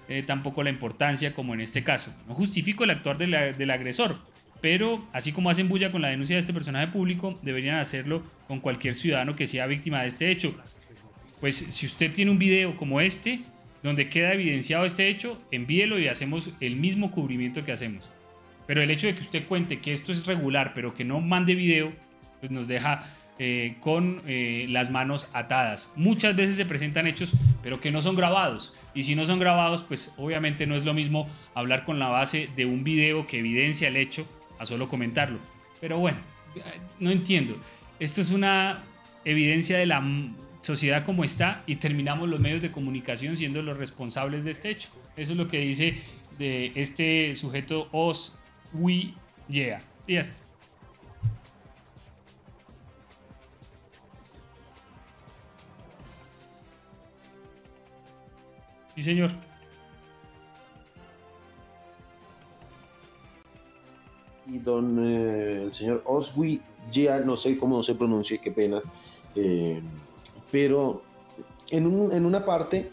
eh, 0.10 0.24
tampoco 0.26 0.62
la 0.62 0.72
importancia 0.72 1.34
como 1.34 1.54
en 1.54 1.62
este 1.62 1.84
caso. 1.84 2.14
No 2.28 2.34
justifico 2.34 2.84
el 2.84 2.90
actuar 2.90 3.18
del 3.18 3.72
agresor, 3.72 4.18
pero 4.60 5.08
así 5.14 5.32
como 5.32 5.50
hacen 5.50 5.70
bulla 5.70 5.92
con 5.92 6.02
la 6.02 6.10
denuncia 6.10 6.36
de 6.36 6.42
este 6.42 6.54
personaje 6.54 6.88
público, 6.88 7.40
deberían 7.44 7.78
hacerlo 7.78 8.24
con 8.48 8.60
cualquier 8.60 8.94
ciudadano 8.94 9.36
que 9.36 9.48
sea 9.48 9.68
víctima 9.68 10.02
de 10.02 10.08
este 10.08 10.30
hecho. 10.30 10.54
Pues 11.40 11.56
si 11.56 11.86
usted 11.86 12.12
tiene 12.12 12.30
un 12.30 12.40
video 12.40 12.76
como 12.76 13.00
este, 13.02 13.42
donde 13.84 14.10
queda 14.10 14.34
evidenciado 14.34 14.86
este 14.86 15.10
hecho, 15.10 15.42
envíelo 15.52 16.00
y 16.00 16.08
hacemos 16.08 16.52
el 16.60 16.76
mismo 16.76 17.12
cubrimiento 17.12 17.66
que 17.66 17.72
hacemos. 17.72 18.10
Pero 18.68 18.82
el 18.82 18.92
hecho 18.92 19.08
de 19.08 19.16
que 19.16 19.22
usted 19.22 19.48
cuente 19.48 19.80
que 19.80 19.92
esto 19.92 20.12
es 20.12 20.26
regular, 20.26 20.74
pero 20.74 20.94
que 20.94 21.04
no 21.04 21.20
mande 21.20 21.56
video, 21.56 21.92
pues 22.40 22.52
nos 22.52 22.68
deja 22.68 23.04
eh, 23.40 23.76
con 23.80 24.22
eh, 24.28 24.68
las 24.70 24.92
manos 24.92 25.28
atadas. 25.34 25.92
Muchas 25.96 26.36
veces 26.36 26.56
se 26.56 26.66
presentan 26.66 27.08
hechos, 27.08 27.34
pero 27.64 27.82
que 27.82 27.92
no 27.92 28.02
son 28.02 28.16
grabados. 28.16 28.74
Y 28.94 29.04
si 29.04 29.16
no 29.16 29.26
son 29.26 29.40
grabados, 29.40 29.84
pues 29.84 30.14
obviamente 30.18 30.68
no 30.68 30.76
es 30.76 30.86
lo 30.86 30.94
mismo 30.94 31.28
hablar 31.56 31.86
con 31.86 31.98
la 31.98 32.08
base 32.08 32.50
de 32.56 32.66
un 32.66 32.84
video 32.84 33.26
que 33.26 33.40
evidencia 33.40 33.88
el 33.88 33.98
hecho 33.98 34.28
a 34.60 34.66
solo 34.66 34.88
comentarlo. 34.88 35.40
Pero 35.80 35.98
bueno, 35.98 36.20
no 37.00 37.10
entiendo. 37.10 37.60
Esto 38.00 38.22
es 38.22 38.30
una 38.30 38.84
evidencia 39.26 39.78
de 39.78 39.86
la 39.88 40.02
sociedad 40.62 41.04
como 41.04 41.24
está 41.24 41.64
y 41.68 41.76
terminamos 41.76 42.30
los 42.30 42.40
medios 42.40 42.62
de 42.62 42.72
comunicación 42.72 43.36
siendo 43.36 43.62
los 43.62 43.78
responsables 43.78 44.44
de 44.44 44.52
este 44.52 44.70
hecho. 44.70 44.90
Eso 45.18 45.34
es 45.34 45.38
lo 45.38 45.48
que 45.48 45.60
dice 45.60 45.98
de 46.38 46.72
este 46.76 47.36
sujeto 47.36 47.88
Os 47.92 48.40
We. 48.74 49.14
Y 49.50 49.56
ya 49.56 49.82
está. 50.08 50.40
Sí, 58.96 59.02
señor. 59.04 59.32
Y 64.48 64.58
don 64.60 65.00
eh, 65.00 65.64
el 65.64 65.74
señor 65.74 66.04
Oswi, 66.06 66.62
ya 66.92 67.20
no 67.20 67.38
sé 67.38 67.58
cómo 67.58 67.84
se 67.84 67.96
pronuncia, 67.96 68.38
qué 68.40 68.52
pena, 68.52 68.82
eh, 69.36 69.82
pero 70.52 71.02
en, 71.70 71.88
un, 71.88 72.12
en 72.12 72.26
una 72.26 72.46
parte 72.46 72.92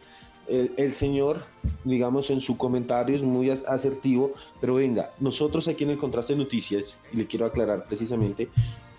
el, 0.49 0.93
señor, 0.95 1.45
digamos, 1.85 2.31
en 2.31 2.41
su 2.41 2.57
comentario 2.57 3.15
es 3.15 3.23
muy 3.23 3.51
asertivo, 3.51 4.33
pero 4.61 4.75
venga, 4.75 5.13
nosotros 5.21 5.69
aquí 5.69 5.85
en 5.85 5.91
el 5.91 5.99
Contraste 5.99 6.33
de 6.33 6.39
Noticias, 6.39 6.97
y 7.13 7.19
le 7.19 7.27
quiero 7.27 7.45
aclarar 7.45 7.85
precisamente, 7.87 8.49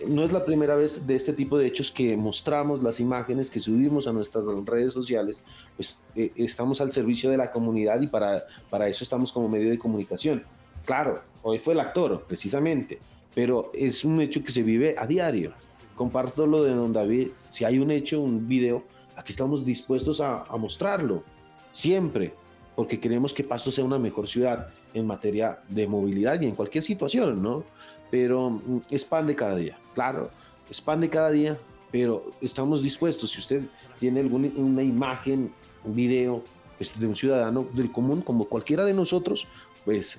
no 0.08 0.24
es 0.24 0.32
la 0.32 0.46
primera 0.46 0.76
vez 0.76 1.08
de 1.08 1.16
este 1.16 1.34
tipo 1.34 1.58
de 1.58 1.68
hechos 1.68 1.92
que 1.92 2.16
mostramos 2.16 2.84
las 2.84 3.00
imágenes 3.00 3.50
que 3.50 3.60
subimos 3.60 4.08
a 4.08 4.14
nuestras 4.14 4.44
redes 4.66 4.94
sociales, 4.94 5.44
pues 5.76 6.00
eh, 6.16 6.32
estamos 6.36 6.82
al 6.82 6.92
servicio 6.92 7.32
de 7.32 7.38
la 7.38 7.52
comunidad 7.52 8.00
y 8.00 8.08
para, 8.08 8.44
para 8.70 8.88
eso 8.88 9.04
estamos 9.04 9.32
como 9.32 9.50
medio 9.50 9.72
de 9.72 9.80
comunicación. 9.80 10.44
Claro, 10.86 11.22
hoy 11.42 11.58
fue 11.58 11.74
el 11.74 11.80
actor, 11.80 12.26
precisamente, 12.28 13.00
pero 13.34 13.72
es 13.74 14.06
un 14.06 14.22
hecho 14.22 14.44
que 14.44 14.52
se 14.52 14.62
vive 14.62 14.96
a 14.98 15.08
diario. 15.08 15.54
Comparto 16.00 16.48
lo 16.48 16.64
de 16.64 16.74
don 16.74 16.94
David, 16.94 17.28
si 17.50 17.66
hay 17.66 17.78
un 17.78 17.92
hecho, 17.92 18.22
un 18.22 18.48
video, 18.48 18.86
aquí 19.18 19.34
estamos 19.34 19.66
dispuestos 19.66 20.22
a, 20.22 20.46
mostrarlo 20.58 21.26
siempre, 21.74 22.34
porque 22.74 23.02
queremos 23.02 23.34
que 23.34 23.44
Pasto 23.44 23.70
sea 23.70 23.84
una 23.84 24.00
mejor 24.00 24.26
ciudad. 24.26 24.70
en 24.94 25.06
materia 25.06 25.60
de 25.68 25.88
movilidad 25.88 26.40
y 26.40 26.46
en 26.46 26.56
cualquier 26.56 26.86
situación, 26.86 27.44
¿no? 27.44 27.66
Pero 28.10 28.50
mm, 28.50 28.84
es 28.90 29.04
pan 29.04 29.28
de 29.28 29.36
cada 29.36 29.58
día, 29.58 29.78
claro, 29.94 30.32
es 30.70 30.80
pan 30.80 31.02
de 31.02 31.10
cada 31.10 31.32
día, 31.32 31.58
pero 31.92 32.32
estamos 32.40 32.82
dispuestos, 32.82 33.32
si 33.32 33.40
usted 33.40 33.64
tiene 34.00 34.22
alguna 34.22 34.50
una 34.56 34.82
imagen, 34.82 35.52
un 35.84 35.96
video 35.96 36.46
pues, 36.78 36.98
de 36.98 37.08
un 37.08 37.18
ciudadano 37.18 37.68
del 37.74 37.92
común, 37.92 38.22
como 38.22 38.46
cualquiera 38.46 38.86
de 38.86 38.94
nosotros, 38.94 39.48
pues 39.84 40.18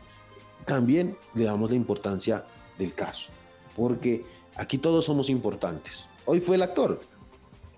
también 0.67 1.17
le 1.35 1.45
damos 1.45 1.71
la 1.71 1.77
importancia 1.77 2.45
del 2.79 2.93
caso, 2.93 3.33
porque 3.75 4.27
aquí 4.57 4.79
todos 4.79 5.05
somos 5.05 5.31
importantes. 5.31 6.09
Hoy 6.25 6.41
fue 6.41 6.57
el 6.57 6.63
actor, 6.63 7.01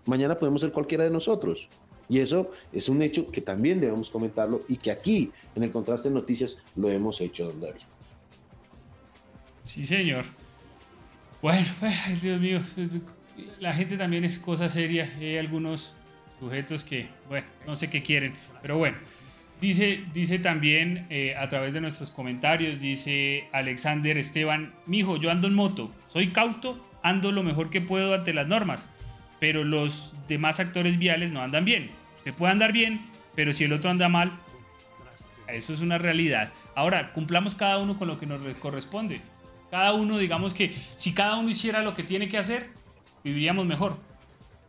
mañana 0.07 0.39
podemos 0.39 0.61
ser 0.61 0.73
cualquiera 0.73 1.05
de 1.05 1.11
nosotros. 1.11 1.69
Y 2.09 2.19
eso 2.19 2.51
es 2.73 2.89
un 2.89 3.01
hecho 3.01 3.31
que 3.31 3.41
también 3.41 3.81
debemos 3.81 4.11
comentarlo 4.11 4.61
y 4.69 4.77
que 4.77 4.91
aquí, 4.91 5.33
en 5.55 5.63
el 5.63 5.71
contraste 5.71 6.09
de 6.09 6.15
noticias, 6.15 6.59
lo 6.77 6.91
hemos 6.91 7.21
hecho, 7.21 7.47
don 7.47 7.61
David. 7.61 7.81
Sí, 9.63 9.87
señor. 9.87 10.27
Bueno, 11.41 11.67
ay, 11.81 12.15
Dios 12.21 12.41
mío, 12.41 12.61
la 13.61 13.73
gente 13.73 13.97
también 13.97 14.25
es 14.25 14.39
cosa 14.39 14.69
seria. 14.69 15.11
Hay 15.19 15.39
algunos 15.39 15.95
sujetos 16.39 16.85
que, 16.85 17.09
bueno, 17.29 17.47
no 17.67 17.77
sé 17.77 17.89
qué 17.89 18.03
quieren, 18.03 18.35
pero 18.61 18.77
bueno. 18.77 18.99
Dice, 19.63 20.03
dice 20.13 20.41
también 20.41 21.07
eh, 21.09 21.37
a 21.39 21.49
través 21.49 21.73
de 21.73 21.81
nuestros 21.81 22.11
comentarios, 22.11 22.81
dice 22.81 23.45
Alexander 23.53 24.19
Esteban, 24.19 24.75
mijo, 24.87 25.19
yo 25.19 25.31
ando 25.31 25.47
en 25.47 25.55
moto, 25.55 25.93
soy 26.09 26.31
cauto, 26.31 26.85
ando 27.05 27.31
lo 27.31 27.45
mejor 27.45 27.71
que 27.71 27.81
puedo 27.81 28.13
ante 28.13 28.35
las 28.35 28.49
normas, 28.49 28.91
pero 29.39 29.63
los 29.63 30.15
demás 30.27 30.59
actores 30.59 30.99
viales 30.99 31.31
no 31.31 31.43
andan 31.43 31.65
bien. 31.65 31.93
Usted 32.17 32.35
puede 32.35 32.51
andar 32.51 32.73
bien, 32.73 33.03
pero 33.37 33.53
si 33.53 33.63
el 33.63 33.73
otro 33.73 33.89
anda 33.89 34.09
mal, 34.09 34.33
eso 35.47 35.73
es 35.73 35.81
una 35.81 35.97
realidad. 35.97 36.53
Ahora, 36.75 37.13
cumplamos 37.13 37.55
cada 37.55 37.79
uno 37.79 37.97
con 37.97 38.09
lo 38.09 38.19
que 38.19 38.27
nos 38.27 38.43
corresponde. 38.59 39.21
Cada 39.71 39.93
uno, 39.93 40.19
digamos 40.19 40.55
que 40.55 40.75
si 40.97 41.15
cada 41.15 41.37
uno 41.37 41.49
hiciera 41.49 41.83
lo 41.83 41.95
que 41.95 42.03
tiene 42.03 42.27
que 42.27 42.37
hacer, 42.37 42.71
viviríamos 43.23 43.65
mejor. 43.65 43.97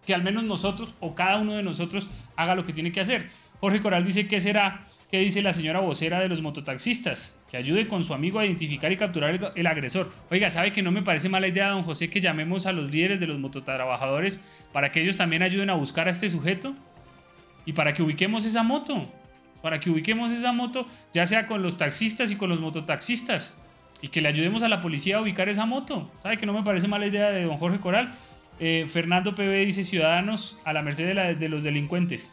Que 0.05 0.13
al 0.13 0.21
menos 0.21 0.43
nosotros 0.43 0.93
o 0.99 1.15
cada 1.15 1.37
uno 1.37 1.53
de 1.53 1.63
nosotros 1.63 2.07
haga 2.35 2.53
lo 2.53 2.63
que 2.63 2.73
tiene 2.73 2.91
que 2.91 3.01
hacer. 3.01 3.29
Jorge 3.63 3.79
Coral 3.79 4.03
dice, 4.03 4.27
¿qué 4.27 4.41
será? 4.41 4.85
¿Qué 5.09 5.19
dice 5.19 5.41
la 5.41 5.53
señora 5.53 5.79
vocera 5.79 6.19
de 6.19 6.27
los 6.27 6.41
mototaxistas? 6.41 7.41
Que 7.49 7.55
ayude 7.55 7.87
con 7.87 8.03
su 8.03 8.13
amigo 8.13 8.39
a 8.39 8.45
identificar 8.45 8.91
y 8.91 8.97
capturar 8.97 9.53
el, 9.55 9.67
agresor. 9.67 10.11
Oiga, 10.29 10.49
¿sabe 10.49 10.73
que 10.73 10.81
no 10.81 10.91
me 10.91 11.01
parece 11.01 11.29
mala 11.29 11.47
idea, 11.47 11.69
don 11.69 11.83
José, 11.83 12.09
que 12.09 12.19
llamemos 12.19 12.65
a 12.65 12.73
los 12.73 12.91
líderes 12.91 13.21
de 13.21 13.27
los 13.27 13.39
mototrabajadores 13.39 14.41
para 14.73 14.91
que 14.91 15.01
ellos 15.01 15.15
también 15.15 15.43
ayuden 15.43 15.69
a 15.69 15.75
buscar 15.75 16.09
a 16.09 16.11
este 16.11 16.29
sujeto? 16.29 16.73
Y 17.65 17.71
para 17.71 17.93
que 17.93 18.03
ubiquemos 18.03 18.43
esa 18.43 18.63
moto. 18.63 19.09
Para 19.61 19.79
que 19.79 19.89
ubiquemos 19.89 20.33
esa 20.33 20.51
moto, 20.51 20.85
ya 21.13 21.25
sea 21.25 21.45
con 21.45 21.63
los 21.63 21.77
taxistas 21.77 22.31
y 22.31 22.35
con 22.35 22.49
los 22.49 22.59
mototaxistas. 22.59 23.55
Y 24.01 24.09
que 24.09 24.19
le 24.19 24.27
ayudemos 24.27 24.61
a 24.63 24.67
la 24.67 24.81
policía 24.81 25.19
a 25.19 25.21
ubicar 25.21 25.47
esa 25.47 25.65
moto. 25.65 26.11
¿Sabe 26.21 26.35
que 26.35 26.45
no 26.45 26.51
me 26.51 26.63
parece 26.63 26.89
mala 26.89 27.07
idea 27.07 27.31
de 27.31 27.45
don 27.45 27.55
Jorge 27.55 27.79
Coral? 27.79 28.13
Eh, 28.59 28.87
Fernando 28.89 29.33
PB 29.35 29.65
dice 29.65 29.85
ciudadanos 29.85 30.57
a 30.65 30.73
la 30.73 30.81
merced 30.81 31.37
de 31.37 31.47
los 31.47 31.63
delincuentes. 31.63 32.29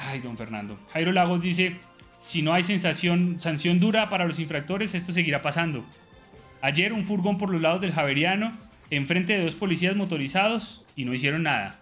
Ay, 0.00 0.20
don 0.20 0.36
Fernando. 0.38 0.78
Jairo 0.92 1.12
Lagos 1.12 1.42
dice, 1.42 1.76
si 2.16 2.40
no 2.40 2.54
hay 2.54 2.62
sensación, 2.62 3.38
sanción 3.38 3.80
dura 3.80 4.08
para 4.08 4.24
los 4.24 4.40
infractores, 4.40 4.94
esto 4.94 5.12
seguirá 5.12 5.42
pasando. 5.42 5.84
Ayer 6.62 6.94
un 6.94 7.04
furgón 7.04 7.36
por 7.36 7.50
los 7.50 7.60
lados 7.60 7.82
del 7.82 7.92
Javeriano, 7.92 8.50
enfrente 8.88 9.34
de 9.34 9.44
dos 9.44 9.56
policías 9.56 9.96
motorizados 9.96 10.86
y 10.96 11.04
no 11.04 11.12
hicieron 11.12 11.42
nada. 11.42 11.78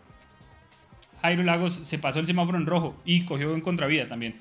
Jairo 1.23 1.45
Lagos 1.45 1.75
se 1.75 1.99
pasó 1.99 2.19
el 2.19 2.27
semáforo 2.27 2.59
en 2.59 2.67
rojo 2.67 3.01
y 3.05 3.25
cogió 3.25 3.55
en 3.55 3.61
contravía 3.61 4.09
también. 4.09 4.41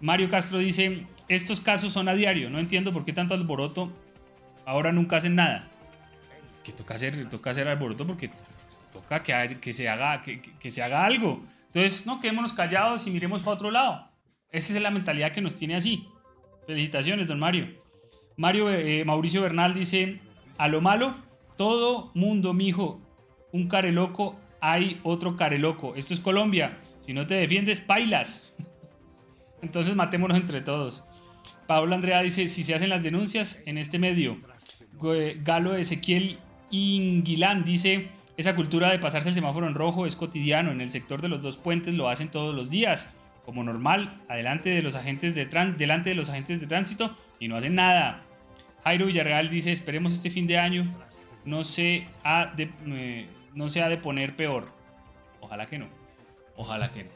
Mario 0.00 0.30
Castro 0.30 0.58
dice, 0.58 1.06
estos 1.28 1.60
casos 1.60 1.92
son 1.92 2.08
a 2.08 2.14
diario, 2.14 2.48
no 2.48 2.58
entiendo 2.58 2.94
por 2.94 3.04
qué 3.04 3.12
tanto 3.12 3.34
alboroto, 3.34 3.92
ahora 4.64 4.90
nunca 4.90 5.16
hacen 5.16 5.34
nada. 5.34 5.68
Es 6.54 6.62
que 6.62 6.72
toca 6.72 6.94
hacer, 6.94 7.28
toca 7.28 7.50
hacer 7.50 7.68
alboroto 7.68 8.06
porque 8.06 8.30
toca 8.92 9.22
que, 9.22 9.72
se, 9.74 9.88
haga, 9.88 10.22
que 10.22 10.70
se 10.70 10.82
haga 10.82 11.04
algo. 11.04 11.42
Entonces, 11.66 12.06
no, 12.06 12.20
quedémonos 12.20 12.52
callados 12.52 13.06
y 13.06 13.10
miremos 13.10 13.42
para 13.42 13.54
otro 13.54 13.70
lado. 13.70 14.08
Esa 14.50 14.74
es 14.74 14.80
la 14.80 14.90
mentalidad 14.90 15.32
que 15.32 15.40
nos 15.40 15.56
tiene 15.56 15.76
así. 15.76 16.08
Felicitaciones, 16.66 17.26
don 17.26 17.38
Mario. 17.38 17.68
Mario 18.36 18.70
eh, 18.70 19.04
Mauricio 19.04 19.42
Bernal 19.42 19.74
dice, 19.74 20.20
a 20.58 20.68
lo 20.68 20.80
malo, 20.80 21.14
todo 21.56 22.10
mundo, 22.14 22.52
mijo, 22.52 23.00
un 23.52 23.68
care 23.68 23.92
loco, 23.92 24.38
hay 24.60 25.00
otro 25.02 25.36
care 25.36 25.58
loco. 25.58 25.94
Esto 25.96 26.14
es 26.14 26.20
Colombia. 26.20 26.78
Si 27.00 27.12
no 27.12 27.26
te 27.26 27.34
defiendes, 27.34 27.80
pailas. 27.80 28.54
Entonces 29.62 29.94
matémonos 29.94 30.36
entre 30.36 30.60
todos. 30.60 31.04
Pablo 31.66 31.94
Andrea 31.94 32.20
dice, 32.20 32.48
si 32.48 32.62
se 32.62 32.74
hacen 32.74 32.90
las 32.90 33.02
denuncias 33.02 33.62
en 33.66 33.78
este 33.78 33.98
medio. 33.98 34.38
Galo 35.42 35.74
Ezequiel 35.74 36.38
Inguilán 36.70 37.64
dice, 37.64 38.08
esa 38.36 38.54
cultura 38.54 38.90
de 38.90 38.98
pasarse 38.98 39.30
el 39.30 39.34
semáforo 39.34 39.66
en 39.66 39.74
rojo 39.74 40.06
es 40.06 40.16
cotidiano. 40.16 40.70
En 40.70 40.80
el 40.80 40.90
sector 40.90 41.22
de 41.22 41.28
los 41.28 41.42
dos 41.42 41.56
puentes 41.56 41.94
lo 41.94 42.08
hacen 42.08 42.28
todos 42.28 42.54
los 42.54 42.70
días, 42.70 43.16
como 43.44 43.62
normal, 43.62 44.20
adelante 44.28 44.70
de 44.70 44.82
los 44.82 44.94
agentes 44.94 45.34
de 45.34 45.46
delante 45.46 46.10
de 46.10 46.16
los 46.16 46.28
agentes 46.28 46.60
de 46.60 46.66
tránsito 46.66 47.16
y 47.40 47.48
no 47.48 47.56
hacen 47.56 47.74
nada. 47.74 48.22
Jairo 48.84 49.06
Villarreal 49.06 49.50
dice, 49.50 49.72
esperemos 49.72 50.12
este 50.12 50.30
fin 50.30 50.46
de 50.46 50.58
año 50.58 50.92
no 51.46 51.64
se 51.64 52.06
ha 52.24 52.46
de, 52.54 52.70
eh, 52.88 53.26
no 53.54 53.68
se 53.68 53.82
ha 53.82 53.88
de 53.88 53.96
poner 53.96 54.36
peor. 54.36 54.68
Ojalá 55.40 55.66
que 55.66 55.78
no. 55.78 55.86
Ojalá 56.56 56.90
que 56.90 57.04
no. 57.04 57.10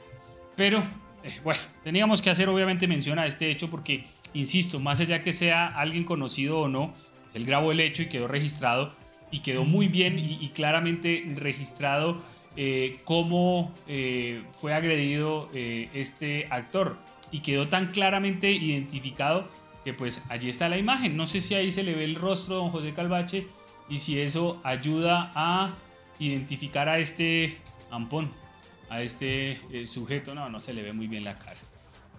Pero, 0.57 0.83
eh, 1.23 1.39
bueno, 1.45 1.61
teníamos 1.83 2.23
que 2.23 2.31
hacer 2.31 2.49
obviamente 2.49 2.87
mención 2.87 3.19
a 3.19 3.27
este 3.27 3.51
hecho 3.51 3.71
porque, 3.71 4.05
insisto, 4.33 4.79
más 4.81 5.01
allá 5.01 5.23
que 5.23 5.33
sea 5.33 5.67
alguien 5.67 6.05
conocido 6.05 6.61
o 6.61 6.69
no, 6.69 6.95
él 7.35 7.45
grabó 7.45 7.73
el 7.73 7.81
hecho 7.81 8.03
y 8.03 8.07
quedó 8.07 8.29
registrado 8.29 8.95
y 9.31 9.41
quedó 9.41 9.65
muy 9.65 9.89
bien 9.89 10.19
y, 10.19 10.49
claramente 10.51 11.25
registrado 11.37 12.23
eh, 12.57 12.99
cómo 13.05 13.73
eh, 13.87 14.43
fue 14.53 14.75
agredido 14.75 15.49
eh, 15.55 15.89
este 15.95 16.49
actor 16.51 16.99
y 17.31 17.41
quedó 17.41 17.69
tan 17.69 17.89
claramente 17.93 18.51
identificado 18.51 19.49
que 19.85 19.95
pues 19.95 20.23
allí 20.29 20.49
está 20.49 20.69
la 20.69 20.79
imagen. 20.79 21.17
No 21.17 21.27
sé 21.27 21.41
si 21.41 21.55
ahí 21.55 21.71
se 21.71 21.85
le 21.85 21.95
ve 21.95 22.05
el 22.05 22.17
rostro 22.17 22.57
de 22.57 22.61
don 22.63 22.71
José 22.71 22.93
Calvache 22.93 23.47
y 23.89 24.01
si 24.01 24.21
eso 24.21 24.61
ayuda 24.65 25.31
a 25.35 25.75
identificar 26.19 26.89
a 26.89 26.99
este 26.99 27.59
ampón, 27.91 28.31
a 28.89 29.01
este 29.03 29.87
sujeto. 29.87 30.35
No, 30.35 30.51
no 30.51 30.61
se 30.61 30.75
le 30.75 30.83
ve 30.83 30.93
muy 30.93 31.07
bien 31.07 31.25
la 31.25 31.37
cara. 31.37 31.57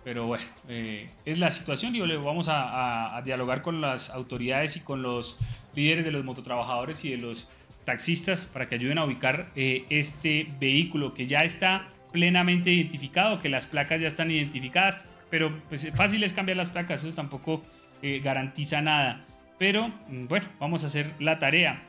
Pero 0.03 0.26
bueno, 0.26 0.45
eh, 0.68 1.09
es 1.26 1.39
la 1.39 1.51
situación 1.51 1.95
y 1.95 2.01
vamos 2.18 2.47
a, 2.49 3.22
dialogar 3.24 3.62
con 3.62 3.82
las 3.82 4.09
autoridades 4.09 4.76
y 4.78 4.80
con 4.80 5.03
los 5.03 5.38
líderes 5.76 6.05
de 6.05 6.11
los 6.11 6.24
mototrabajadores 6.24 7.03
y 7.05 7.11
de 7.11 7.17
los 7.17 7.49
taxistas 7.86 8.45
para 8.45 8.67
que 8.67 8.76
ayuden 8.76 8.97
a 8.97 9.05
ubicar 9.05 9.51
eh, 9.55 9.86
este 9.89 10.47
vehículo 10.59 11.13
que 11.13 11.26
ya 11.26 11.39
está 11.39 11.88
plenamente 12.11 12.72
identificado, 12.72 13.39
que 13.39 13.47
las 13.49 13.65
placas 13.65 14.01
ya 14.01 14.07
están 14.07 14.32
identificadas, 14.32 14.99
pero 15.30 15.61
pues 15.69 15.89
fácil 15.95 16.24
es 16.24 16.34
cambiar 16.34 16.57
las 16.57 16.69
placas, 16.69 17.03
eso 17.03 17.13
tampoco 17.13 17.63
eh, 18.01 18.19
garantiza 18.24 18.82
nada. 18.82 19.26
Pero 19.57 19.88
mm, 19.88 20.28
bueno, 20.28 20.47
vamos 20.59 20.84
a 20.84 20.88
hacer 20.88 21.13
la 21.19 21.39
tarea. 21.39 21.82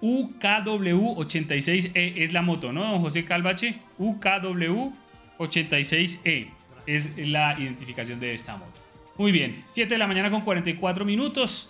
UKW86E 0.00 2.14
es 2.16 2.32
la 2.32 2.42
moto, 2.42 2.72
¿no, 2.72 2.82
don 2.84 3.00
José 3.00 3.24
Calvache? 3.24 3.76
UKW86E 3.98 6.48
es 6.86 7.18
la 7.18 7.56
identificación 7.58 8.18
de 8.18 8.32
esta 8.32 8.56
moto. 8.56 8.80
Muy 9.18 9.32
bien, 9.32 9.62
7 9.66 9.94
de 9.94 9.98
la 9.98 10.06
mañana 10.06 10.30
con 10.30 10.40
44 10.40 11.04
minutos. 11.04 11.68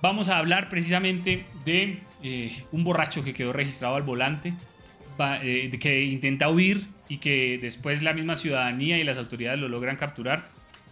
Vamos 0.00 0.28
a 0.28 0.38
hablar 0.38 0.68
precisamente 0.68 1.44
de 1.64 1.98
eh, 2.22 2.62
un 2.70 2.84
borracho 2.84 3.24
que 3.24 3.32
quedó 3.32 3.52
registrado 3.52 3.96
al 3.96 4.04
volante, 4.04 4.54
eh, 5.42 5.70
que 5.80 6.04
intenta 6.04 6.48
huir 6.48 6.86
y 7.08 7.18
que 7.18 7.58
después 7.60 8.02
la 8.02 8.12
misma 8.12 8.36
ciudadanía 8.36 8.98
y 8.98 9.04
las 9.04 9.18
autoridades 9.18 9.58
lo 9.58 9.68
logran 9.68 9.96
capturar. 9.96 10.46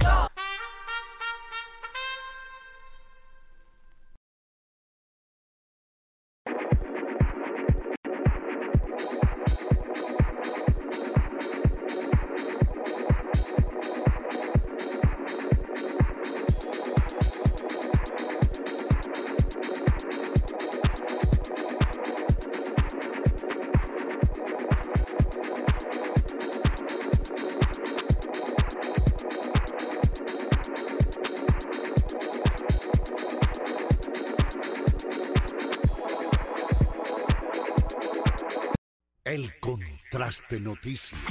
Contraste 40.38 40.60
noticias. 40.60 41.22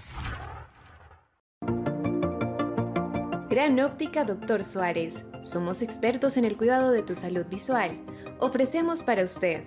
Gran 3.51 3.79
Óptica 3.81 4.23
Doctor 4.23 4.63
Suárez. 4.63 5.25
Somos 5.41 5.81
expertos 5.81 6.37
en 6.37 6.45
el 6.45 6.55
cuidado 6.55 6.93
de 6.93 7.01
tu 7.01 7.15
salud 7.15 7.45
visual. 7.47 7.99
Ofrecemos 8.39 9.03
para 9.03 9.25
usted 9.25 9.65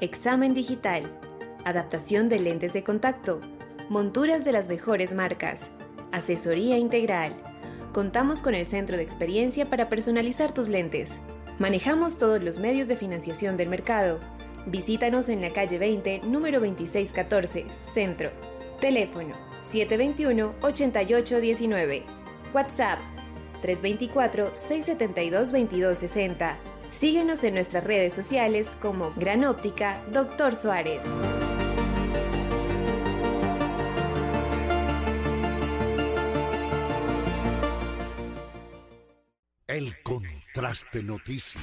examen 0.00 0.54
digital, 0.54 1.18
adaptación 1.64 2.28
de 2.28 2.38
lentes 2.38 2.72
de 2.72 2.84
contacto, 2.84 3.40
monturas 3.88 4.44
de 4.44 4.52
las 4.52 4.68
mejores 4.68 5.12
marcas, 5.12 5.68
asesoría 6.12 6.78
integral. 6.78 7.34
Contamos 7.92 8.40
con 8.40 8.54
el 8.54 8.68
centro 8.68 8.96
de 8.96 9.02
experiencia 9.02 9.68
para 9.68 9.88
personalizar 9.88 10.54
tus 10.54 10.68
lentes. 10.68 11.18
Manejamos 11.58 12.18
todos 12.18 12.40
los 12.40 12.58
medios 12.58 12.86
de 12.86 12.94
financiación 12.94 13.56
del 13.56 13.68
mercado. 13.68 14.20
Visítanos 14.66 15.28
en 15.28 15.40
la 15.40 15.50
calle 15.50 15.80
20, 15.80 16.20
número 16.20 16.60
2614, 16.60 17.66
Centro. 17.92 18.30
Teléfono 18.80 19.34
721-8819. 19.64 22.17
WhatsApp 22.52 22.98
324-672-2260. 23.62 26.56
Síguenos 26.92 27.42
en 27.44 27.54
nuestras 27.54 27.84
redes 27.84 28.12
sociales 28.14 28.76
como 28.80 29.12
Gran 29.16 29.44
Óptica 29.44 30.02
Doctor 30.10 30.56
Suárez. 30.56 31.02
El 39.66 39.94
contraste 40.02 41.02
noticias. 41.02 41.62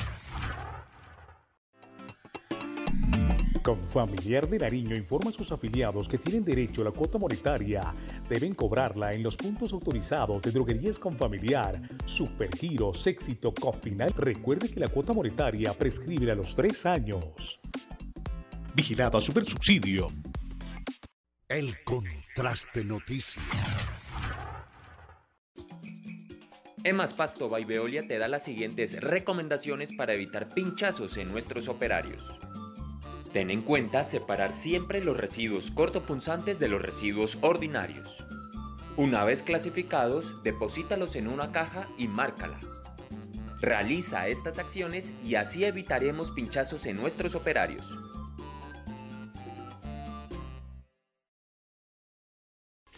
Confamiliar 3.61 4.49
de 4.49 4.57
Nariño 4.57 4.95
informa 4.95 5.29
a 5.29 5.33
sus 5.33 5.51
afiliados 5.51 6.09
que 6.09 6.17
tienen 6.17 6.43
derecho 6.43 6.81
a 6.81 6.85
la 6.85 6.91
cuota 6.91 7.19
monetaria. 7.19 7.93
Deben 8.27 8.55
cobrarla 8.55 9.11
en 9.11 9.21
los 9.21 9.37
puntos 9.37 9.71
autorizados 9.71 10.41
de 10.41 10.51
droguerías 10.51 10.97
Confamiliar, 10.97 11.79
Supergiros, 12.05 13.05
Éxito, 13.05 13.53
Cofinal. 13.53 14.13
Recuerde 14.17 14.69
que 14.69 14.79
la 14.79 14.87
cuota 14.87 15.13
monetaria 15.13 15.73
prescribe 15.73 16.31
a 16.31 16.35
los 16.35 16.55
tres 16.55 16.87
años. 16.87 17.59
Vigilada 18.73 19.21
Supersubsidio. 19.21 20.07
El 21.47 21.83
contraste 21.83 22.83
noticias. 22.83 23.45
Emas 26.83 27.13
Pasto 27.13 27.47
by 27.47 27.63
Veolia 27.63 28.07
te 28.07 28.17
da 28.17 28.27
las 28.27 28.43
siguientes 28.43 28.99
recomendaciones 28.99 29.93
para 29.93 30.13
evitar 30.13 30.51
pinchazos 30.51 31.17
en 31.17 31.31
nuestros 31.31 31.67
operarios. 31.67 32.39
Ten 33.33 33.49
en 33.49 33.61
cuenta 33.61 34.03
separar 34.03 34.51
siempre 34.51 35.01
los 35.01 35.15
residuos 35.15 35.71
cortopunzantes 35.71 36.59
de 36.59 36.67
los 36.67 36.81
residuos 36.81 37.37
ordinarios. 37.41 38.17
Una 38.97 39.23
vez 39.23 39.41
clasificados, 39.41 40.43
deposítalos 40.43 41.15
en 41.15 41.29
una 41.29 41.53
caja 41.53 41.87
y 41.97 42.09
márcala. 42.09 42.59
Realiza 43.61 44.27
estas 44.27 44.59
acciones 44.59 45.13
y 45.23 45.35
así 45.35 45.63
evitaremos 45.63 46.31
pinchazos 46.31 46.85
en 46.85 46.97
nuestros 46.97 47.35
operarios. 47.35 47.97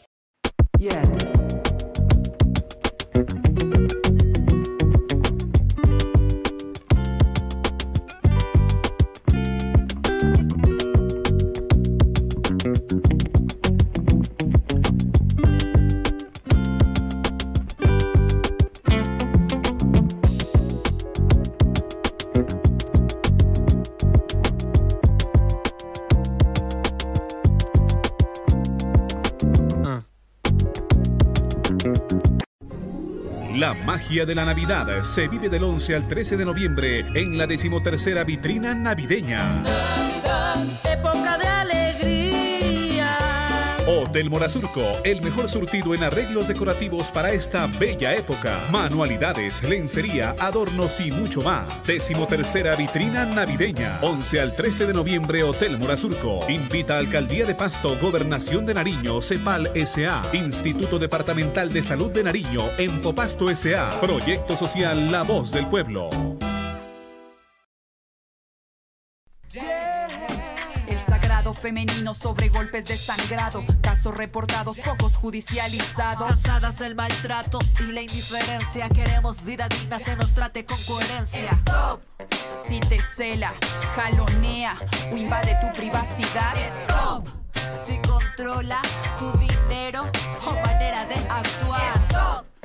Magia 33.87 34.25
de 34.25 34.35
la 34.35 34.43
Navidad 34.43 35.05
se 35.05 35.29
vive 35.29 35.47
del 35.47 35.63
11 35.63 35.95
al 35.95 36.07
13 36.09 36.35
de 36.35 36.43
noviembre 36.43 37.05
en 37.13 37.37
la 37.37 37.47
decimotercera 37.47 38.25
vitrina 38.25 38.75
navideña. 38.75 39.49
Hotel 44.07 44.29
Morazurco, 44.29 44.81
el 45.03 45.21
mejor 45.21 45.49
surtido 45.49 45.93
en 45.93 46.01
arreglos 46.01 46.47
decorativos 46.47 47.11
para 47.11 47.33
esta 47.33 47.67
bella 47.77 48.15
época. 48.15 48.57
Manualidades, 48.71 49.61
lencería, 49.67 50.33
adornos 50.39 51.01
y 51.01 51.11
mucho 51.11 51.41
más. 51.41 51.85
Decimotercera 51.85 52.73
vitrina 52.77 53.25
navideña. 53.25 53.99
11 54.01 54.39
al 54.39 54.55
13 54.55 54.85
de 54.85 54.93
noviembre, 54.93 55.43
Hotel 55.43 55.77
Morazurco. 55.77 56.39
Invita 56.49 56.97
Alcaldía 56.97 57.45
de 57.45 57.53
Pasto, 57.53 57.97
Gobernación 58.01 58.65
de 58.65 58.75
Nariño, 58.75 59.21
CEPAL 59.21 59.73
SA, 59.85 60.21
Instituto 60.31 60.99
Departamental 60.99 61.69
de 61.73 61.81
Salud 61.81 62.09
de 62.09 62.23
Nariño, 62.23 62.61
Empopasto 62.77 63.53
SA, 63.53 63.99
Proyecto 63.99 64.55
Social 64.55 65.11
La 65.11 65.23
Voz 65.23 65.51
del 65.51 65.67
Pueblo. 65.67 66.09
Femenino 71.59 72.13
sobre 72.13 72.49
golpes 72.49 72.85
de 72.85 72.97
sangrado, 72.97 73.63
casos 73.81 74.15
reportados, 74.15 74.77
pocos 74.77 75.15
judicializados. 75.15 76.27
Cansadas 76.27 76.77
del 76.77 76.95
maltrato 76.95 77.59
y 77.79 77.91
la 77.91 78.01
indiferencia, 78.01 78.89
queremos 78.89 79.43
vida 79.43 79.67
digna, 79.67 79.99
se 79.99 80.15
nos 80.15 80.33
trate 80.33 80.65
con 80.65 80.77
coherencia. 80.83 81.51
Stop. 81.51 82.01
Si 82.67 82.79
te 82.79 83.01
cela, 83.01 83.53
jalonea 83.95 84.77
o 85.11 85.17
invade 85.17 85.55
tu 85.61 85.75
privacidad. 85.77 86.55
Stop. 86.83 87.27
Si 87.85 87.97
controla 87.99 88.81
tu 89.17 89.31
dinero 89.37 90.03
o 90.45 90.51
manera 90.65 91.05
de 91.05 91.15
actuar. 91.15 92.01
Stop. 92.09 92.56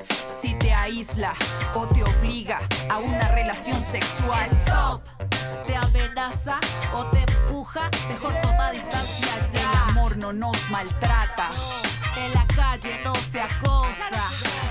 Si 0.42 0.54
te 0.54 0.72
aísla 0.74 1.34
o 1.72 1.86
te 1.86 2.02
obliga 2.02 2.58
a 2.90 2.98
una 2.98 3.28
relación 3.28 3.80
sexual. 3.84 4.50
Stop. 4.66 5.00
Te 5.64 5.76
amenaza 5.76 6.58
o 6.92 7.04
te 7.04 7.20
empuja, 7.20 7.88
mejor 8.08 8.34
toma 8.42 8.72
distancia 8.72 9.28
ya. 9.52 9.70
El 9.70 9.90
amor 9.90 10.16
no 10.16 10.32
nos 10.32 10.58
maltrata. 10.68 11.48
En 12.16 12.34
la 12.34 12.44
calle 12.56 12.98
no 13.04 13.14
se 13.14 13.40
acosa. 13.40 14.20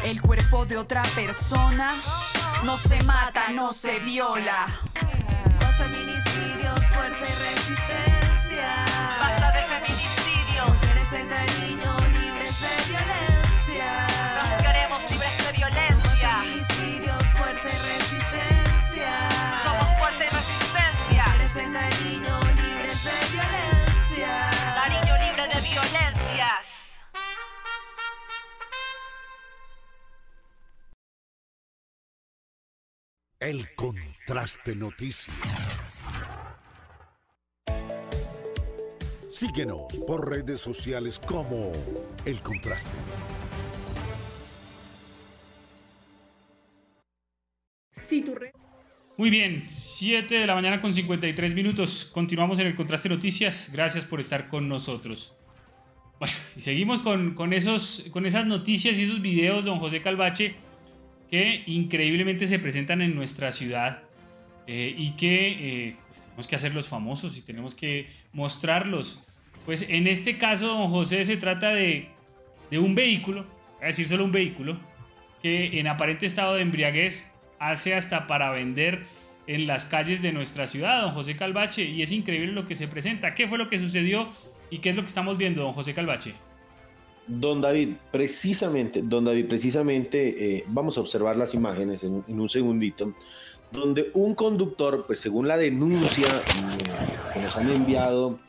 El 0.03 0.22
cuerpo 0.22 0.65
de 0.65 0.78
otra 0.78 1.03
persona 1.15 1.95
no 2.65 2.78
se 2.78 3.01
mata, 3.03 3.47
no 3.51 3.72
se 3.72 3.99
viola. 3.99 4.78
Los 5.61 5.76
feminicidios, 5.78 6.86
fuerza 6.88 7.22
y 7.22 7.55
resistencia. 7.55 8.76
Basta 9.22 9.51
de 9.53 9.63
feminicidios. 9.63 10.67
Mujeres 10.67 11.61
El 33.41 33.73
Contraste 33.73 34.75
Noticias. 34.75 35.35
Síguenos 39.31 39.91
por 40.05 40.29
redes 40.29 40.61
sociales 40.61 41.17
como 41.17 41.71
El 42.23 42.39
Contraste. 42.43 42.91
Muy 49.17 49.31
bien, 49.31 49.63
7 49.63 50.35
de 50.35 50.45
la 50.45 50.53
mañana 50.53 50.79
con 50.79 50.93
53 50.93 51.55
minutos. 51.55 52.11
Continuamos 52.13 52.59
en 52.59 52.67
el 52.67 52.75
Contraste 52.75 53.09
Noticias. 53.09 53.71
Gracias 53.73 54.05
por 54.05 54.19
estar 54.19 54.49
con 54.49 54.69
nosotros. 54.69 55.35
Bueno, 56.19 56.35
y 56.55 56.59
seguimos 56.59 56.99
con, 56.99 57.33
con, 57.33 57.53
esos, 57.53 58.05
con 58.11 58.27
esas 58.27 58.45
noticias 58.45 58.99
y 58.99 59.03
esos 59.03 59.19
videos, 59.19 59.65
don 59.65 59.79
José 59.79 59.99
Calvache, 59.99 60.55
que 61.32 61.63
increíblemente 61.65 62.45
se 62.45 62.59
presentan 62.59 63.01
en 63.01 63.15
nuestra 63.15 63.53
ciudad 63.53 64.03
eh, 64.67 64.93
y 64.95 65.11
que 65.11 65.88
eh, 65.88 65.95
pues, 66.07 66.21
tenemos 66.21 66.47
que 66.47 66.55
hacerlos 66.57 66.88
famosos 66.89 67.38
y 67.38 67.41
tenemos 67.41 67.73
que 67.73 68.07
mostrarlos. 68.34 69.39
Pues 69.65 69.86
en 69.88 70.07
este 70.07 70.38
caso, 70.38 70.67
don 70.67 70.89
José, 70.89 71.23
se 71.23 71.38
trata 71.38 71.69
de, 71.69 72.09
de 72.69 72.79
un 72.79 72.95
vehículo, 72.95 73.45
voy 73.75 73.84
a 73.84 73.86
decir 73.88 74.07
solo 74.07 74.25
un 74.25 74.34
vehículo, 74.34 74.77
que 75.41 75.79
en 75.79 75.88
aparente 75.88 76.25
estado 76.25 76.55
de 76.55 76.63
embriaguez 76.63 77.32
hace 77.59 77.95
hasta 77.95 78.27
para 78.27 78.51
vender 78.51 79.05
en 79.47 79.67
las 79.67 79.86
calles 79.86 80.21
de 80.21 80.34
nuestra 80.34 80.67
ciudad, 80.67 81.01
don 81.01 81.11
José 81.11 81.36
Calvache, 81.38 81.84
y 81.86 82.01
es 82.01 82.11
increíble 82.11 82.51
lo 82.51 82.67
que 82.67 82.75
se 82.75 82.88
presenta. 82.88 83.36
¿Qué 83.36 83.47
fue 83.47 83.57
lo 83.57 83.69
que 83.69 83.79
sucedió 83.79 84.27
y 84.69 84.79
qué 84.79 84.89
es 84.89 84.95
lo 84.95 85.01
que 85.01 85.07
estamos 85.07 85.38
viendo, 85.38 85.63
don 85.63 85.73
José 85.73 85.93
Calvache? 85.93 86.34
Don 87.28 87.61
David, 87.61 87.95
precisamente, 88.11 89.01
don 89.03 89.26
David, 89.26 89.47
precisamente 89.47 90.57
eh, 90.57 90.65
vamos 90.67 90.97
a 90.97 91.01
observar 91.01 91.38
las 91.38 91.53
imágenes 91.53 92.03
en, 92.03 92.24
en, 92.28 92.39
un 92.39 92.49
segundito, 92.49 93.13
donde 93.72 94.11
un 94.13 94.36
conductor, 94.36 95.05
pues 95.05 95.19
según 95.19 95.47
la 95.47 95.57
denuncia 95.57 96.41
que 97.34 97.39
nos 97.39 97.55
han 97.55 97.69
enviado 97.69 98.39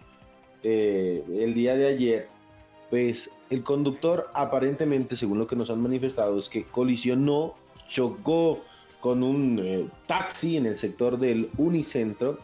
eh, 0.62 1.22
el 1.40 1.54
día 1.54 1.76
de 1.76 1.86
ayer, 1.86 2.28
pues 2.90 3.30
el 3.50 3.62
conductor 3.62 4.30
aparentemente, 4.34 5.16
según 5.16 5.38
lo 5.38 5.46
que 5.46 5.56
nos 5.56 5.70
han 5.70 5.82
manifestado, 5.82 6.38
es 6.38 6.48
que 6.48 6.64
colisionó, 6.64 7.54
chocó 7.88 8.62
con 9.00 9.22
un 9.22 9.58
eh, 9.62 9.88
taxi 10.06 10.56
en 10.56 10.66
el 10.66 10.76
sector 10.76 11.18
del 11.18 11.50
Unicentro 11.56 12.38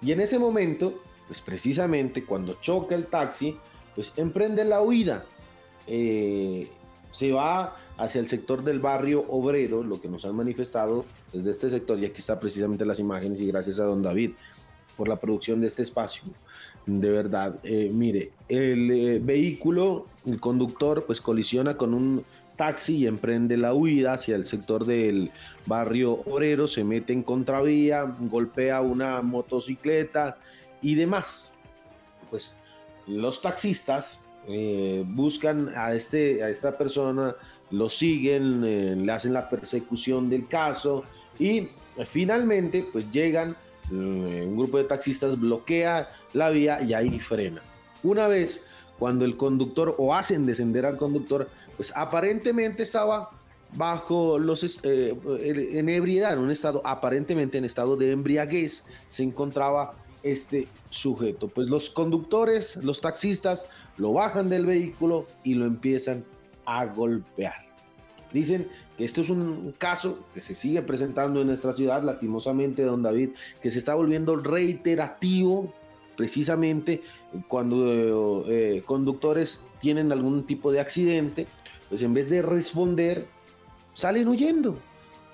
y 0.00 0.12
en 0.12 0.20
ese 0.20 0.38
momento, 0.38 1.00
pues 1.28 1.40
precisamente 1.40 2.24
cuando 2.24 2.54
choca 2.60 2.94
el 2.94 3.06
taxi, 3.06 3.56
pues 3.94 4.12
emprende 4.16 4.64
la 4.64 4.82
huida. 4.82 5.24
Eh, 5.94 6.70
se 7.10 7.32
va 7.32 7.76
hacia 7.98 8.18
el 8.18 8.26
sector 8.26 8.64
del 8.64 8.80
barrio 8.80 9.26
obrero, 9.28 9.82
lo 9.82 10.00
que 10.00 10.08
nos 10.08 10.24
han 10.24 10.34
manifestado 10.34 11.04
desde 11.34 11.50
este 11.50 11.68
sector, 11.68 11.98
y 11.98 12.06
aquí 12.06 12.16
está 12.16 12.40
precisamente 12.40 12.86
las 12.86 12.98
imágenes, 12.98 13.42
y 13.42 13.46
gracias 13.46 13.78
a 13.78 13.84
don 13.84 14.00
David 14.00 14.30
por 14.96 15.06
la 15.06 15.16
producción 15.16 15.60
de 15.60 15.66
este 15.66 15.82
espacio. 15.82 16.22
De 16.86 17.10
verdad, 17.10 17.60
eh, 17.62 17.90
mire, 17.92 18.32
el 18.48 18.90
eh, 18.90 19.20
vehículo, 19.22 20.06
el 20.24 20.40
conductor, 20.40 21.04
pues 21.04 21.20
colisiona 21.20 21.76
con 21.76 21.92
un 21.92 22.24
taxi 22.56 22.96
y 22.96 23.06
emprende 23.06 23.58
la 23.58 23.74
huida 23.74 24.14
hacia 24.14 24.34
el 24.34 24.46
sector 24.46 24.86
del 24.86 25.28
barrio 25.66 26.22
obrero, 26.24 26.68
se 26.68 26.84
mete 26.84 27.12
en 27.12 27.22
contravía, 27.22 28.04
golpea 28.18 28.80
una 28.80 29.20
motocicleta 29.20 30.38
y 30.80 30.94
demás. 30.94 31.50
Pues 32.30 32.56
los 33.06 33.42
taxistas 33.42 34.21
eh, 34.48 35.04
buscan 35.06 35.68
a, 35.76 35.94
este, 35.94 36.42
a 36.42 36.48
esta 36.48 36.76
persona, 36.76 37.36
lo 37.70 37.88
siguen, 37.88 38.64
eh, 38.64 38.96
le 38.96 39.12
hacen 39.12 39.32
la 39.32 39.48
persecución 39.48 40.28
del 40.28 40.48
caso 40.48 41.04
y 41.38 41.58
eh, 41.58 41.70
finalmente 42.06 42.86
pues 42.92 43.10
llegan, 43.10 43.56
un 43.90 44.56
grupo 44.56 44.78
de 44.78 44.84
taxistas 44.84 45.38
bloquea 45.38 46.10
la 46.32 46.48
vía 46.48 46.80
y 46.82 46.94
ahí 46.94 47.20
frena. 47.20 47.60
Una 48.02 48.26
vez 48.26 48.64
cuando 48.98 49.24
el 49.24 49.36
conductor 49.36 49.94
o 49.98 50.14
hacen 50.14 50.46
descender 50.46 50.86
al 50.86 50.96
conductor, 50.96 51.50
pues 51.76 51.92
aparentemente 51.94 52.84
estaba 52.84 53.30
bajo 53.74 54.38
los 54.38 54.80
en 54.84 55.88
ebriedad, 55.88 56.34
en 56.34 56.38
un 56.38 56.50
estado 56.50 56.80
aparentemente 56.84 57.58
en 57.58 57.64
estado 57.64 57.96
de 57.96 58.12
embriaguez, 58.12 58.84
se 59.08 59.24
encontraba 59.24 59.94
este 60.22 60.68
sujeto. 60.90 61.48
Pues 61.48 61.70
los 61.70 61.90
conductores, 61.90 62.76
los 62.76 63.00
taxistas, 63.00 63.66
lo 63.96 64.12
bajan 64.12 64.48
del 64.48 64.66
vehículo 64.66 65.26
y 65.44 65.54
lo 65.54 65.66
empiezan 65.66 66.24
a 66.64 66.86
golpear. 66.86 67.72
Dicen 68.32 68.68
que 68.96 69.04
esto 69.04 69.20
es 69.20 69.30
un 69.30 69.74
caso 69.76 70.20
que 70.32 70.40
se 70.40 70.54
sigue 70.54 70.82
presentando 70.82 71.40
en 71.40 71.48
nuestra 71.48 71.74
ciudad, 71.74 72.02
lastimosamente, 72.02 72.82
don 72.82 73.02
David, 73.02 73.30
que 73.60 73.70
se 73.70 73.78
está 73.78 73.94
volviendo 73.94 74.36
reiterativo 74.36 75.72
precisamente 76.16 77.02
cuando 77.48 78.44
eh, 78.48 78.82
conductores 78.86 79.62
tienen 79.80 80.12
algún 80.12 80.44
tipo 80.44 80.72
de 80.72 80.80
accidente, 80.80 81.46
pues 81.88 82.02
en 82.02 82.14
vez 82.14 82.30
de 82.30 82.42
responder, 82.42 83.26
salen 83.94 84.28
huyendo. 84.28 84.78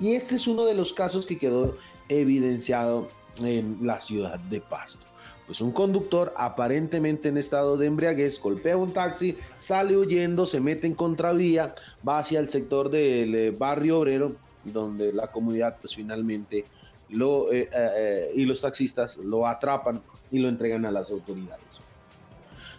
Y 0.00 0.14
este 0.14 0.36
es 0.36 0.46
uno 0.46 0.64
de 0.64 0.74
los 0.74 0.92
casos 0.92 1.26
que 1.26 1.38
quedó 1.38 1.76
evidenciado 2.08 3.08
en 3.40 3.78
la 3.82 4.00
ciudad 4.00 4.38
de 4.38 4.60
Pasto. 4.60 5.08
Pues 5.46 5.60
un 5.62 5.72
conductor 5.72 6.34
aparentemente 6.36 7.30
en 7.30 7.38
estado 7.38 7.78
de 7.78 7.86
embriaguez 7.86 8.38
golpea 8.38 8.76
un 8.76 8.92
taxi, 8.92 9.38
sale 9.56 9.96
huyendo, 9.96 10.44
se 10.44 10.60
mete 10.60 10.86
en 10.86 10.94
contravía, 10.94 11.74
va 12.06 12.18
hacia 12.18 12.38
el 12.38 12.48
sector 12.48 12.90
del 12.90 13.34
eh, 13.34 13.50
barrio 13.50 14.00
obrero, 14.00 14.36
donde 14.62 15.10
la 15.12 15.28
comunidad 15.28 15.78
pues 15.80 15.96
finalmente 15.96 16.66
lo, 17.08 17.50
eh, 17.50 17.68
eh, 17.72 18.32
y 18.34 18.44
los 18.44 18.60
taxistas 18.60 19.16
lo 19.16 19.46
atrapan 19.46 20.02
y 20.30 20.38
lo 20.38 20.48
entregan 20.48 20.84
a 20.84 20.90
las 20.90 21.10
autoridades. 21.10 21.64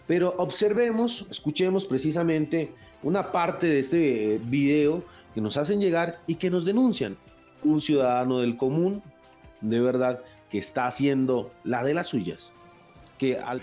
Pero 0.05 0.35
observemos, 0.37 1.25
escuchemos 1.31 1.85
precisamente 1.85 2.71
una 3.01 3.31
parte 3.31 3.65
de 3.65 3.79
este 3.79 4.39
video 4.43 5.03
que 5.33 5.41
nos 5.41 5.57
hacen 5.57 5.79
llegar 5.79 6.19
y 6.27 6.35
que 6.35 6.49
nos 6.49 6.65
denuncian. 6.65 7.17
Un 7.63 7.81
ciudadano 7.81 8.39
del 8.39 8.57
común, 8.57 9.03
de 9.61 9.79
verdad, 9.79 10.21
que 10.49 10.57
está 10.57 10.85
haciendo 10.85 11.51
la 11.63 11.83
de 11.83 11.93
las 11.93 12.07
suyas. 12.07 12.51
Que 13.17 13.37
al... 13.37 13.61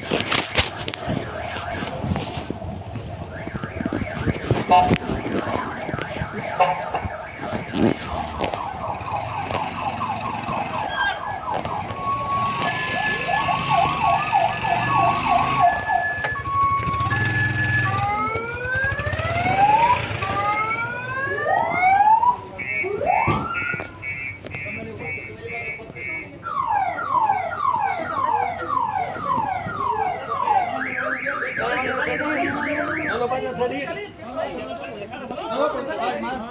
No 33.06 33.18
lo 33.18 33.28
vayan 33.28 33.54
a 33.54 33.58
salir. 33.58 33.88
No, 33.88 35.72
pues, 35.72 35.86
ay, 36.00 36.20
man. 36.20 36.50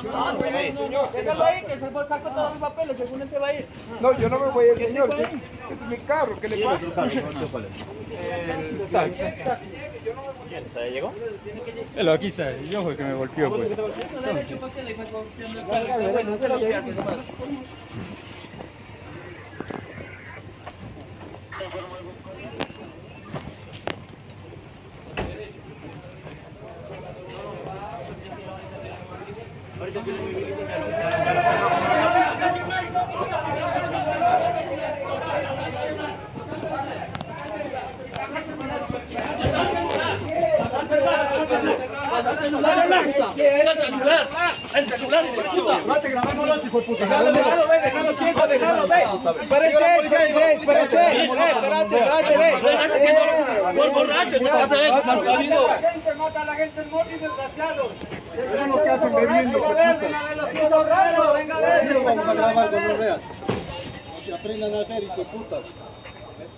Señor, 0.75 1.11
déjalo 1.11 1.43
ahí, 1.43 1.63
que 1.63 1.77
se 1.77 1.91
saca 1.91 2.19
todos 2.19 2.51
los 2.51 2.59
papeles, 2.59 2.97
según 2.97 3.21
él 3.21 3.29
se 3.29 3.39
va 3.39 3.47
a 3.47 3.53
ir. 3.53 3.67
No, 4.01 4.17
yo 4.17 4.29
no 4.29 4.39
me 4.39 4.51
voy 4.51 4.65
a 4.65 4.71
ir, 4.73 4.77
¿Qué 4.77 4.84
señor. 4.95 5.17
se 5.17 5.23
Este 5.23 5.37
fue? 5.37 5.75
es 5.75 5.81
mi 5.89 5.97
carro, 6.05 6.39
¿qué 6.39 6.47
le 6.47 6.55
¿Quién 6.55 6.69
es 6.71 6.75
pasa? 6.75 6.85
El 6.85 6.93
taxi. 8.91 9.65
¿Ya 10.75 10.85
llegó? 10.87 11.13
Pero 11.95 12.11
aquí 12.13 12.27
está, 12.27 12.57
yo 12.61 12.83
fue 12.83 12.95
que 12.95 13.03
me 13.03 13.13
golpeó, 13.13 13.49
pues. 13.55 13.69
El 44.75 44.89
celular, 44.89 45.25
hijo 45.25 45.41
de 45.41 45.49
puta. 45.49 45.79
No 45.87 45.99
te 45.99 46.09
grabamos, 46.09 46.65
hijo 46.65 46.79
de 46.79 46.85
puta. 46.85 47.03
Déjalo, 47.05 47.31
déjalo, 47.31 47.67
ve, 47.67 47.79
déjalo 47.81 48.15
quieto, 48.17 48.47
déjalo, 48.47 48.87
ve. 48.87 49.03
Espérense, 49.41 49.97
espérense, 50.03 50.53
espérense. 50.53 50.97
Eh, 50.97 51.27
por 53.75 53.91
borracho, 53.91 54.37
te. 54.37 54.43
La 54.43 55.91
gente 55.91 56.13
mata 56.15 56.41
a 56.41 56.45
la 56.45 56.55
gente. 56.55 56.81
Eso 56.81 58.63
es 58.63 58.67
lo 58.67 58.83
que 58.83 58.89
hacen 58.89 59.15
bebiendo, 59.15 59.57
hijo 59.57 59.73
de 59.73 59.83
puta. 59.83 61.33
Venga, 61.33 61.57
a 61.57 61.79
Sí, 61.79 61.87
lo 61.87 62.03
vamos 62.03 62.27
a 62.27 62.33
grabar 62.33 62.69
con 62.69 62.87
los 62.87 62.97
reas. 62.97 63.19
Que 64.25 64.33
aprendan 64.33 64.75
a 64.75 64.81
hacer, 64.81 65.03
putas. 65.25 65.61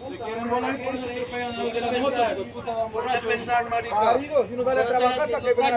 Si 0.09 0.17
quieren 0.17 0.49
volar, 0.49 0.79
le 0.79 1.21
pegan 1.21 1.51
a 1.53 1.63
los 1.63 1.73
de 1.73 1.81
la 1.81 1.91
moto, 1.91 2.15
hijo 2.15 2.35
de 2.35 2.45
puta, 2.45 2.73
van 2.75 2.91
borrachos. 2.91 3.25
pensar, 3.25 3.69
marica. 3.69 4.09
Amigo, 4.11 4.45
si 4.47 4.55
no 4.55 4.63
van 4.63 4.77
a 4.79 4.85
trabajar, 4.85 5.29
¿para 5.29 5.75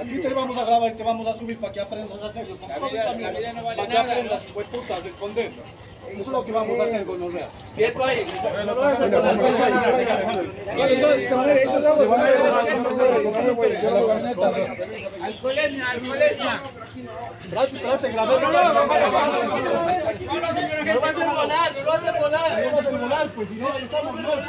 Aquí 0.00 0.20
te 0.20 0.28
vamos 0.34 0.56
a 0.56 0.64
grabar 0.64 0.92
te 0.92 1.02
vamos 1.02 1.26
a 1.26 1.36
subir 1.36 1.58
para 1.58 1.72
que 1.72 1.80
aprendas 1.80 2.22
a 2.22 2.26
hacerlo. 2.26 2.56
La 2.68 2.78
vida- 2.78 3.52
no 3.52 3.64
vale 3.64 3.76
Para 3.76 3.88
que 3.88 3.98
aprendas, 3.98 4.42
de 4.54 4.64
putas, 4.66 5.06
esconder. 5.06 5.52
Eso 6.10 6.20
es 6.22 6.28
lo 6.28 6.44
que 6.44 6.52
vamos 6.52 6.80
a 6.80 6.84
hacer 6.84 7.04
con. 7.04 7.18
Quieto 7.76 8.04
ahí. 8.04 8.26
No 8.66 8.74
lo 8.74 8.82
a 8.84 8.92
hacer 8.92 9.10
con 13.56 13.72
Alcoholemia, 15.24 15.90
alcoholemia. 15.90 16.62
Trate, 17.50 17.78
trate, 17.78 18.12
grabé. 18.12 18.40
No, 18.40 18.50
no, 18.50 18.50
no, 18.50 18.72
no, 18.72 18.86
no, 20.84 21.00
vas 21.00 21.14
a 21.14 21.34
volar, 21.34 21.76
no 21.76 21.86
vas 21.86 22.04
a 22.04 22.12
volar. 22.18 22.62
No 22.62 22.76
vas 22.76 22.86
a 22.86 22.90
volar, 22.90 23.28
pues 23.30 23.48
si 23.48 23.54
no, 23.56 23.72
ahí 23.72 23.84
estamos 23.84 24.14
mal. 24.20 24.44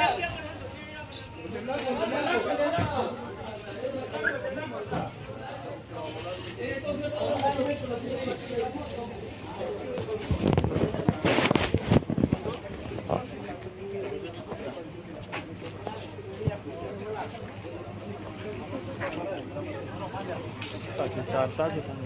Talle 21.48 21.82
con 21.82 22.04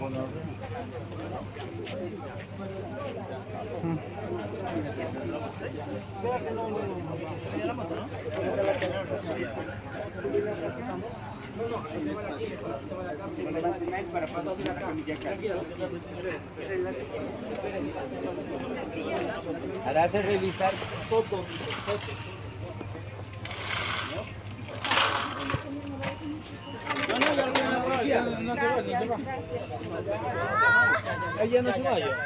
revisar 20.22 20.72
todo. 21.08 21.24
No, 21.24 22.43
ya 28.06 28.20
no, 28.20 28.30
ya 28.30 28.40
no, 28.40 28.54
se 28.54 28.66
va, 28.66 28.76
no 28.76 28.82
se 28.82 29.06
va. 29.08 29.16
Ella 31.42 31.62
no 31.62 31.72
se 31.72 31.82
vaya. 31.82 32.16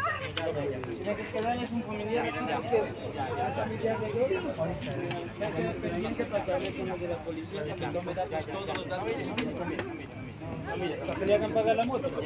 Ya 1.05 1.17
que 1.17 1.23
es 1.65 1.71
un 1.73 1.83
familiar. 1.83 2.33
pendiente 5.83 6.25
para 6.25 6.45
que 6.45 6.53
hable 6.53 6.75
con 6.75 6.89
los 6.89 7.01
de 7.01 7.09
la 7.09 7.17
policía 7.19 7.65
para 7.65 7.77
que 7.77 7.87
tome 7.87 8.15
datos, 8.15 8.47
todos 8.47 8.77
los 8.77 8.89
datos. 8.89 9.09
¿Para 11.07 11.19
que 11.19 11.27
le 11.27 11.35
hagan 11.35 11.53
pagar 11.53 11.77
la 11.77 11.85
moto? 11.85 12.11
No, 12.11 12.19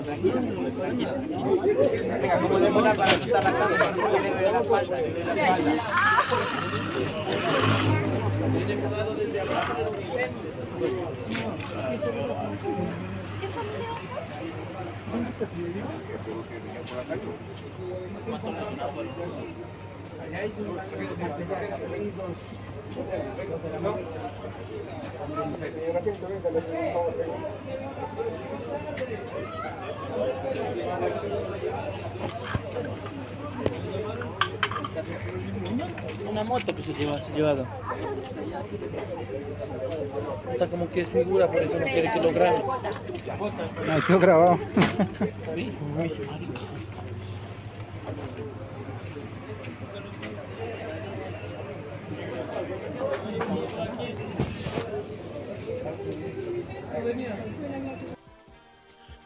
tranquilo, 0.00 0.40
tranquilo. 0.78 1.12
Venga, 2.20 2.38
como 2.38 2.58
le 2.58 2.70
mola 2.70 2.94
para 2.94 3.12
quitar 3.14 3.44
la 3.44 3.52
cabeza, 3.52 3.90
le 3.90 4.02
doy 4.02 4.52
la 4.52 4.60
espalda, 4.60 5.00
le 5.00 5.10
doy 5.12 5.24
la 5.24 5.34
espalda. 5.34 5.88
pouquinho. 12.58 12.88
E 13.42 13.46
família 13.48 13.78
é 13.78 13.90
um 13.90 13.94
pouquinho. 13.94 14.48
Aliás, 20.20 20.52
Thank 32.70 33.02
you. 33.02 33.17
Una 36.28 36.44
moto 36.44 36.74
que 36.74 36.82
se 36.82 36.92
lleva, 36.92 37.18
se 37.18 37.24
ha 37.24 37.36
llevado. 37.36 37.66
Está 40.52 40.66
como 40.66 40.90
que 40.90 41.00
es 41.02 41.08
figura, 41.08 41.46
por 41.50 41.62
eso 41.62 41.78
no 41.78 41.84
quiere 41.84 42.12
que 42.12 42.20
lo 42.20 42.32
grabe. 42.32 42.62
No, 43.86 44.06
quedó 44.06 44.18
grabado. 44.18 44.58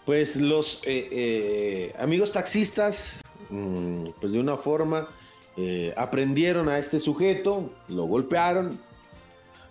Pues 0.04 0.36
los 0.36 0.82
eh, 0.84 1.08
eh, 1.10 1.94
amigos 1.98 2.32
taxistas, 2.32 3.20
mm, 3.50 4.08
pues 4.20 4.32
de 4.32 4.40
una 4.40 4.56
forma, 4.56 5.08
eh, 5.56 5.92
aprendieron 5.96 6.68
a 6.68 6.78
este 6.78 6.98
sujeto, 6.98 7.70
lo 7.88 8.04
golpearon, 8.04 8.78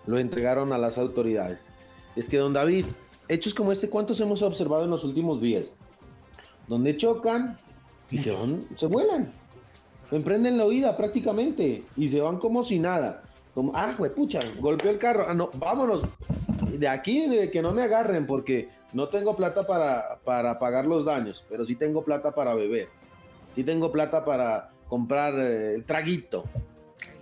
lo 0.06 0.18
entregaron 0.18 0.72
a 0.72 0.78
las 0.78 0.98
autoridades. 0.98 1.72
Es 2.14 2.28
que, 2.28 2.38
don 2.38 2.52
David, 2.52 2.86
hechos 3.28 3.54
como 3.54 3.72
este, 3.72 3.88
¿cuántos 3.88 4.20
hemos 4.20 4.42
observado 4.42 4.84
en 4.84 4.90
los 4.90 5.04
últimos 5.04 5.40
días? 5.40 5.74
Donde 6.68 6.96
chocan 6.96 7.58
y 8.10 8.18
se 8.18 8.30
van, 8.30 8.66
se 8.76 8.86
vuelan. 8.86 9.32
Emprenden 10.10 10.58
la 10.58 10.66
huida 10.66 10.96
prácticamente 10.96 11.84
y 11.96 12.08
se 12.08 12.20
van 12.20 12.38
como 12.38 12.62
si 12.62 12.78
nada. 12.78 13.22
Como, 13.54 13.72
ah, 13.74 13.94
pucha, 14.14 14.40
golpeó 14.60 14.90
el 14.90 14.98
carro. 14.98 15.24
Ah, 15.26 15.34
no, 15.34 15.50
vámonos. 15.54 16.02
De 16.70 16.88
aquí 16.88 17.26
de 17.28 17.50
que 17.50 17.62
no 17.62 17.72
me 17.72 17.82
agarren 17.82 18.26
porque 18.26 18.68
no 18.92 19.08
tengo 19.08 19.34
plata 19.34 19.66
para, 19.66 20.18
para 20.24 20.58
pagar 20.58 20.86
los 20.86 21.04
daños, 21.04 21.44
pero 21.48 21.64
sí 21.64 21.74
tengo 21.74 22.02
plata 22.02 22.34
para 22.34 22.54
beber. 22.54 22.88
Sí 23.54 23.64
tengo 23.64 23.90
plata 23.90 24.24
para 24.24 24.71
comprar 24.92 25.32
eh, 25.38 25.76
el 25.76 25.84
traguito. 25.84 26.44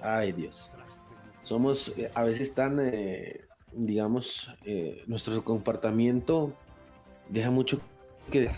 Ay, 0.02 0.32
Dios. 0.32 0.72
Somos 1.40 1.94
eh, 1.96 2.10
a 2.14 2.24
veces 2.24 2.52
tan, 2.52 2.80
eh, 2.82 3.42
digamos, 3.72 4.50
eh, 4.64 5.04
nuestro 5.06 5.44
comportamiento 5.44 6.52
deja 7.28 7.52
mucho 7.52 7.80
que. 8.32 8.50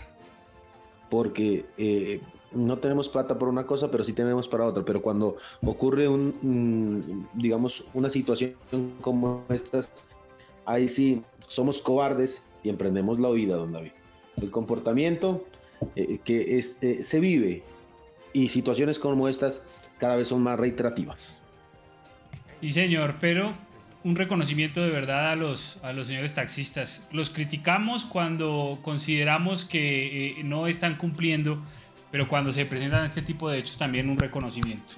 Porque 1.11 1.63
no 2.53 2.79
tenemos 2.79 3.07
plata 3.07 3.37
por 3.37 3.49
una 3.49 3.67
cosa, 3.67 3.91
pero 3.91 4.03
sí 4.03 4.13
tenemos 4.13 4.47
para 4.47 4.65
otra. 4.65 4.83
Pero 4.83 5.03
cuando 5.03 5.37
ocurre 5.63 6.07
un, 6.07 6.33
mm, 6.41 7.39
digamos, 7.39 7.85
una 7.93 8.09
situación 8.09 8.55
como 8.99 9.43
estas, 9.49 10.09
ahí 10.65 10.87
sí 10.87 11.21
somos 11.47 11.81
cobardes 11.81 12.41
y 12.63 12.69
emprendemos 12.69 13.19
la 13.19 13.29
huida, 13.29 13.57
don 13.57 13.73
David. 13.73 13.91
El 14.41 14.49
comportamiento 14.49 15.45
que 15.93 16.57
es, 16.57 16.79
se 16.79 17.19
vive 17.19 17.61
y 18.33 18.49
situaciones 18.49 18.99
como 18.99 19.27
estas 19.27 19.61
cada 19.99 20.15
vez 20.15 20.27
son 20.27 20.43
más 20.43 20.59
reiterativas. 20.59 21.41
Sí, 22.59 22.71
señor, 22.71 23.15
pero 23.19 23.53
un 24.03 24.15
reconocimiento 24.15 24.81
de 24.81 24.89
verdad 24.89 25.31
a 25.31 25.35
los, 25.35 25.79
a 25.83 25.93
los 25.93 26.07
señores 26.07 26.33
taxistas. 26.33 27.07
Los 27.11 27.29
criticamos 27.29 28.05
cuando 28.05 28.79
consideramos 28.81 29.65
que 29.65 30.39
eh, 30.39 30.43
no 30.43 30.67
están 30.67 30.95
cumpliendo, 30.97 31.61
pero 32.11 32.27
cuando 32.27 32.51
se 32.51 32.65
presentan 32.65 33.05
este 33.05 33.21
tipo 33.21 33.49
de 33.49 33.59
hechos 33.59 33.77
también 33.77 34.09
un 34.09 34.17
reconocimiento. 34.17 34.95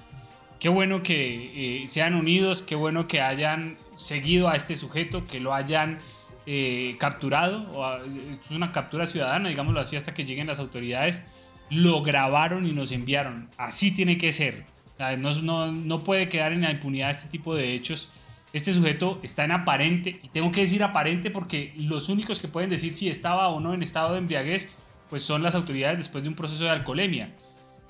Qué 0.58 0.68
bueno 0.68 1.02
que 1.02 1.82
eh, 1.82 1.88
sean 1.88 2.14
unidos, 2.14 2.62
qué 2.62 2.74
bueno 2.74 3.06
que 3.06 3.20
hayan 3.20 3.78
seguido 3.94 4.48
a 4.48 4.56
este 4.56 4.74
sujeto, 4.74 5.26
que 5.26 5.38
lo 5.38 5.54
hayan 5.54 5.98
eh, 6.46 6.96
capturado, 6.98 7.58
o 7.74 7.96
es 7.96 8.50
una 8.50 8.72
captura 8.72 9.06
ciudadana, 9.06 9.48
digámoslo 9.48 9.80
así, 9.80 9.96
hasta 9.96 10.14
que 10.14 10.24
lleguen 10.24 10.46
las 10.46 10.58
autoridades, 10.58 11.22
lo 11.70 12.02
grabaron 12.02 12.66
y 12.66 12.72
nos 12.72 12.92
enviaron. 12.92 13.48
Así 13.56 13.90
tiene 13.92 14.18
que 14.18 14.32
ser. 14.32 14.64
No, 15.18 15.30
no- 15.42 15.72
no 15.72 16.04
puede 16.04 16.28
quedar 16.28 16.52
en 16.52 16.62
la 16.62 16.70
impunidad 16.70 17.10
este 17.10 17.28
tipo 17.28 17.54
de 17.54 17.74
hechos. 17.74 18.10
Este 18.52 18.72
sujeto 18.72 19.20
está 19.22 19.44
en 19.44 19.52
aparente, 19.52 20.18
y 20.22 20.28
tengo 20.28 20.50
que 20.50 20.62
decir 20.62 20.82
aparente 20.82 21.30
porque 21.30 21.74
los 21.76 22.08
únicos 22.08 22.38
que 22.40 22.48
pueden 22.48 22.70
decir 22.70 22.92
si 22.92 23.08
estaba 23.08 23.48
o 23.48 23.60
no 23.60 23.74
en 23.74 23.82
estado 23.82 24.12
de 24.12 24.18
embriaguez, 24.18 24.78
pues 25.10 25.22
son 25.22 25.42
las 25.42 25.54
autoridades 25.54 25.98
después 25.98 26.24
de 26.24 26.30
un 26.30 26.34
proceso 26.36 26.64
de 26.64 26.70
alcoholemia. 26.70 27.34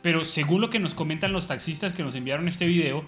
Pero 0.03 0.25
según 0.25 0.61
lo 0.61 0.71
que 0.71 0.79
nos 0.81 0.95
comentan 0.95 1.33
los 1.33 1.47
taxistas 1.47 1.93
que 1.93 2.03
nos 2.03 2.17
enviaron 2.17 2.49
este 2.49 2.67
video, 2.67 3.05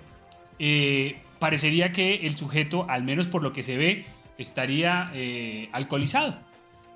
eh, 0.59 1.19
parecería 1.39 1.93
que 1.93 2.27
el 2.27 2.37
sujeto, 2.37 2.87
al 2.89 3.03
menos 3.03 3.27
por 3.27 3.43
lo 3.43 3.53
que 3.53 3.63
se 3.63 3.77
ve, 3.77 4.05
estaría 4.39 5.11
eh, 5.15 5.69
alcoholizado. 5.73 6.39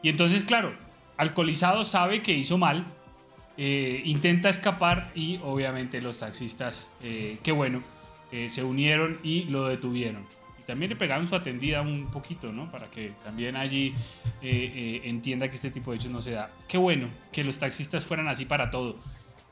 Y 0.03 0.09
entonces, 0.09 0.45
claro, 0.45 0.75
alcoholizado 1.17 1.85
sabe 1.85 2.23
que 2.23 2.33
hizo 2.35 2.59
mal, 2.59 2.85
eh, 3.57 4.03
intenta 4.05 4.49
escapar 4.49 5.13
y 5.15 5.39
obviamente 5.43 6.01
los 6.01 6.19
taxistas, 6.19 6.95
eh, 7.03 7.39
qué 7.43 7.53
bueno, 7.53 7.83
eh, 8.31 8.49
se 8.49 8.65
unieron 8.65 9.19
y 9.23 9.45
lo 9.45 9.69
detuvieron. 9.69 10.25
Y 10.59 10.63
también 10.63 10.91
le 10.91 10.97
pegaron 10.97 11.27
su 11.27 11.35
atendida 11.35 11.83
un 11.83 12.11
poquito, 12.11 12.53
¿no? 12.53 12.71
Para 12.71 12.91
que 12.91 13.13
también 13.25 13.57
allí 13.57 13.95
eh, 14.41 15.03
entienda 15.05 15.49
que 15.49 15.57
este 15.57 15.71
tipo 15.71 15.91
de 15.91 15.99
hechos 15.99 16.11
no 16.11 16.23
se 16.23 16.33
da. 16.33 16.51
Qué 16.67 16.79
bueno 16.79 17.09
que 17.31 17.45
los 17.45 17.59
taxistas 17.59 18.05
fueran 18.05 18.29
así 18.29 18.47
para 18.47 18.71
todo, 18.71 18.99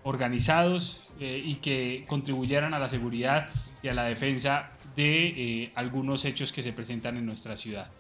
organizados 0.03 1.13
y 1.21 1.57
que 1.57 2.05
contribuyeran 2.07 2.73
a 2.73 2.79
la 2.79 2.89
seguridad 2.89 3.51
y 3.83 3.89
a 3.89 3.95
la 3.95 4.05
defensa 4.05 4.71
de 4.97 5.71
algunos 5.75 6.25
hechos 6.25 6.53
que 6.53 6.63
se 6.63 6.73
presentan 6.73 7.19
en 7.19 7.27
nuestra 7.27 7.57
ciudad. 7.57 7.91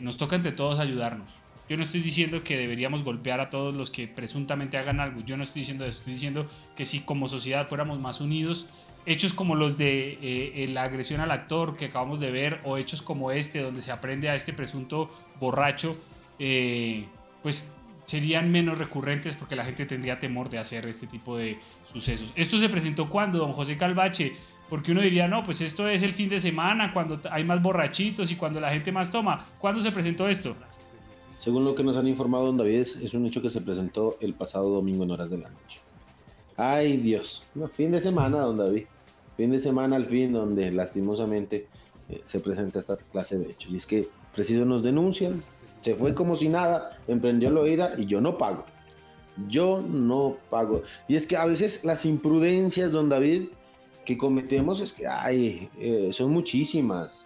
Nos 0.00 0.16
toca 0.16 0.36
entre 0.36 0.52
todos 0.52 0.78
ayudarnos. 0.78 1.28
Yo 1.68 1.76
no 1.76 1.82
estoy 1.82 2.00
diciendo 2.00 2.42
que 2.42 2.56
deberíamos 2.56 3.02
golpear 3.02 3.40
a 3.40 3.50
todos 3.50 3.74
los 3.74 3.90
que 3.90 4.08
presuntamente 4.08 4.78
hagan 4.78 5.00
algo. 5.00 5.20
Yo 5.20 5.36
no 5.36 5.42
estoy 5.42 5.60
diciendo 5.60 5.84
eso. 5.84 5.98
Estoy 5.98 6.14
diciendo 6.14 6.46
que 6.74 6.84
si 6.84 7.00
como 7.00 7.28
sociedad 7.28 7.68
fuéramos 7.68 8.00
más 8.00 8.20
unidos, 8.20 8.66
hechos 9.04 9.32
como 9.32 9.54
los 9.54 9.76
de 9.76 10.12
eh, 10.12 10.52
eh, 10.54 10.68
la 10.68 10.84
agresión 10.84 11.20
al 11.20 11.30
actor 11.30 11.76
que 11.76 11.86
acabamos 11.86 12.20
de 12.20 12.30
ver 12.30 12.60
o 12.64 12.78
hechos 12.78 13.02
como 13.02 13.30
este 13.30 13.60
donde 13.60 13.80
se 13.80 13.92
aprende 13.92 14.28
a 14.30 14.34
este 14.34 14.52
presunto 14.52 15.10
borracho, 15.40 15.96
eh, 16.38 17.06
pues 17.42 17.74
serían 18.04 18.50
menos 18.50 18.78
recurrentes 18.78 19.36
porque 19.36 19.54
la 19.54 19.64
gente 19.64 19.84
tendría 19.84 20.18
temor 20.18 20.48
de 20.48 20.58
hacer 20.58 20.86
este 20.86 21.06
tipo 21.06 21.36
de 21.36 21.58
sucesos. 21.84 22.32
Esto 22.36 22.56
se 22.58 22.70
presentó 22.70 23.10
cuando 23.10 23.38
don 23.38 23.52
José 23.52 23.76
Calvache, 23.76 24.32
porque 24.70 24.92
uno 24.92 25.02
diría, 25.02 25.28
no, 25.28 25.42
pues 25.42 25.60
esto 25.60 25.88
es 25.88 26.02
el 26.02 26.14
fin 26.14 26.30
de 26.30 26.40
semana, 26.40 26.92
cuando 26.92 27.20
hay 27.30 27.44
más 27.44 27.60
borrachitos 27.60 28.30
y 28.30 28.36
cuando 28.36 28.60
la 28.60 28.70
gente 28.70 28.92
más 28.92 29.10
toma. 29.10 29.46
¿Cuándo 29.58 29.82
se 29.82 29.92
presentó 29.92 30.26
esto? 30.26 30.56
Según 31.38 31.64
lo 31.64 31.76
que 31.76 31.84
nos 31.84 31.96
han 31.96 32.08
informado, 32.08 32.46
don 32.46 32.56
David, 32.56 32.80
es, 32.80 33.14
un 33.14 33.24
hecho 33.24 33.40
que 33.40 33.48
se 33.48 33.60
presentó 33.60 34.16
el 34.20 34.34
pasado 34.34 34.70
domingo 34.70 35.04
en 35.04 35.12
horas 35.12 35.30
de 35.30 35.38
la 35.38 35.48
noche. 35.48 35.78
Ay, 36.56 36.96
Dios. 36.96 37.44
No, 37.54 37.68
fin 37.68 37.92
de 37.92 38.00
semana, 38.00 38.40
don 38.40 38.58
David. 38.58 38.86
Fin 39.36 39.52
de 39.52 39.60
semana 39.60 39.94
al 39.94 40.06
fin, 40.06 40.32
donde 40.32 40.72
lastimosamente 40.72 41.68
eh, 42.08 42.20
se 42.24 42.40
presenta 42.40 42.80
esta 42.80 42.96
clase 42.96 43.38
de 43.38 43.52
hechos. 43.52 43.70
Y 43.70 43.76
es 43.76 43.86
que 43.86 44.08
Presidio 44.34 44.64
nos 44.64 44.82
denuncian, 44.82 45.40
se 45.82 45.94
fue 45.94 46.12
como 46.12 46.34
si 46.34 46.48
nada, 46.48 46.98
emprendió 47.06 47.50
la 47.50 47.60
huida 47.60 47.94
y 47.96 48.06
yo 48.06 48.20
no 48.20 48.36
pago. 48.36 48.64
Yo 49.48 49.80
no 49.80 50.38
pago. 50.50 50.82
Y 51.06 51.14
es 51.14 51.24
que 51.24 51.36
a 51.36 51.46
veces 51.46 51.84
las 51.84 52.04
imprudencias, 52.04 52.90
don 52.90 53.08
David, 53.08 53.48
que 54.04 54.18
cometemos 54.18 54.80
es 54.80 54.92
que 54.92 55.06
ay, 55.06 55.68
eh, 55.78 56.10
son 56.12 56.32
muchísimas 56.32 57.24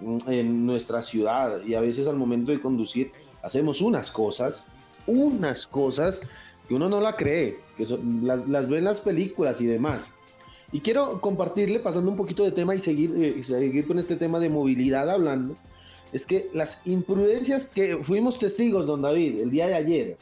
mm, 0.00 0.18
en 0.26 0.66
nuestra 0.66 1.00
ciudad 1.02 1.64
y 1.64 1.74
a 1.74 1.80
veces 1.80 2.06
al 2.08 2.16
momento 2.16 2.52
de 2.52 2.60
conducir 2.60 3.12
hacemos 3.44 3.80
unas 3.80 4.10
cosas, 4.10 4.66
unas 5.06 5.66
cosas 5.66 6.20
que 6.66 6.74
uno 6.74 6.88
no 6.88 7.00
la 7.00 7.14
cree, 7.14 7.58
que 7.76 7.84
son- 7.84 8.26
las, 8.26 8.48
las 8.48 8.68
ve 8.68 8.78
en 8.78 8.84
las 8.84 9.00
películas 9.00 9.60
y 9.60 9.66
demás. 9.66 10.10
Y 10.72 10.80
quiero 10.80 11.20
compartirle, 11.20 11.78
pasando 11.78 12.10
un 12.10 12.16
poquito 12.16 12.42
de 12.42 12.50
tema 12.50 12.74
y 12.74 12.80
seguir, 12.80 13.12
eh, 13.22 13.44
seguir 13.44 13.86
con 13.86 13.98
este 13.98 14.16
tema 14.16 14.40
de 14.40 14.48
movilidad 14.48 15.08
hablando, 15.08 15.56
es 16.12 16.26
que 16.26 16.48
las 16.52 16.80
imprudencias 16.86 17.66
que 17.66 17.98
fuimos 18.02 18.38
testigos, 18.38 18.86
don 18.86 19.02
David, 19.02 19.40
el 19.40 19.50
día 19.50 19.66
de 19.66 19.74
ayer, 19.74 20.16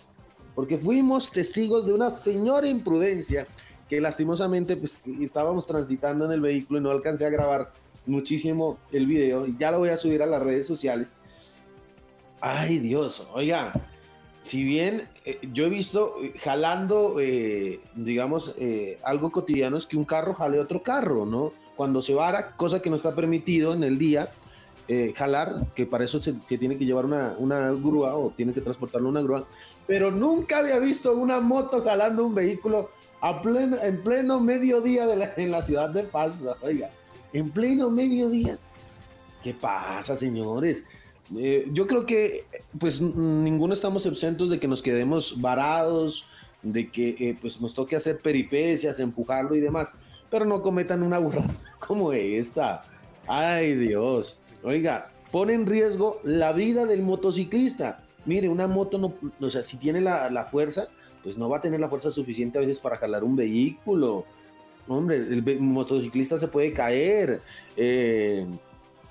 porque 0.55 0.77
fuimos 0.77 1.31
testigos 1.31 1.87
de 1.87 1.93
una 1.93 2.11
señora 2.11 2.67
imprudencia 2.67 3.47
que 3.89 4.01
lastimosamente 4.01 4.77
pues, 4.77 5.01
estábamos 5.21 5.67
transitando 5.67 6.25
en 6.27 6.33
el 6.33 6.41
vehículo 6.41 6.81
y 6.81 6.83
no 6.83 6.91
alcancé 6.91 7.25
a 7.25 7.31
grabar 7.31 7.73
muchísimo 8.05 8.79
el 8.91 9.07
video, 9.07 9.47
y 9.47 9.57
ya 9.59 9.71
lo 9.71 9.79
voy 9.79 9.91
a 9.91 9.97
subir 9.99 10.23
a 10.23 10.27
las 10.27 10.43
redes 10.43 10.67
sociales. 10.67 11.15
Ay 12.45 12.81
Dios, 12.81 13.25
oiga, 13.33 13.73
si 14.41 14.65
bien 14.65 15.09
eh, 15.25 15.39
yo 15.53 15.67
he 15.67 15.69
visto 15.69 16.17
eh, 16.21 16.35
jalando, 16.41 17.21
eh, 17.21 17.81
digamos, 17.95 18.53
algo 19.05 19.31
cotidiano 19.31 19.77
es 19.77 19.87
que 19.87 19.97
un 19.97 20.05
carro 20.05 20.35
jale 20.35 20.59
otro 20.59 20.83
carro, 20.83 21.25
¿no? 21.25 21.53
Cuando 21.77 22.03
se 22.03 22.15
vara, 22.15 22.57
cosa 22.57 22.83
que 22.83 22.91
no 22.91 22.97
está 22.97 23.15
permitido 23.15 23.73
en 23.75 23.85
el 23.85 23.97
día, 23.97 24.31
jalar, 25.15 25.69
que 25.75 25.87
para 25.87 26.05
eso 26.05 26.19
se, 26.19 26.33
tiene 26.33 26.77
que 26.77 26.85
llevar 26.85 27.07
una, 27.07 27.35
una, 27.39 27.71
grúa 27.71 28.17
o 28.17 28.31
tiene 28.37 28.53
que 28.53 28.61
transportarlo 28.61 29.09
una 29.09 29.23
grúa, 29.23 29.47
pero 29.87 30.11
nunca 30.11 30.59
había 30.59 30.79
visto 30.81 31.15
una 31.15 31.41
moto 31.41 31.83
jalando 31.83 32.27
un 32.27 32.35
vehículo 32.35 32.91
a 33.21 33.41
pleno, 33.41 33.77
en 33.81 34.03
pleno 34.03 34.41
mediodía 34.41 35.07
de 35.07 35.17
la, 35.17 35.33
en 35.37 35.51
la 35.53 35.63
ciudad 35.65 35.89
de 35.91 36.03
Paz. 36.03 36.33
Oiga, 36.61 36.91
en 37.33 37.51
pleno 37.51 37.89
mediodía. 37.89 38.59
¿Qué 39.43 39.55
pasa, 39.55 40.15
señores? 40.17 40.85
Eh, 41.37 41.69
yo 41.73 41.87
creo 41.87 42.05
que 42.07 42.45
pues 42.79 43.01
ninguno 43.01 43.75
estamos 43.75 44.05
exentos 44.07 44.51
de 44.51 44.59
que 44.59 44.69
nos 44.69 44.83
quedemos 44.83 45.41
varados, 45.41 46.27
de 46.63 46.91
que 46.91 47.17
eh, 47.19 47.39
pues 47.41 47.61
nos 47.61 47.75
toque 47.75 47.97
hacer 47.97 48.21
peripecias, 48.21 48.99
empujarlo 49.01 49.55
y 49.55 49.61
demás, 49.61 49.89
pero 50.31 50.45
no 50.45 50.63
cometan 50.63 51.03
una 51.03 51.19
burrada 51.19 51.55
como 51.79 52.13
esta. 52.13 52.83
Ay 53.27 53.75
Dios, 53.77 54.43
oiga, 54.63 55.11
pone 55.31 55.55
en 55.55 55.67
riesgo 55.67 56.21
la 56.25 56.53
vida 56.53 56.85
del 56.87 57.03
motociclista. 57.03 58.05
Mire, 58.25 58.49
una 58.49 58.67
moto 58.67 58.99
no, 58.99 59.15
o 59.45 59.51
sea, 59.51 59.63
si 59.63 59.77
tiene 59.79 60.01
la, 60.01 60.31
la 60.31 60.45
fuerza, 60.45 60.89
pues 61.23 61.39
no 61.39 61.49
va 61.49 61.59
a 61.59 61.61
tener 61.61 61.81
la 61.81 61.89
fuerza 61.89 62.11
suficiente 62.11 62.59
a 62.59 62.61
veces 62.61 62.79
para 62.79 62.97
jalar 62.97 63.25
un 63.25 63.37
vehículo. 63.37 64.25
Hombre, 64.89 65.17
el 65.17 65.61
motociclista 65.61 66.39
se 66.39 66.49
puede 66.49 66.73
caer. 66.73 67.41
Eh, 67.77 68.47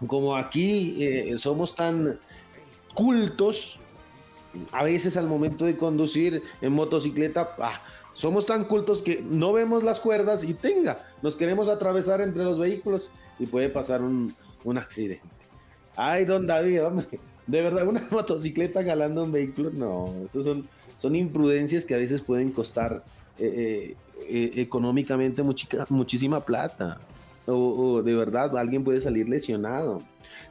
como 0.08 0.36
aquí 0.36 1.04
eh, 1.04 1.38
somos 1.38 1.76
tan 1.76 2.20
cultos, 2.94 3.80
a 4.72 4.84
veces 4.84 5.16
al 5.18 5.28
momento 5.28 5.66
de 5.66 5.78
conducir 5.78 6.44
en 6.62 6.74
motocicleta, 6.74 7.56
ah, 7.60 7.82
somos 8.14 8.46
tan 8.46 8.66
cultos 8.66 9.02
que 9.02 9.24
no 9.24 9.54
vemos 9.54 9.84
las 9.84 10.00
cuerdas 10.00 10.44
y 10.44 10.54
tenga, 10.54 11.06
nos 11.22 11.36
queremos 11.36 11.70
atravesar 11.70 12.22
entre 12.22 12.44
los 12.44 12.60
vehículos 12.60 13.12
y 13.40 13.46
puede 13.46 13.70
pasar 13.70 14.02
un, 14.02 14.36
un 14.64 14.78
accidente. 14.78 15.24
Ay, 15.96 16.26
don 16.26 16.48
David, 16.48 16.86
hombre, 16.86 17.20
de 17.48 17.62
verdad, 17.62 17.88
una 17.88 18.06
motocicleta 18.12 18.84
jalando 18.84 19.24
un 19.24 19.32
vehículo, 19.32 19.70
no, 19.72 20.14
esos 20.26 20.46
son, 20.46 20.68
son 20.98 21.16
imprudencias 21.16 21.86
que 21.86 21.94
a 21.96 21.98
veces 21.98 22.22
pueden 22.22 22.52
costar 22.52 23.04
eh, 23.38 23.96
eh, 24.28 24.52
económicamente 24.56 25.44
muchísima 25.90 26.44
plata 26.44 27.00
o, 27.58 28.02
de 28.04 28.16
verdad 28.16 28.58
alguien 28.58 28.84
puede 28.84 29.02
salir 29.02 29.30
lesionado. 29.30 30.02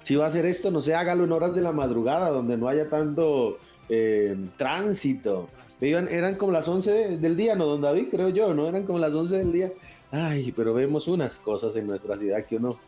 Si 0.02 0.16
va 0.16 0.26
a 0.26 0.28
hacer 0.28 0.46
esto, 0.46 0.70
no 0.70 0.80
sé, 0.80 0.94
hágalo 0.94 1.24
en 1.24 1.32
horas 1.32 1.54
de 1.54 1.60
la 1.60 1.72
madrugada, 1.72 2.30
donde 2.30 2.56
no 2.56 2.68
haya 2.68 2.88
tanto 2.88 3.58
eh, 3.88 4.36
tránsito. 4.56 5.48
eran 5.80 6.34
como 6.36 6.52
las 6.52 6.66
11 6.68 7.18
del 7.18 7.36
día, 7.36 7.54
¿no, 7.54 7.66
don 7.66 7.82
David? 7.82 8.08
Creo 8.10 8.30
yo, 8.30 8.54
¿no? 8.54 8.66
Eran 8.66 8.84
como 8.84 8.98
las 8.98 9.14
11 9.14 9.38
del 9.38 9.52
día. 9.52 9.72
Ay, 10.10 10.52
pero 10.56 10.74
vemos 10.74 11.06
unas 11.06 11.38
cosas 11.38 11.76
en 11.76 11.86
nuestra 11.86 12.16
ciudad 12.16 12.44
que 12.44 12.56
uno 12.56 12.78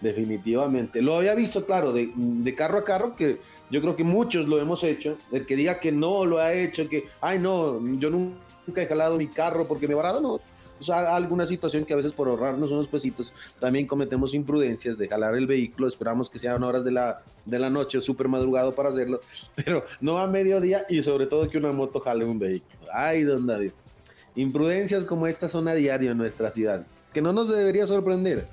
definitivamente 0.00 1.02
lo 1.02 1.16
había 1.16 1.34
visto, 1.34 1.66
claro, 1.66 1.92
de, 1.92 2.10
de 2.14 2.54
carro 2.54 2.78
a 2.78 2.84
carro, 2.84 3.16
que 3.16 3.38
yo 3.70 3.80
creo 3.80 3.96
que 3.96 4.04
muchos 4.04 4.46
lo 4.46 4.60
hemos 4.60 4.84
hecho. 4.84 5.18
El 5.32 5.46
que 5.46 5.56
diga 5.56 5.80
que 5.80 5.92
no 5.92 6.24
lo 6.24 6.38
ha 6.38 6.52
hecho, 6.52 6.88
que, 6.88 7.04
ay, 7.20 7.38
no, 7.38 7.80
yo 7.98 8.10
nunca 8.10 8.82
he 8.82 8.86
jalado 8.86 9.16
mi 9.16 9.26
carro 9.26 9.66
porque 9.66 9.86
me 9.86 9.92
he 9.92 9.96
varado, 9.96 10.20
no 10.20 10.38
alguna 10.88 11.46
situación 11.46 11.84
que 11.84 11.92
a 11.92 11.96
veces 11.96 12.12
por 12.12 12.28
ahorrarnos 12.28 12.70
unos 12.70 12.88
pesitos 12.88 13.32
también 13.58 13.86
cometemos 13.86 14.34
imprudencias 14.34 14.96
de 14.96 15.08
jalar 15.08 15.34
el 15.34 15.46
vehículo, 15.46 15.88
esperamos 15.88 16.30
que 16.30 16.38
sean 16.38 16.62
horas 16.62 16.84
de 16.84 16.90
la, 16.90 17.22
de 17.44 17.58
la 17.58 17.68
noche 17.68 17.98
o 17.98 18.00
súper 18.00 18.28
madrugado 18.28 18.74
para 18.74 18.88
hacerlo, 18.88 19.20
pero 19.54 19.84
no 20.00 20.18
a 20.18 20.26
mediodía 20.26 20.86
y 20.88 21.02
sobre 21.02 21.26
todo 21.26 21.48
que 21.48 21.58
una 21.58 21.72
moto 21.72 22.00
jale 22.00 22.24
un 22.24 22.38
vehículo. 22.38 22.90
Ay, 22.92 23.24
don 23.24 23.46
David. 23.46 23.72
Imprudencias 24.36 25.04
como 25.04 25.26
esta 25.26 25.48
son 25.48 25.68
a 25.68 25.74
diario 25.74 26.12
en 26.12 26.18
nuestra 26.18 26.50
ciudad, 26.50 26.86
que 27.12 27.20
no 27.20 27.32
nos 27.32 27.48
debería 27.48 27.86
sorprender, 27.86 28.46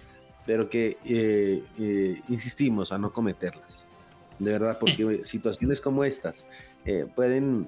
pero 0.45 0.69
que 0.69 0.97
eh, 1.05 1.63
eh, 1.79 2.21
insistimos 2.29 2.91
a 2.91 2.97
no 2.97 3.13
cometerlas. 3.13 3.85
De 4.39 4.51
verdad, 4.51 4.77
porque 4.79 5.21
situaciones 5.23 5.79
como 5.81 6.03
estas 6.03 6.45
eh, 6.85 7.05
pueden 7.15 7.67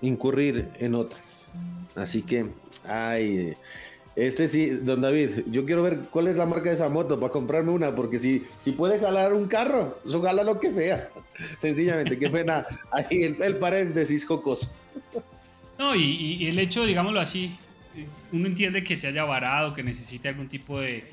incurrir 0.00 0.68
en 0.78 0.94
otras. 0.94 1.50
Así 1.94 2.22
que 2.22 2.46
Ay, 2.84 3.54
este 4.16 4.48
sí, 4.48 4.66
don 4.70 5.00
David, 5.00 5.44
yo 5.50 5.64
quiero 5.64 5.82
ver 5.82 6.00
cuál 6.10 6.28
es 6.28 6.36
la 6.36 6.46
marca 6.46 6.68
de 6.68 6.74
esa 6.74 6.88
moto 6.88 7.18
para 7.18 7.32
comprarme 7.32 7.70
una, 7.70 7.94
porque 7.94 8.18
si, 8.18 8.44
si 8.60 8.72
puede 8.72 8.98
jalar 8.98 9.32
un 9.32 9.46
carro, 9.46 9.98
eso 10.04 10.20
jala 10.20 10.42
lo 10.42 10.60
que 10.60 10.70
sea. 10.70 11.08
Sencillamente, 11.58 12.18
qué 12.18 12.28
pena 12.28 12.66
ahí 12.90 13.22
el, 13.22 13.40
el 13.42 13.56
paréntesis 13.56 14.26
jocoso. 14.26 14.74
No, 15.78 15.94
y, 15.94 16.46
el 16.46 16.58
hecho, 16.58 16.84
digámoslo 16.84 17.20
así, 17.20 17.56
uno 18.32 18.46
entiende 18.46 18.84
que 18.84 18.96
se 18.96 19.08
haya 19.08 19.24
varado, 19.24 19.72
que 19.72 19.82
necesite 19.82 20.28
algún 20.28 20.48
tipo 20.48 20.80
de, 20.80 21.04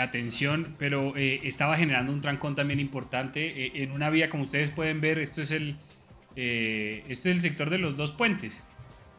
atención, 0.00 0.76
pero 0.78 1.16
eh, 1.16 1.40
estaba 1.42 1.76
generando 1.76 2.12
un 2.12 2.20
trancón 2.20 2.54
también 2.54 2.78
importante 2.78 3.66
eh, 3.66 3.72
en 3.82 3.90
una 3.90 4.08
vía, 4.08 4.30
como 4.30 4.44
ustedes 4.44 4.70
pueden 4.70 5.00
ver, 5.00 5.18
esto 5.18 5.42
es 5.42 5.50
el, 5.50 5.76
eh, 6.36 7.04
esto 7.08 7.28
es 7.28 7.36
el 7.36 7.42
sector 7.42 7.70
de 7.70 7.78
los 7.78 7.96
dos 7.96 8.12
puentes. 8.12 8.66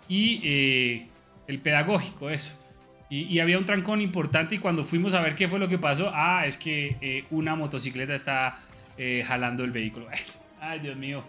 Y 0.07 1.07
el 1.47 1.59
pedagógico, 1.59 2.29
eso. 2.29 2.61
Y, 3.11 3.39
había 3.39 3.57
un 3.57 3.65
trancón 3.65 3.99
importante 3.99 4.55
y 4.55 4.57
cuando 4.57 4.85
fuimos 4.85 5.13
a 5.13 5.19
ver 5.19 5.35
qué 5.35 5.49
fue 5.49 5.59
lo 5.59 5.67
que 5.67 5.77
pasó, 5.77 6.09
ah, 6.13 6.45
es 6.45 6.55
que 6.55 6.95
eh, 7.01 7.25
una 7.29 7.57
motocicleta 7.57 8.15
está 8.15 8.57
eh, 8.97 9.21
jalando 9.27 9.65
el 9.65 9.71
vehículo. 9.71 10.07
Ay, 10.61 10.79
Dios 10.79 10.95
mío, 10.95 11.21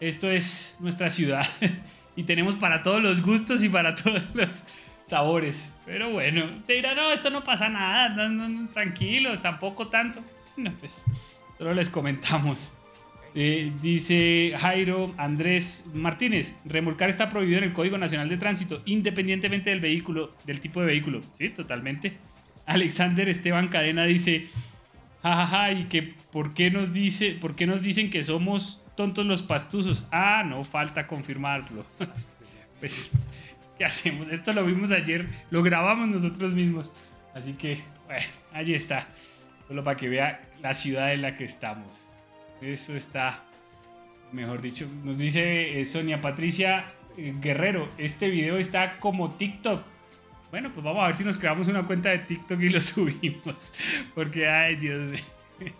esto 0.00 0.28
es 0.28 0.78
nuestra 0.80 1.10
ciudad 1.10 1.46
y 2.16 2.24
tenemos 2.24 2.56
para 2.56 2.82
todos 2.82 3.00
los 3.00 3.22
gustos 3.22 3.62
y 3.62 3.68
para 3.68 3.94
todos 3.94 4.26
los 4.34 4.64
sabores. 5.02 5.72
Pero 5.86 6.10
bueno, 6.10 6.56
usted 6.56 6.74
dirá, 6.74 6.96
no, 6.96 7.12
esto 7.12 7.30
no 7.30 7.44
pasa 7.44 7.68
nada, 7.68 8.08
no, 8.08 8.28
no, 8.28 8.68
tranquilos, 8.70 9.40
tampoco 9.40 9.86
tanto. 9.86 10.24
No, 10.56 10.72
pues 10.72 11.04
solo 11.56 11.72
les 11.72 11.88
comentamos. 11.88 12.74
Eh, 13.34 13.72
dice 13.80 14.52
Jairo 14.58 15.14
Andrés 15.16 15.86
Martínez, 15.94 16.54
remolcar 16.66 17.08
está 17.08 17.30
prohibido 17.30 17.58
en 17.58 17.64
el 17.64 17.72
Código 17.72 17.96
Nacional 17.96 18.28
de 18.28 18.36
Tránsito, 18.36 18.82
independientemente 18.84 19.70
del 19.70 19.80
vehículo, 19.80 20.34
del 20.44 20.60
tipo 20.60 20.80
de 20.80 20.86
vehículo. 20.86 21.22
Sí, 21.32 21.48
totalmente. 21.48 22.18
Alexander 22.66 23.28
Esteban 23.28 23.68
Cadena 23.68 24.04
dice, 24.04 24.46
jajaja, 25.22 25.72
y 25.72 25.84
que 25.84 26.14
por 26.30 26.52
qué 26.52 26.70
nos 26.70 26.92
dice, 26.92 27.36
por 27.40 27.56
qué 27.56 27.66
nos 27.66 27.82
dicen 27.82 28.10
que 28.10 28.22
somos 28.22 28.82
tontos 28.96 29.24
los 29.24 29.42
pastuzos. 29.42 30.04
Ah, 30.10 30.44
no 30.46 30.62
falta 30.64 31.06
confirmarlo. 31.06 31.86
pues, 32.80 33.12
¿qué 33.78 33.84
hacemos? 33.84 34.28
Esto 34.28 34.52
lo 34.52 34.64
vimos 34.64 34.92
ayer, 34.92 35.26
lo 35.50 35.62
grabamos 35.62 36.08
nosotros 36.08 36.52
mismos. 36.52 36.92
Así 37.34 37.54
que, 37.54 37.78
bueno, 38.06 38.26
allí 38.52 38.74
está. 38.74 39.08
Solo 39.68 39.82
para 39.82 39.96
que 39.96 40.08
vea 40.08 40.50
la 40.60 40.74
ciudad 40.74 41.14
en 41.14 41.22
la 41.22 41.34
que 41.34 41.44
estamos. 41.44 42.11
Eso 42.62 42.94
está, 42.94 43.42
mejor 44.30 44.62
dicho, 44.62 44.88
nos 45.02 45.18
dice 45.18 45.80
eh, 45.80 45.84
Sonia 45.84 46.20
Patricia 46.20 46.86
eh, 47.16 47.34
Guerrero, 47.40 47.88
este 47.98 48.30
video 48.30 48.56
está 48.56 49.00
como 49.00 49.32
TikTok. 49.32 49.82
Bueno, 50.52 50.70
pues 50.72 50.84
vamos 50.84 51.02
a 51.02 51.08
ver 51.08 51.16
si 51.16 51.24
nos 51.24 51.36
creamos 51.36 51.66
una 51.66 51.82
cuenta 51.82 52.10
de 52.10 52.20
TikTok 52.20 52.60
y 52.60 52.68
lo 52.68 52.80
subimos. 52.80 53.74
Porque, 54.14 54.48
ay, 54.48 54.76
Dios 54.76 55.10
mío. 55.10 55.20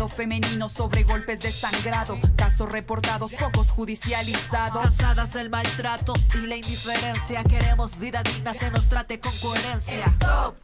Sagrado 0.02 0.18
femenino 0.18 0.68
sobre 0.68 1.04
golpes 1.04 1.42
de 1.42 1.52
sangrado. 1.52 2.18
Casos 2.36 2.72
reportados, 2.72 3.34
pocos 3.34 3.70
judicializados. 3.70 4.82
Cansadas 4.82 5.34
del 5.34 5.52
maltrato 5.52 6.14
y 6.34 6.48
la 6.48 6.56
indiferencia. 6.56 7.44
Queremos 7.44 8.00
vida 8.00 8.24
digna, 8.24 8.56
se 8.56 8.72
nos 8.72 8.90
trate 8.90 9.20
con 9.20 9.32
coherencia. 9.38 10.08
Stop. 10.16 10.56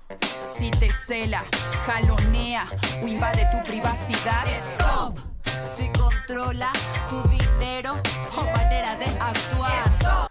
Si 0.58 0.72
te 0.72 0.92
cela, 0.92 1.46
jalonea 1.86 2.68
o 3.04 3.08
invade 3.08 3.48
tu 3.52 3.64
privacidad. 3.68 4.48
Stop. 4.74 5.20
Si 5.76 5.88
controla 5.90 6.72
tu 7.08 7.22
dinero 7.30 7.94
o 8.36 8.44
manera 8.58 8.96
de 8.96 9.06
actuar. 9.06 9.88
Stop. 10.00 10.27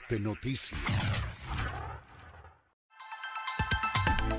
Contraste 0.00 0.20
noticias. 0.20 0.80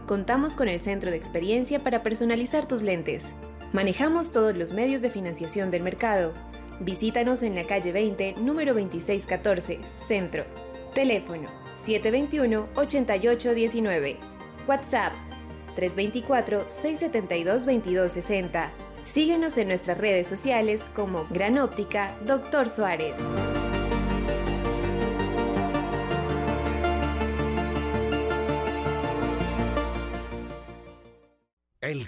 Contamos 0.07 0.55
con 0.55 0.67
el 0.67 0.79
centro 0.79 1.11
de 1.11 1.17
experiencia 1.17 1.83
para 1.83 2.01
personalizar 2.01 2.67
tus 2.67 2.81
lentes. 2.81 3.33
Manejamos 3.73 4.31
todos 4.31 4.55
los 4.55 4.71
medios 4.71 5.01
de 5.01 5.09
financiación 5.09 5.71
del 5.71 5.81
mercado. 5.81 6.31
Visítanos 6.79 7.41
en 7.41 7.55
la 7.55 7.65
calle 7.65 7.91
20, 7.91 8.33
número 8.33 8.75
2614, 8.75 9.79
Centro. 10.05 10.45
Teléfono 10.93 11.49
721-8819. 11.75 14.17
WhatsApp 14.67 15.13
324-672-2260. 15.75 18.69
Síguenos 19.05 19.57
en 19.57 19.69
nuestras 19.69 19.97
redes 19.97 20.27
sociales 20.27 20.91
como 20.93 21.25
Gran 21.31 21.57
Óptica 21.57 22.15
Doctor 22.27 22.69
Suárez. 22.69 23.15
El 31.81 32.07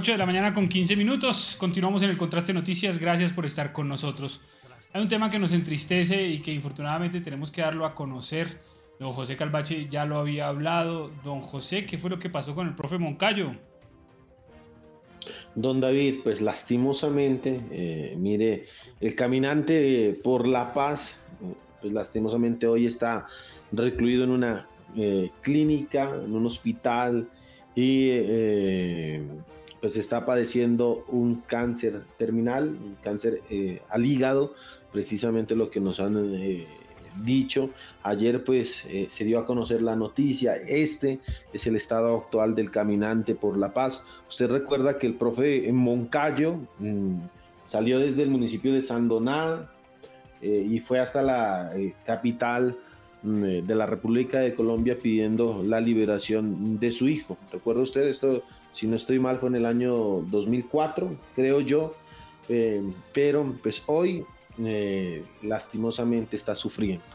8 0.03 0.11
de 0.11 0.17
la 0.17 0.25
mañana 0.25 0.53
con 0.53 0.67
15 0.67 0.97
minutos. 0.97 1.55
Continuamos 1.57 2.03
en 2.03 2.09
el 2.09 2.17
Contraste 2.17 2.53
Noticias. 2.53 2.99
Gracias 2.99 3.31
por 3.31 3.45
estar 3.45 3.71
con 3.71 3.87
nosotros. 3.87 4.41
Hay 4.91 5.01
un 5.01 5.07
tema 5.07 5.29
que 5.29 5.39
nos 5.39 5.53
entristece 5.53 6.27
y 6.27 6.39
que 6.39 6.51
infortunadamente 6.51 7.21
tenemos 7.21 7.51
que 7.51 7.61
darlo 7.61 7.85
a 7.85 7.95
conocer. 7.95 8.59
Don 8.99 9.13
José 9.13 9.37
Calvache 9.37 9.87
ya 9.89 10.03
lo 10.05 10.17
había 10.17 10.49
hablado. 10.49 11.09
Don 11.23 11.39
José, 11.39 11.85
¿qué 11.85 11.97
fue 11.97 12.09
lo 12.09 12.19
que 12.19 12.29
pasó 12.29 12.53
con 12.53 12.67
el 12.67 12.75
profe 12.75 12.97
Moncayo? 12.97 13.53
Don 15.55 15.79
David, 15.79 16.15
pues 16.21 16.41
lastimosamente, 16.41 17.61
eh, 17.71 18.15
mire, 18.17 18.65
el 18.99 19.15
caminante 19.15 20.15
por 20.21 20.45
la 20.45 20.73
paz, 20.73 21.21
pues 21.79 21.93
lastimosamente 21.93 22.67
hoy 22.67 22.87
está 22.87 23.27
recluido 23.71 24.25
en 24.25 24.31
una 24.31 24.67
eh, 24.97 25.31
clínica, 25.39 26.09
en 26.09 26.35
un 26.35 26.45
hospital 26.45 27.29
y 27.73 28.09
eh, 28.11 29.21
pues 29.83 29.97
está 29.97 30.25
padeciendo 30.25 31.03
un 31.09 31.41
cáncer 31.41 32.03
terminal, 32.17 32.69
un 32.69 32.95
cáncer 33.03 33.41
eh, 33.49 33.81
al 33.89 34.05
hígado, 34.05 34.53
precisamente 34.93 35.57
lo 35.57 35.69
que 35.69 35.81
nos 35.81 35.99
han 35.99 36.35
eh, 36.35 36.63
dicho. 37.21 37.69
Ayer 38.01 38.45
pues 38.45 38.85
eh, 38.85 39.07
se 39.09 39.25
dio 39.25 39.39
a 39.39 39.45
conocer 39.45 39.81
la 39.81 39.97
noticia, 39.97 40.55
este 40.55 41.19
es 41.51 41.67
el 41.67 41.75
estado 41.75 42.15
actual 42.15 42.55
del 42.55 42.71
caminante 42.71 43.35
por 43.35 43.57
la 43.57 43.73
paz. 43.73 44.05
Usted 44.29 44.49
recuerda 44.49 44.97
que 44.97 45.07
el 45.07 45.15
profe 45.15 45.69
Moncayo 45.73 46.59
mm, 46.79 47.17
salió 47.67 47.99
desde 47.99 48.23
el 48.23 48.29
municipio 48.29 48.73
de 48.73 48.83
Sandoná 48.83 49.69
y 50.41 50.79
fue 50.79 51.01
hasta 51.01 51.21
la 51.21 51.73
capital 52.05 52.77
mm, 53.21 53.65
de 53.67 53.75
la 53.75 53.85
República 53.85 54.39
de 54.39 54.53
Colombia 54.53 54.97
pidiendo 54.97 55.61
la 55.61 55.81
liberación 55.81 56.79
de 56.79 56.93
su 56.93 57.09
hijo. 57.09 57.37
¿Recuerda 57.51 57.81
usted 57.81 58.07
esto? 58.07 58.43
Si 58.73 58.87
no 58.87 58.95
estoy 58.95 59.19
mal 59.19 59.39
fue 59.39 59.49
en 59.49 59.55
el 59.55 59.65
año 59.65 59.93
2004, 60.29 61.15
creo 61.35 61.61
yo, 61.61 61.95
eh, 62.49 62.81
pero 63.13 63.55
pues 63.61 63.83
hoy 63.85 64.25
eh, 64.59 65.23
lastimosamente 65.43 66.35
está 66.35 66.55
sufriendo. 66.55 67.05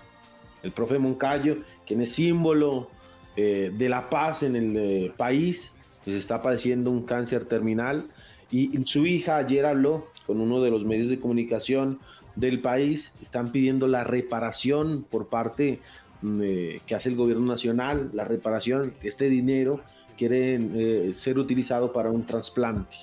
El 0.63 0.73
profe 0.73 0.99
Moncayo, 0.99 1.59
quien 1.85 2.01
es 2.01 2.13
símbolo 2.13 2.89
eh, 3.37 3.73
de 3.77 3.89
la 3.89 4.09
paz 4.09 4.45
en 4.45 4.57
el 4.57 5.13
país, 5.17 5.75
pues 6.05 6.17
está 6.17 6.41
padeciendo 6.41 6.91
un 6.91 7.03
cáncer 7.03 7.45
terminal. 7.45 8.09
Y 8.51 8.71
su 8.87 9.05
hija 9.05 9.37
ayer 9.37 9.67
habló 9.67 10.07
con 10.27 10.41
uno 10.41 10.63
de 10.63 10.71
los 10.71 10.85
medios 10.85 11.11
de 11.11 11.21
comunicación 11.21 11.99
del 12.35 12.61
país, 12.61 13.15
están 13.21 13.53
pidiendo 13.53 13.89
la 13.89 14.05
reparación 14.05 15.05
por 15.11 15.27
parte 15.27 15.81
que 16.23 16.95
hace 16.95 17.11
el 17.11 17.17
gobierno 17.17 17.47
nacional, 17.47 18.11
la 18.13 18.25
reparación, 18.25 18.95
este 19.03 19.29
dinero 19.29 19.83
quieren 20.19 20.73
eh, 20.75 21.15
ser 21.15 21.39
utilizado 21.39 21.93
para 21.93 22.11
un 22.11 22.27
trasplante, 22.27 22.97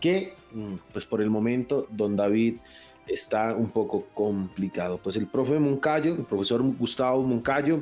que 0.00 0.34
mm, 0.52 0.74
pues 0.92 1.06
por 1.06 1.22
el 1.22 1.30
momento 1.30 1.86
don 1.90 2.16
David 2.16 2.56
está 3.06 3.54
un 3.54 3.70
poco 3.70 4.06
complicado. 4.12 4.98
Pues 5.02 5.16
el 5.16 5.28
profe 5.28 5.58
Moncayo, 5.58 6.14
el 6.14 6.24
profesor 6.24 6.62
Gustavo 6.76 7.22
Moncayo, 7.22 7.80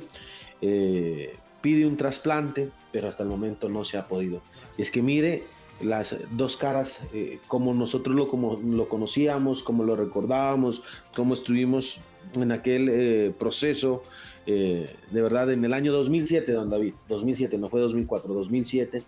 eh, 0.61 1.35
pide 1.63 1.87
un 1.87 1.97
trasplante, 1.97 2.69
pero 2.93 3.09
hasta 3.09 3.23
el 3.23 3.31
momento 3.31 3.69
no 3.69 3.85
se 3.85 3.97
ha 3.97 4.07
podido. 4.07 4.43
Y 4.77 4.83
es 4.83 4.91
que 4.91 5.01
mire 5.01 5.43
las 5.81 6.17
dos 6.31 6.57
caras, 6.57 7.09
eh, 7.15 7.39
como 7.49 7.73
nosotros 7.73 8.15
lo, 8.15 8.29
como 8.29 8.61
lo 8.63 8.89
conocíamos, 8.89 9.63
como 9.63 9.83
lo 9.83 9.97
recordábamos, 9.97 10.83
como 11.15 11.35
estuvimos 11.35 12.01
en 12.35 12.53
aquel 12.53 13.35
proceso 13.39 14.03
eh, 14.47 14.97
de 15.11 15.23
verdad, 15.23 15.51
en 15.53 15.65
el 15.65 15.73
año 15.73 15.93
2007, 15.93 16.53
don 16.53 16.71
David, 16.71 16.95
2007, 17.09 17.59
no 17.59 17.69
fue 17.69 17.81
2004, 17.81 18.35
2007, 18.35 19.03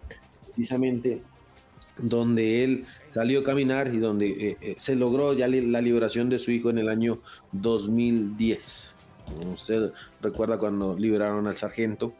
precisamente 0.47 1.23
donde 1.99 2.65
él 2.65 2.85
salió 3.13 3.41
a 3.41 3.45
caminar 3.45 3.93
y 3.95 3.99
donde 3.99 4.29
eh, 4.31 4.57
eh, 4.61 4.75
se 4.77 4.97
logró 4.97 5.33
ya 5.33 5.47
la 5.49 5.81
liberación 5.81 6.29
de 6.29 6.39
su 6.39 6.51
hijo 6.51 6.71
en 6.71 6.79
el 6.79 6.89
año 6.89 7.21
2010. 7.53 8.97
Usted 9.55 9.93
recuerda 10.21 10.59
cuando 10.59 10.97
liberaron 10.97 11.47
al 11.47 11.55
sargento 11.55 12.13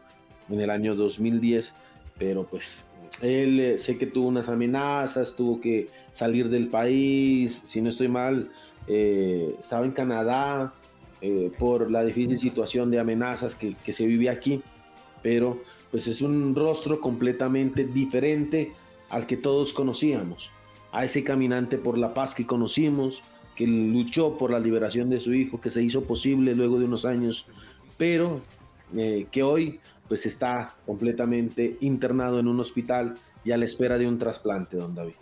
en 0.49 0.61
el 0.61 0.71
año 0.71 0.95
2010, 0.95 1.73
pero 2.19 2.45
pues 2.47 2.87
él 3.21 3.77
sé 3.79 3.99
que 3.99 4.07
tuvo 4.07 4.29
unas 4.29 4.49
amenazas, 4.49 5.37
tuvo 5.37 5.61
que 5.61 5.89
salir 6.11 6.49
del 6.49 6.69
país, 6.69 7.53
si 7.55 7.81
no 7.81 7.91
estoy 7.91 8.09
mal, 8.09 8.51
estaba 8.87 9.85
en 9.85 9.93
Canadá, 9.93 10.73
eh, 11.27 11.51
por 11.59 11.91
la 11.91 12.05
difícil 12.05 12.39
situación 12.39 12.91
de 12.91 13.01
amenazas 13.01 13.55
que, 13.55 13.93
se 13.95 14.07
vive 14.07 14.29
aquí, 14.29 14.61
pero 15.23 15.63
pues 15.91 16.07
es 16.07 16.21
un 16.21 16.55
rostro 16.55 17.01
completamente 17.01 17.87
diferente 17.87 18.75
al 19.09 19.27
que 19.27 19.39
todos 19.39 19.73
conocíamos, 19.73 20.51
a 20.93 21.03
ese 21.03 21.25
caminante 21.25 21.79
por 21.79 21.97
la 21.97 22.13
paz 22.13 22.35
que 22.35 22.45
conocimos, 22.45 23.23
que 23.57 23.67
luchó 23.67 24.37
por 24.37 24.51
la 24.51 24.59
liberación 24.59 25.09
de 25.09 25.19
su 25.19 25.33
hijo, 25.33 25.63
que 25.63 25.71
se 25.71 25.83
hizo 25.83 26.03
posible 26.03 26.55
luego 26.55 26.79
de 26.79 26.85
unos 26.85 27.07
años, 27.07 27.47
pero 27.97 28.43
eh, 28.95 29.27
que 29.31 29.43
hoy 29.43 29.81
pues 30.07 30.27
está 30.27 30.75
completamente 30.85 31.79
internado 31.81 32.39
en 32.39 32.49
un 32.49 32.61
hospital 32.61 33.15
y 33.47 33.53
a 33.53 33.57
la 33.57 33.65
espera 33.65 33.97
de 33.97 34.07
un 34.07 34.19
trasplante, 34.19 34.77
don 34.77 34.95
David. 34.95 35.15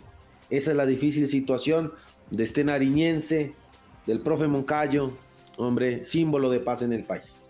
Esa 0.49 0.71
es 0.71 0.75
la 0.75 0.85
difícil 0.85 1.29
situación 1.29 1.93
de 2.29 2.43
este 2.43 2.65
nariñense, 2.65 3.53
del 4.05 4.19
profe 4.19 4.49
Moncayo, 4.49 5.13
hombre, 5.57 6.05
símbolo 6.05 6.49
de 6.49 6.59
paz 6.59 6.81
en 6.81 6.93
el 6.93 7.03
país. 7.03 7.49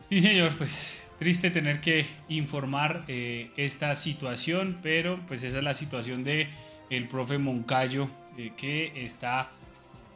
Sí, 0.00 0.20
señor, 0.20 0.52
pues 0.56 1.04
triste 1.18 1.50
tener 1.50 1.80
que 1.80 2.04
informar 2.28 3.04
eh, 3.08 3.50
esta 3.56 3.94
situación, 3.94 4.78
pero 4.82 5.20
pues 5.26 5.42
esa 5.42 5.58
es 5.58 5.64
la 5.64 5.74
situación 5.74 6.24
de 6.24 6.48
el 6.90 7.08
profe 7.08 7.38
Moncayo 7.38 8.08
eh, 8.36 8.52
que 8.56 8.92
está 8.96 9.50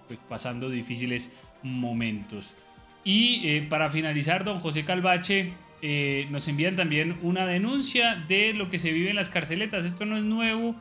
pues, 0.07 0.19
pasando 0.28 0.69
difíciles 0.69 1.36
momentos. 1.62 2.57
Y 3.05 3.49
eh, 3.49 3.66
para 3.69 3.90
finalizar, 3.90 4.45
don 4.45 4.59
José 4.59 4.85
Calvache 4.85 5.53
nos 6.31 6.49
envían 6.49 6.74
también 6.74 7.16
una 7.23 7.47
denuncia 7.47 8.16
de 8.27 8.53
lo 8.53 8.69
que 8.69 8.81
se 8.81 8.93
vive 8.93 9.11
en 9.11 9.16
las 9.16 9.28
carceletas. 9.28 9.85
Esto 9.85 10.05
no 10.05 10.16
es 10.16 10.24
nuevo, 10.24 10.74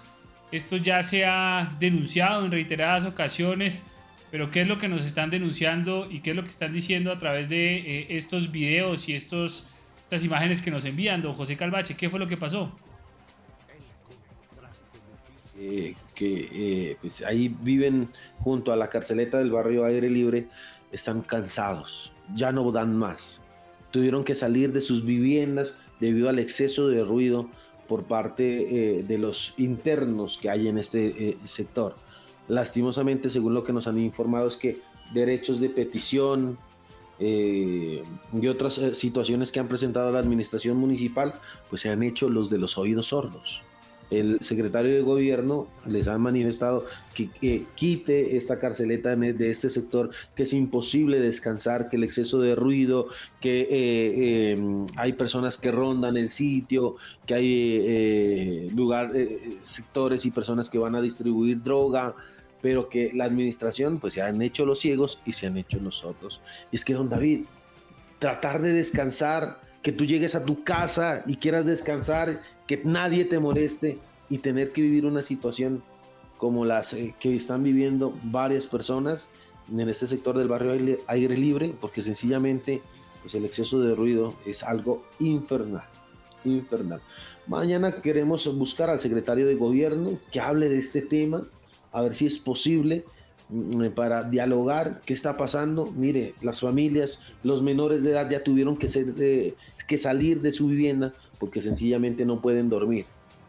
esto 0.52 0.78
ya 0.78 1.04
se 1.04 1.24
ha 1.24 1.76
denunciado 1.80 2.44
en 2.44 2.52
reiteradas 2.52 3.06
ocasiones 3.06 3.84
pero 4.32 4.52
¿qué 4.52 4.62
es 4.62 4.68
lo 4.68 4.78
que 4.78 4.88
nos 4.88 5.06
están 5.06 5.30
denunciando 5.30 6.08
y 6.10 6.20
qué 6.20 6.32
es 6.32 6.36
lo 6.36 6.44
que 6.44 6.50
están 6.50 6.74
diciendo 6.74 7.12
a 7.12 7.18
través 7.18 7.50
de 7.50 7.78
eh, 7.78 8.08
estos 8.10 8.52
videos 8.52 9.08
y 9.08 9.14
estos, 9.14 9.66
estas 10.02 10.24
imágenes 10.26 10.62
que 10.62 10.72
nos 10.72 10.86
envían, 10.86 11.22
don 11.22 11.34
José 11.34 11.56
Calvache? 11.56 11.96
¿Qué 11.96 12.10
fue 12.10 12.20
lo 12.20 12.28
que 12.28 12.38
pasó? 12.38 12.72
Eh, 15.60 15.96
que 16.14 16.50
eh, 16.52 16.98
pues 17.02 17.24
ahí 17.24 17.48
viven 17.62 18.10
junto 18.40 18.72
a 18.72 18.76
la 18.76 18.90
carceleta 18.90 19.40
del 19.40 19.52
barrio 19.52 19.86
Aire 19.86 20.10
Libre, 20.10 20.48
están 20.92 21.22
cansados, 21.22 22.12
ya 22.36 22.52
no 22.52 22.72
dan 22.72 22.96
más. 22.96 23.42
Tuvieron 23.92 24.24
que 24.24 24.36
salir 24.36 24.74
de 24.74 24.82
sus 24.82 25.06
viviendas 25.06 25.76
debido 26.00 26.30
al 26.30 26.38
exceso 26.38 26.90
de 26.90 27.04
ruido 27.04 27.50
por 27.88 28.04
parte 28.04 29.04
de 29.08 29.18
los 29.18 29.54
internos 29.58 30.38
que 30.38 30.50
hay 30.50 30.68
en 30.68 30.78
este 30.78 31.38
sector 31.46 31.96
Lastimosamente, 32.48 33.30
según 33.30 33.54
lo 33.54 33.64
que 33.64 33.74
nos 33.74 33.88
han 33.88 34.00
informado, 34.00 34.48
es 34.48 34.56
que 34.56 34.80
derechos 35.14 35.60
de 35.60 35.70
petición 35.70 36.58
eh, 37.20 38.04
y 38.32 38.48
otras 38.48 38.78
eh, 38.78 38.94
situaciones 38.94 39.52
que 39.52 39.60
han 39.60 39.68
presentado 39.68 40.12
la 40.12 40.20
administración 40.20 40.78
municipal, 40.78 41.34
pues 41.70 41.82
se 41.82 41.90
han 41.90 42.04
hecho 42.04 42.30
los 42.30 42.50
de 42.50 42.58
los 42.58 42.78
oídos 42.78 43.08
sordos. 43.08 43.64
el 44.10 44.38
secretario 44.40 44.94
de 44.94 45.02
gobierno 45.02 45.68
les 45.86 46.08
ha 46.08 46.18
manifestado 46.18 46.86
que, 47.14 47.66
quite 47.76 48.38
esta 48.38 48.58
carceleta 48.58 49.16
de 49.18 49.50
este 49.50 49.70
sector, 49.70 50.12
que 50.34 50.44
es 50.44 50.54
imposible 50.54 51.20
descansar, 51.20 51.90
que 51.90 51.98
el 51.98 52.04
exceso 52.06 52.40
de 52.40 52.56
ruido, 52.56 53.08
que 53.42 53.68
eh, 53.70 54.86
hay 54.96 55.14
personas 55.14 55.58
que 55.58 55.72
rondan 55.72 56.16
el 56.16 56.30
sitio, 56.30 56.96
que 57.26 57.34
hay 57.34 58.70
lugar, 58.70 59.12
sectores 59.64 60.26
y 60.26 60.32
personas 60.32 60.70
que 60.70 60.78
van 60.78 60.96
a 60.96 61.02
distribuir 61.02 61.62
droga, 61.62 62.16
pero 62.62 62.90
que 62.90 63.12
la 63.14 63.26
administración 63.26 64.00
pues 64.00 64.14
se 64.14 64.22
han 64.22 64.42
hecho 64.42 64.66
los 64.66 64.80
ciegos 64.80 65.20
y 65.26 65.34
se 65.34 65.48
han 65.48 65.58
hecho 65.58 65.80
los 65.80 65.98
sordos. 65.98 66.42
Y 66.72 66.76
es 66.76 66.86
que, 66.86 66.94
don 66.94 67.10
David, 67.10 67.46
tratar 68.20 68.62
de 68.62 68.74
descansar, 68.74 69.62
que 69.82 69.92
tú 69.92 70.06
llegues 70.06 70.36
a 70.36 70.44
tu 70.44 70.64
casa 70.64 71.24
y 71.28 71.38
quieras 71.38 71.66
descansar, 71.66 72.42
que 72.66 72.82
nadie 72.84 73.26
te 73.26 73.40
moleste 73.40 74.00
y 74.30 74.40
tener 74.40 74.72
que 74.72 74.82
vivir 74.82 75.06
una 75.06 75.24
situación 75.24 75.84
como 76.38 76.66
las 76.66 76.94
eh, 76.94 77.16
que 77.20 77.36
están 77.36 77.64
viviendo 77.64 78.14
varias 78.24 78.66
personas 78.66 79.30
en 79.72 79.90
este 79.90 80.08
sector 80.08 80.38
del 80.38 80.48
barrio 80.48 81.00
aire, 81.08 81.38
libre, 81.38 81.74
porque 81.80 82.02
sencillamente 82.02 82.82
pues 83.22 83.36
el 83.36 83.46
exceso 83.46 83.80
de 83.82 83.96
ruido 83.96 84.36
es 84.46 84.64
algo 84.64 85.04
infernal, 85.20 85.84
infernal. 86.46 87.02
Mañana 87.48 87.92
queremos 87.92 88.54
buscar 88.58 88.90
al 88.90 89.00
secretario 89.00 89.48
de 89.48 89.56
gobierno 89.56 90.20
que 90.32 90.40
hable 90.40 90.70
de 90.70 90.80
este 90.80 91.02
tema, 91.02 91.44
a 91.92 92.02
ver 92.02 92.16
si 92.16 92.28
es 92.28 92.38
posible 92.38 93.06
mm, 93.50 93.88
para 93.90 94.24
dialogar 94.24 95.02
qué 95.06 95.14
está 95.14 95.38
pasando. 95.38 95.92
Mire, 95.92 96.36
las 96.42 96.62
familias, 96.62 97.22
los 97.44 97.62
menores 97.62 98.04
de 98.04 98.12
edad 98.12 98.30
ya 98.30 98.44
tuvieron 98.44 98.78
que, 98.78 98.88
ser, 98.88 99.14
eh, 99.20 99.56
que 99.88 99.98
salir 99.98 100.42
de 100.42 100.52
su 100.52 100.68
vivienda 100.68 101.14
porque 101.40 101.62
sencillamente 101.62 102.26
no 102.26 102.42
pueden 102.42 102.70
dormir 102.70 103.06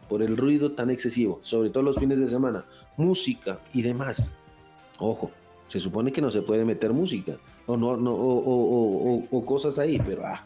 por 0.07 0.23
el 0.23 0.37
ruido 0.37 0.71
tan 0.71 0.89
excesivo, 0.89 1.39
sobre 1.43 1.69
todo 1.69 1.83
los 1.83 1.97
fines 1.97 2.19
de 2.19 2.27
semana, 2.27 2.65
música 2.97 3.59
y 3.73 3.83
demás. 3.83 4.31
Ojo, 4.97 5.31
se 5.67 5.79
supone 5.79 6.11
que 6.11 6.21
no 6.21 6.31
se 6.31 6.41
puede 6.41 6.65
meter 6.65 6.91
música 6.91 7.37
o, 7.67 7.77
no, 7.77 7.95
no, 7.95 8.13
o, 8.13 9.45
cosas 9.45 9.77
ahí, 9.77 10.01
pero 10.05 10.25
ah. 10.25 10.43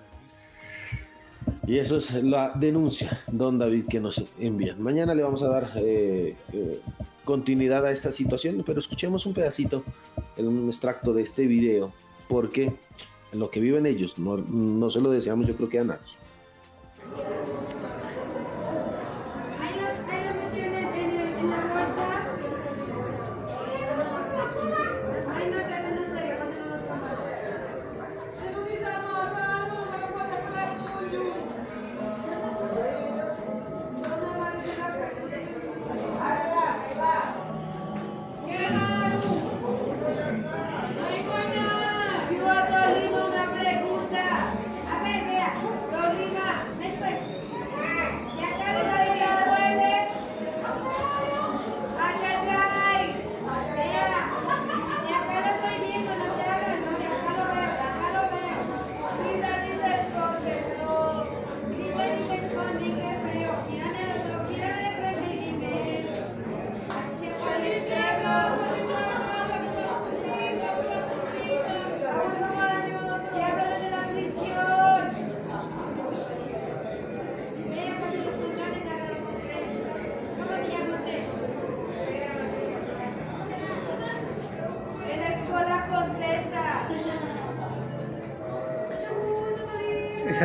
Y 1.65 1.78
eso 1.78 1.98
es 1.98 2.14
la 2.22 2.52
denuncia, 2.56 3.22
don 3.32 3.57
David, 3.57 3.86
que 3.90 4.02
nos 4.02 4.24
envían. 4.38 4.82
Mañana 4.82 5.15
le 5.15 5.24
vamos 5.24 5.41
a 5.44 5.48
dar 5.48 5.72
eh, 5.78 6.36
eh, 6.52 6.82
continuidad 7.23 7.85
a 7.85 7.91
esta 7.91 8.11
situación, 8.11 8.63
pero 8.65 8.79
escuchemos 8.79 9.25
un 9.25 9.33
pedacito, 9.33 9.83
un 10.37 10.67
extracto 10.67 11.13
de 11.13 11.23
este 11.23 11.47
video, 11.47 11.93
porque 12.27 12.73
lo 13.31 13.49
que 13.49 13.59
viven 13.59 13.85
ellos 13.85 14.17
no, 14.17 14.37
no 14.37 14.89
se 14.89 15.01
lo 15.01 15.09
deseamos 15.09 15.47
yo 15.47 15.55
creo 15.55 15.69
que 15.69 15.79
a 15.79 15.83
nadie. 15.83 16.11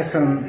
Son... 0.05 0.47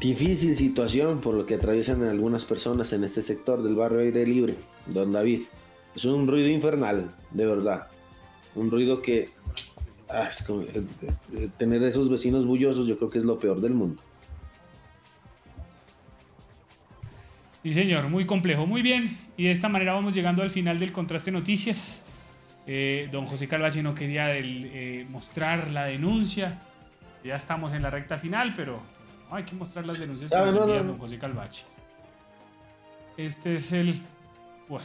Difícil 0.00 0.54
situación 0.54 1.20
por 1.20 1.34
lo 1.34 1.44
que 1.44 1.56
atraviesan 1.56 2.04
algunas 2.04 2.44
personas 2.44 2.92
en 2.92 3.02
este 3.02 3.20
sector 3.20 3.62
del 3.62 3.74
barrio 3.74 3.98
aire 3.98 4.24
libre, 4.24 4.54
don 4.86 5.10
David. 5.10 5.42
Es 5.96 6.04
un 6.04 6.28
ruido 6.28 6.48
infernal, 6.48 7.12
de 7.32 7.46
verdad. 7.46 7.88
Un 8.54 8.70
ruido 8.70 9.02
que 9.02 9.30
ah, 10.08 10.28
tener 11.58 11.82
esos 11.82 12.08
vecinos 12.08 12.46
bullosos 12.46 12.86
yo 12.86 12.96
creo 12.96 13.10
que 13.10 13.18
es 13.18 13.24
lo 13.24 13.40
peor 13.40 13.60
del 13.60 13.74
mundo. 13.74 14.00
Sí, 17.64 17.72
señor, 17.72 18.08
muy 18.08 18.24
complejo. 18.24 18.66
Muy 18.66 18.82
bien. 18.82 19.18
Y 19.36 19.44
de 19.44 19.50
esta 19.50 19.68
manera 19.68 19.94
vamos 19.94 20.14
llegando 20.14 20.42
al 20.42 20.50
final 20.50 20.78
del 20.78 20.92
contraste 20.92 21.32
noticias. 21.32 22.04
Eh, 22.70 23.08
don 23.10 23.24
José 23.24 23.48
Calvache 23.48 23.82
no 23.82 23.94
quería 23.94 24.36
eh, 24.36 25.06
mostrar 25.08 25.70
la 25.70 25.86
denuncia. 25.86 26.60
Ya 27.24 27.34
estamos 27.34 27.72
en 27.72 27.80
la 27.80 27.88
recta 27.88 28.18
final, 28.18 28.52
pero 28.54 28.82
hay 29.30 29.44
que 29.44 29.54
mostrar 29.54 29.86
las 29.86 29.98
denuncias 29.98 30.30
que 30.30 30.36
nos 30.36 30.54
envía 30.54 30.82
don 30.82 30.98
José 30.98 31.18
Calvache. 31.18 31.64
Este 33.16 33.56
es 33.56 33.72
el. 33.72 34.02
Bueno. 34.68 34.84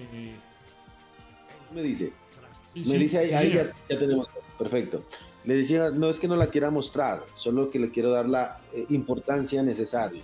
Eh, 0.00 0.34
me 1.74 1.82
dice. 1.82 2.12
me 2.74 2.98
dice 2.98 3.18
ahí, 3.18 3.54
ya, 3.54 3.72
tenemos. 3.88 4.28
Perfecto. 4.58 5.02
Le 5.44 5.54
decía, 5.54 5.88
no 5.90 6.10
es 6.10 6.20
que 6.20 6.28
no 6.28 6.36
la 6.36 6.48
quiera 6.48 6.70
mostrar, 6.70 7.24
solo 7.32 7.70
que 7.70 7.78
le 7.78 7.90
quiero 7.90 8.10
dar 8.10 8.28
la 8.28 8.58
importancia 8.90 9.62
necesaria. 9.62 10.22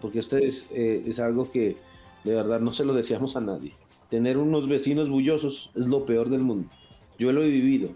Porque 0.00 0.20
ustedes 0.20 0.70
es 0.70 1.18
algo 1.18 1.50
que 1.50 1.87
de 2.28 2.34
verdad, 2.34 2.60
no 2.60 2.74
se 2.74 2.84
lo 2.84 2.92
deseamos 2.92 3.36
a 3.36 3.40
nadie. 3.40 3.72
Tener 4.10 4.36
unos 4.36 4.68
vecinos 4.68 5.08
bullosos 5.08 5.70
es 5.74 5.86
lo 5.86 6.04
peor 6.04 6.28
del 6.28 6.40
mundo. 6.40 6.68
Yo 7.18 7.32
lo 7.32 7.42
he 7.42 7.48
vivido. 7.48 7.90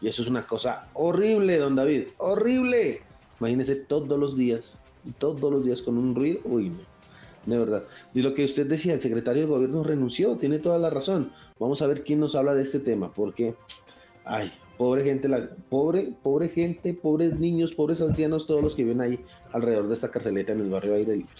Y 0.00 0.06
eso 0.06 0.22
es 0.22 0.28
una 0.28 0.46
cosa 0.46 0.88
horrible, 0.94 1.58
don 1.58 1.74
David. 1.74 2.08
Horrible. 2.18 3.00
Imagínese 3.40 3.74
todos 3.74 4.18
los 4.18 4.36
días, 4.36 4.80
todos 5.18 5.52
los 5.52 5.64
días 5.64 5.82
con 5.82 5.98
un 5.98 6.14
ruido. 6.14 6.40
Uy, 6.44 6.70
no. 6.70 6.92
De 7.46 7.58
verdad. 7.58 7.84
Y 8.14 8.22
lo 8.22 8.34
que 8.34 8.44
usted 8.44 8.66
decía, 8.66 8.94
el 8.94 9.00
secretario 9.00 9.42
de 9.42 9.48
gobierno 9.48 9.82
renunció, 9.82 10.36
tiene 10.36 10.60
toda 10.60 10.78
la 10.78 10.90
razón. 10.90 11.32
Vamos 11.58 11.82
a 11.82 11.88
ver 11.88 12.04
quién 12.04 12.20
nos 12.20 12.36
habla 12.36 12.54
de 12.54 12.62
este 12.62 12.78
tema, 12.78 13.12
porque, 13.12 13.56
ay, 14.24 14.52
pobre 14.76 15.04
gente, 15.04 15.28
la, 15.28 15.48
pobre, 15.68 16.12
pobre 16.22 16.48
gente, 16.48 16.94
pobres 16.94 17.38
niños, 17.38 17.74
pobres 17.74 18.00
ancianos, 18.00 18.46
todos 18.46 18.62
los 18.62 18.74
que 18.74 18.84
viven 18.84 19.00
ahí 19.00 19.20
alrededor 19.52 19.88
de 19.88 19.94
esta 19.94 20.10
carceleta 20.10 20.52
en 20.52 20.60
el 20.60 20.70
barrio 20.70 20.94
Aire 20.94 21.16
Libre. 21.16 21.32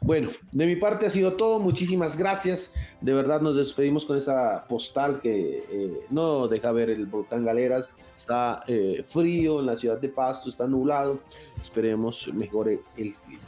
Bueno, 0.00 0.28
de 0.52 0.66
mi 0.66 0.76
parte 0.76 1.06
ha 1.06 1.10
sido 1.10 1.34
todo. 1.34 1.58
Muchísimas 1.58 2.16
gracias. 2.16 2.74
De 3.00 3.12
verdad 3.12 3.40
nos 3.40 3.56
despedimos 3.56 4.04
con 4.04 4.16
esta 4.16 4.66
postal 4.68 5.20
que 5.20 5.64
eh, 5.70 6.00
no 6.10 6.48
deja 6.48 6.72
ver 6.72 6.90
el 6.90 7.06
volcán 7.06 7.44
Galeras. 7.44 7.90
Está 8.16 8.60
eh, 8.66 9.04
frío 9.06 9.60
en 9.60 9.66
la 9.66 9.78
ciudad 9.78 9.98
de 9.98 10.08
Pasto, 10.08 10.50
está 10.50 10.66
nublado. 10.66 11.20
Esperemos 11.60 12.28
mejore 12.32 12.80
el 12.96 13.14
clima. 13.14 13.42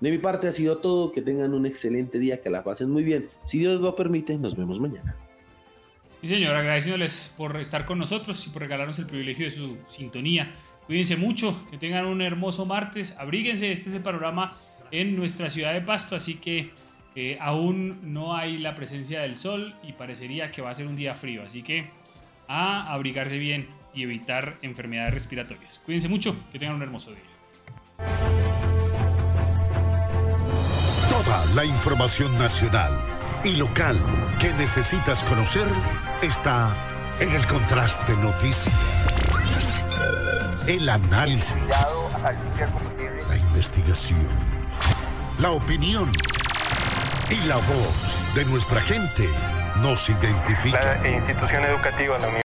De 0.00 0.10
mi 0.10 0.18
parte 0.18 0.48
ha 0.48 0.52
sido 0.52 0.78
todo. 0.78 1.12
Que 1.12 1.22
tengan 1.22 1.54
un 1.54 1.66
excelente 1.66 2.18
día, 2.18 2.40
que 2.40 2.50
la 2.50 2.64
pasen 2.64 2.90
muy 2.90 3.02
bien. 3.02 3.28
Si 3.44 3.58
Dios 3.58 3.80
lo 3.80 3.94
permite, 3.94 4.36
nos 4.38 4.56
vemos 4.56 4.80
mañana. 4.80 5.16
Sí, 6.20 6.28
señor, 6.28 6.56
agradeciéndoles 6.56 7.34
por 7.36 7.56
estar 7.60 7.84
con 7.84 7.98
nosotros 7.98 8.46
y 8.46 8.50
por 8.50 8.62
regalarnos 8.62 8.98
el 8.98 9.06
privilegio 9.06 9.46
de 9.46 9.50
su 9.50 9.78
sintonía. 9.88 10.52
Cuídense 10.86 11.16
mucho, 11.16 11.66
que 11.70 11.78
tengan 11.78 12.06
un 12.06 12.22
hermoso 12.22 12.64
martes. 12.64 13.14
Abríguense, 13.18 13.70
este 13.70 13.90
es 13.90 13.96
el 13.96 14.02
panorama 14.02 14.56
en 14.90 15.16
nuestra 15.16 15.50
ciudad 15.50 15.72
de 15.72 15.80
Pasto, 15.80 16.16
así 16.16 16.36
que 16.36 16.70
eh, 17.14 17.38
aún 17.40 18.12
no 18.14 18.36
hay 18.36 18.58
la 18.58 18.74
presencia 18.74 19.20
del 19.20 19.36
sol 19.36 19.74
y 19.82 19.92
parecería 19.92 20.50
que 20.50 20.62
va 20.62 20.70
a 20.70 20.74
ser 20.74 20.86
un 20.86 20.96
día 20.96 21.14
frío, 21.14 21.42
así 21.42 21.62
que 21.62 21.90
a 22.48 22.92
abrigarse 22.92 23.38
bien 23.38 23.68
y 23.94 24.02
evitar 24.02 24.58
enfermedades 24.62 25.14
respiratorias. 25.14 25.80
Cuídense 25.84 26.08
mucho, 26.08 26.36
que 26.52 26.58
tengan 26.58 26.76
un 26.76 26.82
hermoso 26.82 27.10
día. 27.10 27.20
Toda 31.08 31.46
la 31.46 31.64
información 31.64 32.38
nacional 32.38 33.15
y 33.44 33.56
local 33.56 33.98
que 34.40 34.52
necesitas 34.54 35.22
conocer 35.24 35.66
está 36.22 36.74
en 37.20 37.30
el 37.34 37.46
Contraste 37.46 38.16
Noticias. 38.16 38.74
El 40.66 40.88
análisis. 40.88 41.56
La 43.28 43.36
investigación. 43.36 44.28
La 45.38 45.50
opinión. 45.50 46.10
Y 47.30 47.46
la 47.46 47.56
voz 47.56 48.34
de 48.34 48.44
nuestra 48.46 48.80
gente 48.82 49.28
nos 49.76 50.08
identifica. 50.08 51.00
Institución 51.08 51.64
educativa, 51.64 52.18
la 52.18 52.28